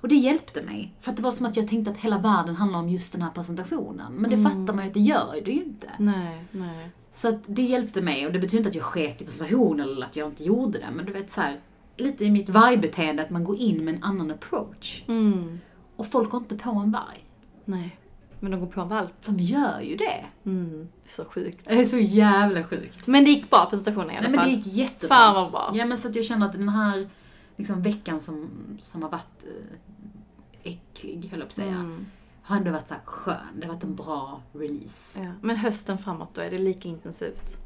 och 0.00 0.08
det 0.08 0.14
hjälpte 0.16 0.62
mig. 0.62 0.94
För 1.00 1.10
att 1.10 1.16
det 1.16 1.22
var 1.22 1.30
som 1.30 1.46
att 1.46 1.56
jag 1.56 1.68
tänkte 1.68 1.90
att 1.90 1.96
hela 1.98 2.18
världen 2.18 2.56
handlar 2.56 2.78
om 2.78 2.88
just 2.88 3.12
den 3.12 3.22
här 3.22 3.30
presentationen. 3.30 4.12
Men 4.12 4.30
det 4.30 4.36
Mm. 4.36 4.50
fattar 4.50 4.74
man 4.74 4.84
ju 4.84 4.88
att 4.88 4.94
det 4.94 5.00
gör 5.00 5.40
det 5.44 5.50
ju 5.50 5.64
inte. 5.64 5.90
Nej, 5.98 6.44
nej. 6.50 6.90
Så 7.12 7.28
att 7.28 7.42
det 7.46 7.62
hjälpte 7.62 8.02
mig 8.02 8.26
och 8.26 8.32
det 8.32 8.38
betyder 8.38 8.58
inte 8.58 8.68
att 8.68 8.74
jag 8.74 8.84
sket 8.84 9.22
i 9.22 9.24
presentationen 9.24 9.80
eller 9.88 10.06
att 10.06 10.16
jag 10.16 10.28
inte 10.28 10.44
gjorde 10.44 10.78
det. 10.78 10.88
Men 10.94 11.06
du 11.06 11.12
vet 11.12 11.30
så 11.30 11.40
här, 11.40 11.60
lite 11.96 12.24
i 12.24 12.30
mitt 12.30 12.48
vargbeteende 12.48 13.22
att 13.22 13.30
man 13.30 13.44
går 13.44 13.56
in 13.56 13.84
med 13.84 13.94
en 13.94 14.02
annan 14.02 14.30
approach. 14.30 15.04
Mm. 15.08 15.58
Och 15.96 16.06
folk 16.06 16.30
går 16.30 16.40
inte 16.40 16.56
på 16.56 16.70
en 16.70 16.90
varg. 16.92 17.24
Nej. 17.64 17.96
Men 18.40 18.50
de 18.50 18.60
går 18.60 18.66
på 18.66 18.80
en 18.80 18.88
valp. 18.88 19.12
De 19.24 19.36
gör 19.38 19.80
ju 19.80 19.96
det. 19.96 20.24
Mm. 20.44 20.88
Så 21.10 21.24
sjukt. 21.24 21.64
Det 21.64 21.74
är 21.80 21.84
så 21.84 21.98
jävla 21.98 22.64
sjukt. 22.64 23.06
Men 23.08 23.24
det 23.24 23.30
gick 23.30 23.50
bra 23.50 23.66
presentationen 23.70 24.10
i 24.10 24.16
alla 24.16 24.20
Nej 24.20 24.30
men 24.30 24.40
fall. 24.40 24.48
det 24.48 24.54
gick 24.56 24.66
jättebra. 24.74 25.16
Fan 25.16 25.34
vad 25.34 25.50
bra. 25.50 25.70
Ja 25.74 25.86
men 25.86 25.98
så 25.98 26.08
att 26.08 26.16
jag 26.16 26.24
känner 26.24 26.46
att 26.46 26.52
den 26.52 26.68
här 26.68 27.08
liksom, 27.56 27.82
veckan 27.82 28.20
som, 28.20 28.50
som 28.80 29.02
har 29.02 29.10
varit 29.10 29.44
eh, 29.44 30.72
äcklig, 30.72 31.28
höll 31.30 31.38
jag 31.40 31.40
på 31.40 31.44
att 31.46 31.52
säga, 31.52 31.74
Mm. 31.74 32.06
har 32.42 32.56
ändå 32.56 32.70
varit 32.70 32.88
så 32.88 32.94
här 32.94 33.02
skön. 33.04 33.36
Det 33.56 33.66
har 33.66 33.74
varit 33.74 33.84
en 33.84 33.94
bra 33.94 34.40
release. 34.52 35.20
Ja. 35.20 35.32
Men 35.40 35.56
hösten 35.56 35.98
framåt 35.98 36.34
då, 36.34 36.40
är 36.40 36.50
det 36.50 36.58
lika 36.58 36.88
intensivt? 36.88 37.58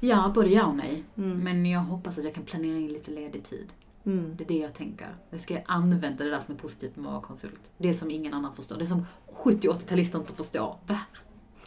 Ja, 0.00 0.32
både 0.34 0.48
ja 0.48 0.64
och 0.66 0.76
nej. 0.76 1.04
Mm. 1.16 1.38
Men 1.38 1.66
jag 1.66 1.80
hoppas 1.80 2.18
att 2.18 2.24
jag 2.24 2.34
kan 2.34 2.44
planera 2.44 2.76
in 2.78 2.88
lite 2.88 3.10
ledig 3.10 3.44
tid. 3.44 3.66
Mm. 4.06 4.36
Det 4.36 4.44
är 4.44 4.48
det 4.48 4.58
jag 4.58 4.74
tänker. 4.74 5.08
Jag 5.30 5.40
ska 5.40 5.62
använda 5.66 6.24
det 6.24 6.30
där 6.30 6.40
som 6.40 6.54
är 6.54 6.58
positivt 6.58 6.96
med 6.96 7.06
att 7.06 7.12
vara 7.12 7.22
konsult. 7.22 7.70
Det 7.78 7.94
som 7.94 8.10
ingen 8.10 8.34
annan 8.34 8.54
förstår. 8.54 8.78
Det 8.78 8.86
som 8.86 9.06
70-80-talister 9.44 10.18
inte 10.18 10.32
förstår. 10.32 10.76
Va? 10.86 11.00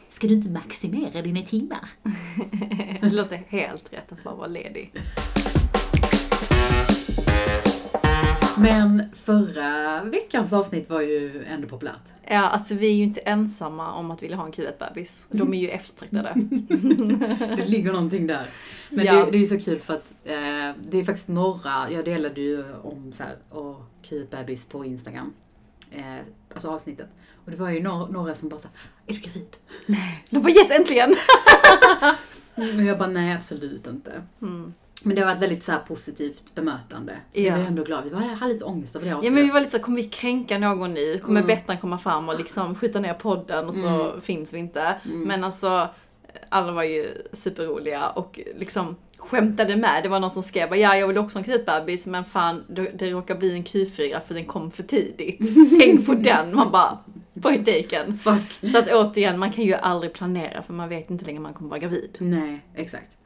Ska 0.10 0.28
du 0.28 0.34
inte 0.34 0.50
maximera 0.50 1.22
dina 1.22 1.42
timmar? 1.42 1.90
det 3.02 3.10
låter 3.10 3.38
helt 3.48 3.94
rätt 3.94 4.12
att 4.12 4.24
bara 4.24 4.36
vara 4.36 4.48
ledig. 4.48 4.94
Men 8.62 9.04
förra 9.14 10.04
veckans 10.04 10.54
avsnitt 10.54 10.90
var 10.90 11.02
ju 11.02 11.46
ändå 11.46 11.68
populärt. 11.68 12.02
Ja, 12.28 12.50
alltså 12.50 12.76
vi 12.76 12.88
är 12.88 12.94
ju 12.94 13.04
inte 13.04 13.20
ensamma 13.20 13.94
om 13.94 14.12
att 14.12 14.24
vilja 14.24 14.38
ha 14.38 14.46
en 14.46 14.52
Q1-bebis. 14.52 15.26
De 15.30 15.54
är 15.54 15.58
ju 15.58 15.68
eftertraktade. 15.70 16.34
Det 17.56 17.70
ligger 17.70 17.92
någonting 17.92 18.28
där. 18.28 18.46
Men 18.90 19.06
Ja. 19.06 19.14
det, 19.26 19.32
det 19.32 19.38
är 19.38 19.46
så 19.46 19.60
kul 19.60 19.80
för 19.80 19.94
att 19.94 20.14
eh, 20.24 20.36
det 20.90 20.98
är 20.98 21.04
faktiskt 21.04 21.28
några, 21.28 21.92
jag 21.92 22.06
delade 22.06 22.42
ju 22.42 22.74
om 22.74 23.12
så 23.14 23.24
här, 23.24 23.36
åh, 23.52 23.78
bebis 24.32 24.66
på 24.66 24.86
Instagram. 24.86 25.34
Eh, 25.92 26.04
alltså 26.54 26.70
avsnittet. 26.70 27.10
Och 27.46 27.52
det 27.52 27.58
var 27.58 27.70
ju 27.70 27.84
några, 27.84 28.06
några 28.06 28.36
som 28.36 28.50
bara 28.50 28.60
sa, 28.60 28.70
är 29.08 29.14
du 29.14 29.20
gravid? 29.20 29.58
De 30.30 30.40
bara 30.40 30.50
yes, 30.54 30.72
äntligen! 30.72 31.16
Och 32.78 32.84
jag 32.84 32.98
bara, 32.98 33.10
nej 33.10 33.34
absolut 33.36 33.88
inte. 33.88 34.22
Mm. 34.42 34.74
Men 35.06 35.16
det 35.16 35.22
har 35.22 35.34
varit 35.34 35.44
väldigt 35.44 35.64
så 35.64 35.72
positivt 35.88 36.56
bemötande. 36.56 37.14
Så 37.34 37.42
Ja. 37.42 37.48
jag 37.48 37.60
är 37.60 37.66
ändå 37.66 37.84
glad. 37.84 38.04
Vi 38.04 38.10
var, 38.10 38.22
hade 38.22 38.54
lite 38.54 38.66
ångest 38.66 38.96
över 38.96 39.06
det 39.06 39.10
Ja 39.10 39.18
avsnittet. 39.18 39.34
men 39.34 39.44
vi 39.46 39.52
var 39.52 39.60
lite 39.60 39.72
så, 39.72 39.80
kommer 39.80 39.98
vi 39.98 40.04
kränka 40.04 40.58
någon 40.60 40.94
nu? 40.94 41.20
Kommer 41.20 41.42
Mm. 41.42 41.48
Bettan 41.48 41.78
komma 41.78 41.98
fram 41.98 42.30
och 42.30 42.38
liksom 42.38 42.76
skjuta 42.76 43.00
ner 43.00 43.14
podden 43.14 43.66
och 43.68 43.74
så 43.76 43.88
Mm. 43.88 44.22
finns 44.22 44.54
vi 44.54 44.60
inte? 44.60 44.96
Mm. 45.06 45.22
Men 45.22 45.44
alltså, 45.44 45.90
alla 46.50 46.72
var 46.72 46.84
ju 46.84 47.08
superroliga 47.32 48.10
och 48.10 48.40
liksom 48.58 48.96
skämtade 49.18 49.76
med. 49.76 50.04
Det 50.04 50.10
var 50.10 50.20
någon 50.20 50.32
som 50.32 50.44
skrev 50.44 50.76
ja 50.76 50.98
jag 50.98 51.08
vill 51.08 51.18
också 51.18 51.40
ha 51.40 51.46
en 51.46 51.52
Q1-bebis 51.52 52.06
men 52.08 52.26
fan 52.26 52.64
det, 52.94 53.12
råkar 53.12 53.36
bli 53.36 53.56
en 53.56 53.64
Q4 53.64 54.20
för 54.28 54.34
den 54.34 54.46
kom 54.46 54.72
för 54.72 54.84
tidigt. 54.84 55.40
Tänk 55.80 56.06
på 56.06 56.14
den! 56.14 56.56
Man 56.56 56.72
bara, 56.72 56.98
point 57.42 57.66
taken. 57.66 58.18
Fuck. 58.18 58.72
Så 58.72 58.78
att 58.78 58.92
återigen, 58.92 59.40
man 59.40 59.52
kan 59.52 59.64
ju 59.64 59.74
aldrig 59.74 60.14
planera 60.14 60.64
för 60.64 60.74
man 60.74 60.90
vet 60.90 61.10
inte 61.10 61.26
länge 61.26 61.40
man 61.40 61.54
kommer 61.54 61.70
vara 61.70 61.80
gravid. 61.80 62.16
Nej, 62.20 62.60
exakt. 62.76 63.18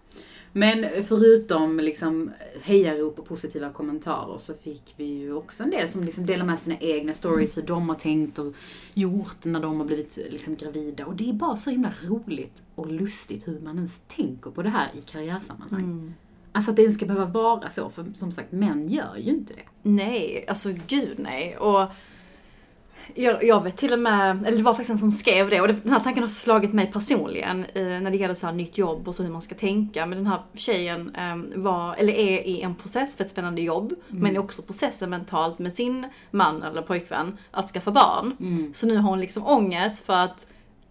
Men 0.53 0.85
förutom 1.03 1.79
liksom 1.79 2.31
hejarop 2.61 3.19
och 3.19 3.25
positiva 3.25 3.69
kommentarer 3.69 4.37
så 4.37 4.53
fick 4.53 4.93
vi 4.97 5.05
ju 5.05 5.33
också 5.33 5.63
en 5.63 5.69
del 5.69 5.87
som 5.87 6.03
liksom 6.03 6.25
delar 6.25 6.45
med 6.45 6.59
sina 6.59 6.77
egna 6.77 7.13
stories, 7.13 7.57
hur 7.57 7.61
de 7.61 7.89
har 7.89 7.95
tänkt 7.95 8.39
och 8.39 8.55
gjort 8.93 9.45
när 9.45 9.59
de 9.59 9.79
har 9.79 9.85
blivit 9.85 10.17
liksom 10.29 10.55
gravida. 10.55 11.05
Och 11.05 11.15
det 11.15 11.29
är 11.29 11.33
bara 11.33 11.55
så 11.55 11.69
himla 11.69 11.93
roligt 12.07 12.61
och 12.75 12.91
lustigt 12.91 13.47
hur 13.47 13.59
man 13.59 13.75
ens 13.75 14.01
tänker 14.07 14.51
på 14.51 14.61
det 14.61 14.69
här 14.69 14.87
i 14.97 15.01
karriärsammanhang. 15.01 15.83
Mm. 15.83 16.13
Alltså 16.51 16.71
att 16.71 16.77
det 16.77 16.81
ens 16.81 16.95
ska 16.95 17.05
behöva 17.05 17.25
vara 17.25 17.69
så, 17.69 17.89
för 17.89 18.05
som 18.13 18.31
sagt, 18.31 18.51
män 18.51 18.87
gör 18.87 19.17
ju 19.17 19.29
inte 19.31 19.53
det. 19.53 19.89
Nej, 19.89 20.45
alltså 20.47 20.73
gud 20.87 21.19
nej. 21.19 21.57
Och 21.57 21.87
Jag, 23.15 23.43
jag 23.43 23.63
vet 23.63 23.77
till 23.77 23.93
och 23.93 23.99
med, 23.99 24.47
eller 24.47 24.57
det 24.57 24.63
var 24.63 24.73
faktiskt 24.73 24.89
en 24.89 24.97
som 24.97 25.11
skrev 25.11 25.49
det 25.49 25.61
och 25.61 25.67
den 25.67 25.91
här 25.91 25.99
tanken 25.99 26.23
har 26.23 26.29
slagit 26.29 26.73
mig 26.73 26.91
personligen 26.93 27.65
eh, 27.73 27.83
när 27.83 28.11
det 28.11 28.17
gäller 28.17 28.33
så 28.33 28.47
här 28.47 28.53
nytt 28.53 28.77
jobb 28.77 29.07
och 29.07 29.15
så 29.15 29.23
hur 29.23 29.31
man 29.31 29.41
ska 29.41 29.55
tänka. 29.55 30.05
Men 30.05 30.17
den 30.17 30.27
här 30.27 30.41
tjejen 30.53 31.15
eh, 31.15 31.61
var, 31.61 31.95
eller 31.95 32.13
är 32.13 32.47
i 32.47 32.61
en 32.61 32.75
process 32.75 33.15
för 33.15 33.23
ett 33.23 33.31
spännande 33.31 33.61
jobb, 33.61 33.93
men 34.07 34.35
är 34.35 34.39
också 34.39 34.61
processen 34.61 35.09
mentalt 35.09 35.59
med 35.59 35.73
sin 35.73 36.05
man 36.31 36.63
eller 36.63 36.81
pojkvän 36.81 37.37
att 37.51 37.69
skaffa 37.69 37.91
barn. 37.91 38.35
Så 38.73 38.87
nu 38.87 38.97
har 38.97 39.09
hon 39.09 39.19
liksom 39.19 39.47
ångest 39.47 40.05
för 40.05 40.13
att 40.13 40.47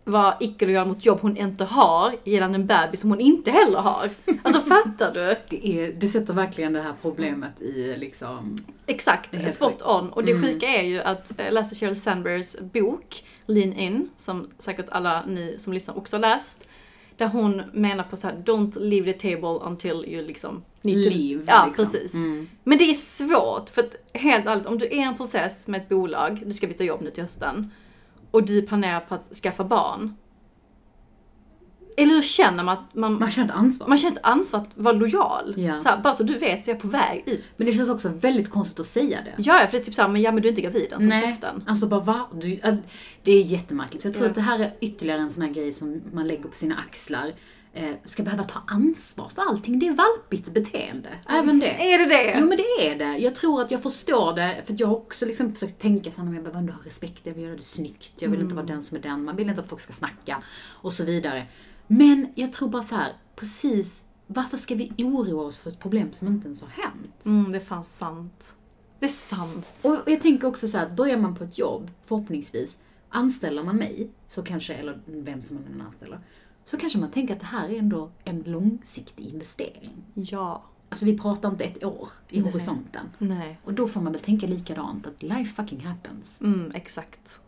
vara 0.08 0.36
icke-lojal 0.40 0.88
mot 0.88 1.06
jobb 1.06 1.18
hon 1.20 1.36
inte 1.36 1.64
har 1.64 2.16
gällande 2.24 2.54
en 2.56 2.66
bebis 2.66 3.00
som 3.00 3.10
hon 3.10 3.20
inte 3.20 3.50
heller 3.50 3.78
har. 3.78 4.08
Alltså 4.42 4.60
fattar 4.68 5.14
du? 5.14 5.36
Det, 5.48 5.68
är, 5.68 5.92
det 5.92 6.08
sätter 6.08 6.34
verkligen 6.34 6.72
det 6.72 6.80
här 6.80 6.94
problemet 7.02 7.60
i 7.60 7.96
liksom... 7.96 8.56
Exakt, 8.86 9.30
Det 9.30 9.36
är 9.36 9.48
spot 9.48 9.82
on. 9.82 10.10
Och 10.10 10.24
det 10.24 10.32
Mm. 10.32 10.42
sjuka 10.42 10.66
är 10.68 10.82
ju 10.82 11.00
att 11.00 11.32
jag 11.36 11.54
läste 11.54 11.74
Sheryl 11.76 12.00
Sandbergs 12.00 12.56
bok 12.72 13.24
Lean 13.46 13.72
In, 13.72 14.10
som 14.16 14.48
säkert 14.58 14.86
alla 14.88 15.24
ni 15.26 15.54
som 15.58 15.72
lyssnar 15.72 15.98
också 15.98 16.16
har 16.16 16.20
läst. 16.20 16.68
Där 17.16 17.26
hon 17.26 17.62
menar 17.72 18.04
på 18.04 18.16
så 18.16 18.26
här: 18.26 18.36
don't 18.44 18.78
leave 18.80 19.12
the 19.12 19.34
table 19.34 19.66
until 19.70 20.04
you 20.08 20.22
liksom 20.26 20.62
Liv. 20.82 21.44
Ja, 21.46 21.66
liksom. 21.66 21.84
precis. 21.84 22.14
Mm. 22.14 22.48
Men 22.64 22.78
det 22.78 22.84
är 22.84 22.94
svårt, 22.94 23.68
för 23.70 23.82
att 23.82 23.94
helt 24.20 24.46
ärligt, 24.46 24.66
om 24.66 24.78
du 24.78 24.86
är 24.86 24.92
i 24.94 25.00
en 25.00 25.16
process 25.16 25.68
med 25.68 25.80
ett 25.82 25.88
bolag, 25.88 26.42
du 26.46 26.52
ska 26.52 26.66
byta 26.66 26.84
jobb 26.84 27.00
nu 27.02 27.10
till 27.10 27.22
hösten, 27.22 27.70
och 28.30 28.42
du 28.46 28.62
planerar 28.62 29.00
på 29.00 29.14
att 29.14 29.34
skaffa 29.36 29.64
barn. 29.64 30.14
Eller 31.96 32.14
hur 32.14 32.22
känner 32.22 32.64
man 32.64 32.78
att 32.78 32.94
man, 32.94 33.18
Man 33.18 33.30
känner 33.30 33.48
ett 33.48 33.54
ansvar. 33.54 33.88
man 33.88 33.98
känner 33.98 34.16
ett 34.16 34.24
ansvar 34.26 34.60
att 34.60 34.68
vara 34.74 34.92
lojal? 34.94 35.54
Ja. 35.56 35.80
Så 35.80 35.88
här, 35.88 35.96
bara 36.02 36.14
så 36.14 36.22
du 36.22 36.38
vet 36.38 36.64
så 36.64 36.70
jag 36.70 36.76
är 36.76 36.80
på 36.80 36.88
väg 36.88 37.22
ut. 37.26 37.44
Men 37.56 37.66
det 37.66 37.72
känns 37.72 37.90
också 37.90 38.08
väldigt 38.08 38.50
konstigt 38.50 38.80
att 38.80 38.86
säga 38.86 39.18
det. 39.24 39.34
Ja, 39.42 39.54
för 39.54 39.72
det 39.72 39.78
är 39.78 39.84
typ 39.84 39.94
såhär, 39.94 40.08
men 40.08 40.22
ja 40.22 40.32
men 40.32 40.42
du 40.42 40.48
är 40.48 40.50
inte 40.52 40.62
gravid 40.62 40.92
än, 40.92 41.00
så 41.00 41.06
Nej, 41.06 41.22
käften. 41.22 41.64
alltså 41.66 41.86
bara 41.86 42.00
va? 42.00 42.28
Du, 42.34 42.60
att- 42.62 42.74
det 43.22 43.32
är 43.32 43.42
jättemärkligt. 43.42 44.02
Så 44.02 44.08
jag 44.08 44.14
tror 44.14 44.26
Ja. 44.26 44.30
att 44.30 44.34
det 44.34 44.40
här 44.40 44.58
är 44.58 44.72
ytterligare 44.80 45.20
en 45.20 45.30
sån 45.30 45.42
här 45.42 45.50
grej 45.50 45.72
som 45.72 46.02
man 46.12 46.28
lägger 46.28 46.42
på 46.48 46.54
sina 46.56 46.76
axlar. 46.76 47.32
Eh, 47.72 47.96
ska 48.04 48.22
behöva 48.22 48.44
ta 48.44 48.62
ansvar 48.66 49.28
för 49.28 49.42
allting. 49.42 49.78
Det 49.78 49.88
är 49.88 49.92
valpigt 49.92 50.54
beteende. 50.54 51.08
Även 51.28 51.60
det. 51.60 51.92
Är 51.94 51.98
det 51.98 52.04
det? 52.04 52.38
Jo 52.40 52.46
men 52.46 52.56
det 52.56 52.88
är 52.88 52.98
det. 52.98 53.18
Jag 53.18 53.34
tror 53.34 53.62
att 53.62 53.70
jag 53.70 53.82
förstår 53.82 54.32
det, 54.32 54.62
för 54.66 54.74
jag 54.78 54.86
har 54.86 54.96
också 54.96 55.26
liksom 55.26 55.52
försökt 55.52 55.78
tänka 55.78 56.10
så 56.10 56.16
här, 56.20 56.24
men 56.24 56.34
jag 56.34 56.42
behöver 56.42 56.60
ändå 56.60 56.72
ha 56.72 56.80
respekt, 56.84 57.26
jag 57.26 57.34
vill 57.34 57.44
göra 57.44 57.56
det 57.56 57.62
snyggt, 57.62 58.12
jag 58.18 58.28
vill 58.28 58.40
inte 58.40 58.54
vara 58.54 58.66
den 58.66 58.82
som 58.82 58.96
är 58.96 59.02
den, 59.02 59.24
man 59.24 59.36
vill 59.36 59.48
inte 59.48 59.60
att 59.60 59.68
folk 59.68 59.80
ska 59.80 59.92
snacka 59.92 60.42
och 60.66 60.92
så 60.92 61.04
vidare. 61.04 61.46
Men 61.86 62.28
jag 62.34 62.52
tror 62.52 62.68
bara 62.68 62.82
så 62.82 62.94
här, 62.94 63.12
precis, 63.36 64.04
varför 64.26 64.56
ska 64.56 64.74
vi 64.74 64.92
oroa 64.98 65.44
oss 65.44 65.58
för 65.58 65.70
ett 65.70 65.80
problem 65.80 66.12
som 66.12 66.28
inte 66.28 66.46
ens 66.46 66.62
har 66.62 66.70
hänt? 66.70 67.24
Mm, 67.26 67.52
det 67.52 67.58
är 67.58 67.64
fan 67.64 67.84
sant. 67.84 68.54
Det 69.00 69.06
är 69.06 69.10
sant. 69.10 69.66
Och 69.82 69.96
jag 70.06 70.20
tänker 70.20 70.48
också 70.48 70.68
så 70.68 70.78
här, 70.78 70.86
att 70.86 70.96
börjar 70.96 71.16
man 71.16 71.34
på 71.34 71.44
ett 71.44 71.58
jobb, 71.58 71.90
förhoppningsvis, 72.04 72.78
anställer 73.08 73.62
man 73.62 73.76
mig, 73.76 74.10
så 74.28 74.42
kanske, 74.42 74.74
eller 74.74 75.00
vem 75.06 75.42
som 75.42 75.56
man 75.56 75.66
än 75.72 75.80
anställer, 75.80 76.20
så 76.70 76.76
kanske 76.76 76.98
man 76.98 77.10
tänker 77.10 77.34
att 77.34 77.40
det 77.40 77.46
här 77.46 77.68
är 77.68 77.78
ändå 77.78 78.10
en 78.24 78.42
långsiktig 78.46 79.26
investering. 79.26 79.90
Ja. 80.14 80.62
Alltså 80.88 81.04
vi 81.04 81.18
pratar 81.18 81.48
inte 81.48 81.64
ett 81.64 81.84
år 81.84 82.08
i 82.30 82.40
Nej. 82.40 82.50
horisonten. 82.50 83.06
Nej. 83.18 83.58
Och 83.64 83.74
då 83.74 83.88
får 83.88 84.00
man 84.00 84.12
väl 84.12 84.22
tänka 84.22 84.46
likadant, 84.46 85.06
att 85.06 85.22
life 85.22 85.62
fucking 85.62 85.86
happens. 85.86 86.40
Mm, 86.40 86.70
exakt. 86.74 87.40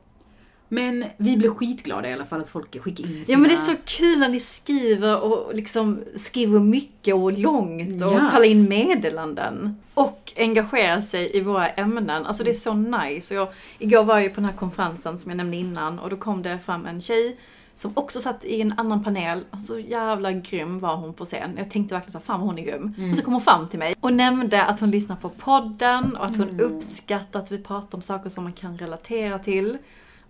Men 0.69 1.05
vi 1.17 1.37
blir 1.37 1.51
skitglada 1.51 2.11
i 2.11 2.13
alla 2.13 2.25
fall 2.25 2.41
att 2.41 2.49
folk 2.49 2.83
skickar 2.83 3.05
in 3.05 3.11
sina... 3.11 3.25
Ja 3.27 3.39
men 3.39 3.49
det 3.49 3.55
är 3.55 3.57
så 3.57 3.75
kul 3.85 4.19
när 4.19 4.29
ni 4.29 4.41
skriver 4.41 5.21
och 5.21 5.55
liksom 5.55 6.01
skriver 6.17 6.61
mycket 6.61 7.15
och 7.15 7.33
långt 7.33 8.03
och 8.03 8.13
Ja. 8.13 8.29
talar 8.31 8.45
in 8.47 8.69
meddelanden. 8.69 9.77
Och 9.95 10.33
engagerar 10.37 11.01
sig 11.01 11.37
i 11.37 11.41
våra 11.41 11.69
ämnen. 11.69 12.27
Alltså 12.27 12.45
det 12.45 12.51
är 12.51 12.55
så 12.55 12.75
nice. 12.75 13.35
Och 13.35 13.41
jag, 13.41 13.53
igår 13.79 14.05
var 14.05 14.15
jag 14.15 14.23
ju 14.23 14.29
på 14.29 14.41
den 14.41 14.45
här 14.51 14.57
konferensen 14.57 15.19
som 15.19 15.31
jag 15.31 15.37
nämnde 15.37 15.57
innan 15.57 15.99
och 15.99 16.11
då 16.11 16.17
kom 16.17 16.43
det 16.43 16.59
fram 16.59 16.87
en 16.87 17.01
tjej 17.01 17.37
som 17.75 17.93
också 17.95 18.21
satt 18.21 18.45
i 18.45 18.61
en 18.61 18.73
annan 18.77 19.05
panel. 19.05 19.45
Så 19.67 19.79
jävla 19.79 20.33
grym 20.33 20.79
var 20.79 20.97
hon 20.97 21.15
på 21.15 21.25
scen. 21.25 21.55
Jag 21.59 21.71
tänkte 21.71 21.95
verkligen 21.95 22.13
så 22.13 22.21
fan 22.21 22.41
vad 22.41 22.49
hon 22.49 22.59
är 22.59 22.63
grym. 22.63 23.11
Och 23.11 23.17
så 23.17 23.25
kom 23.25 23.33
hon 23.33 23.43
fram 23.43 23.69
till 23.69 23.79
mig 23.79 23.95
och 24.01 24.13
nämnde 24.13 24.65
att 24.65 24.81
hon 24.81 24.91
lyssnar 24.91 25.17
på 25.17 25.29
podden 25.29 26.17
och 26.17 26.25
att 26.25 26.37
hon 26.37 26.61
uppskattar 26.61 27.41
att 27.41 27.53
vi 27.53 27.59
pratar 27.59 27.99
om 27.99 28.03
saker 28.03 28.31
som 28.31 28.45
man 28.45 28.53
kan 28.53 28.79
relatera 28.79 29.39
till. 29.39 29.79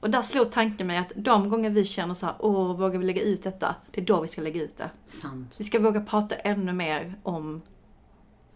Och 0.01 0.11
där 0.11 0.23
slog 0.23 0.51
tanken 0.51 0.87
mig 0.87 0.99
att 0.99 1.13
de 1.17 1.51
gånger 1.51 1.71
vi 1.71 1.85
känner 1.85 2.15
så 2.15 2.27
här, 2.27 2.35
åh, 2.39 2.77
vågar 2.77 2.99
vi 2.99 3.05
lägga 3.05 3.23
ut 3.23 3.43
detta? 3.43 3.75
Det 3.91 4.01
är 4.01 4.05
då 4.05 4.21
vi 4.21 4.29
ska 4.29 4.41
lägga 4.41 4.63
ut 4.63 4.77
det. 4.77 4.91
Sant. 5.07 5.57
Vi 5.59 5.65
ska 5.65 5.81
våga 5.81 6.01
prata 6.01 6.35
ännu 6.35 6.73
mer 6.73 7.15
om 7.23 7.63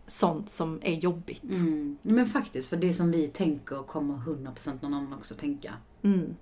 sånt 0.06 0.50
som 0.50 0.80
är 0.82 0.94
jobbigt. 0.94 1.42
Mm. 1.42 1.96
Men 2.02 2.26
faktiskt, 2.26 2.68
för 2.68 2.76
det 2.76 2.92
som 2.92 3.10
vi 3.10 3.28
tänker 3.28 3.82
kommer 3.82 4.14
100% 4.14 4.78
någon 4.82 4.94
annan 4.94 5.12
också 5.12 5.34
tänka. 5.34 5.74
Mm. 6.02 6.36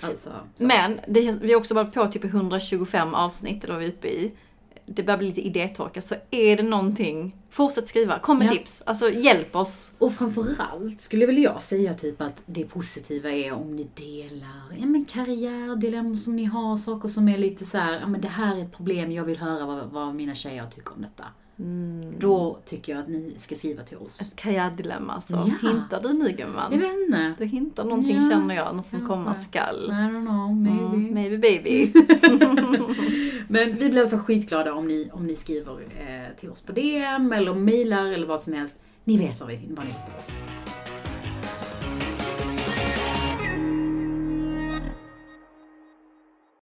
Alltså, 0.00 0.30
så. 0.54 0.66
Men 0.66 1.00
det, 1.08 1.38
vi 1.42 1.52
har 1.52 1.60
också 1.60 1.74
varit 1.74 1.94
på 1.94 2.06
typ 2.06 2.24
125 2.24 3.14
avsnitt, 3.14 3.64
eller 3.64 3.74
vad 3.74 3.82
vi 3.82 3.88
är 3.88 3.92
uppe 3.92 4.08
i. 4.08 4.32
Det 4.86 5.02
börjar 5.02 5.18
bli 5.18 5.26
lite 5.26 5.40
idétorka, 5.40 6.02
så 6.02 6.14
är 6.30 6.56
det 6.56 6.62
någonting, 6.62 7.36
fortsätt 7.50 7.88
skriva, 7.88 8.18
kom 8.18 8.38
med 8.38 8.46
Ja. 8.46 8.52
tips, 8.52 8.82
alltså 8.86 9.10
hjälp 9.10 9.56
oss. 9.56 9.92
Och 9.98 10.12
framförallt 10.12 11.00
skulle 11.00 11.26
väl 11.26 11.38
jag 11.38 11.62
säga 11.62 11.94
typ 11.94 12.20
att 12.20 12.42
det 12.46 12.64
positiva 12.64 13.30
är 13.30 13.52
om 13.52 13.76
ni 13.76 13.86
delar 13.94 14.76
ja, 14.78 14.86
men 14.86 15.04
karriärdilemma 15.04 16.16
som 16.16 16.36
ni 16.36 16.44
har, 16.44 16.76
saker 16.76 17.08
som 17.08 17.28
är 17.28 17.38
lite 17.38 17.64
så 17.64 17.78
här, 17.78 18.00
ja 18.00 18.06
men 18.06 18.20
det 18.20 18.28
här 18.28 18.56
är 18.56 18.62
ett 18.62 18.76
problem, 18.76 19.12
jag 19.12 19.24
vill 19.24 19.38
höra 19.38 19.66
vad, 19.66 19.84
vad 19.90 20.14
mina 20.14 20.34
tjejer 20.34 20.66
tycker 20.70 20.92
om 20.94 21.02
detta. 21.02 21.24
Då 22.18 22.58
tycker 22.64 22.92
jag 22.92 23.02
att 23.02 23.08
ni 23.08 23.34
ska 23.38 23.54
skriva 23.54 23.82
till 23.82 23.96
oss. 23.96 24.20
Ett 24.20 24.36
karriärdilemma 24.36 25.12
alltså. 25.12 25.32
Ja. 25.62 25.68
Hintar 25.70 26.00
du 26.02 26.12
nu 26.12 26.30
gumman? 26.30 26.72
Jag 26.72 26.78
vet 26.78 26.92
inte. 27.06 27.34
Du 27.38 27.44
hintar 27.44 27.84
någonting 27.84 28.16
Ja, 28.16 28.30
känner 28.30 28.54
jag, 28.54 28.76
något 28.76 28.86
som 28.86 28.98
kanske. 28.98 29.14
komma 29.14 29.34
skall. 29.34 29.84
I 29.88 29.92
don't 29.92 30.26
know, 30.26 30.56
maybe. 30.56 30.84
Mm, 30.84 31.14
maybe 31.14 31.38
baby. 31.38 31.92
Men 33.48 33.66
vi 33.68 33.74
blir 33.74 33.96
i 33.96 34.00
alla 34.00 34.08
fall 34.10 34.18
skitglada 34.18 34.74
om 34.74 34.86
ni, 34.88 35.10
om 35.12 35.26
ni 35.26 35.36
skriver 35.36 35.72
eh, 35.72 36.36
till 36.36 36.50
oss 36.50 36.60
på 36.60 36.72
DM 36.72 37.32
eller 37.32 37.54
mejlar 37.54 38.06
eller 38.06 38.26
vad 38.26 38.40
som 38.40 38.52
helst. 38.52 38.76
Ni 39.04 39.18
vet 39.18 39.40
var, 39.40 39.48
vi, 39.48 39.60
var 39.70 39.84
ni 39.84 39.90
hittar 39.90 40.18
oss. 40.18 40.30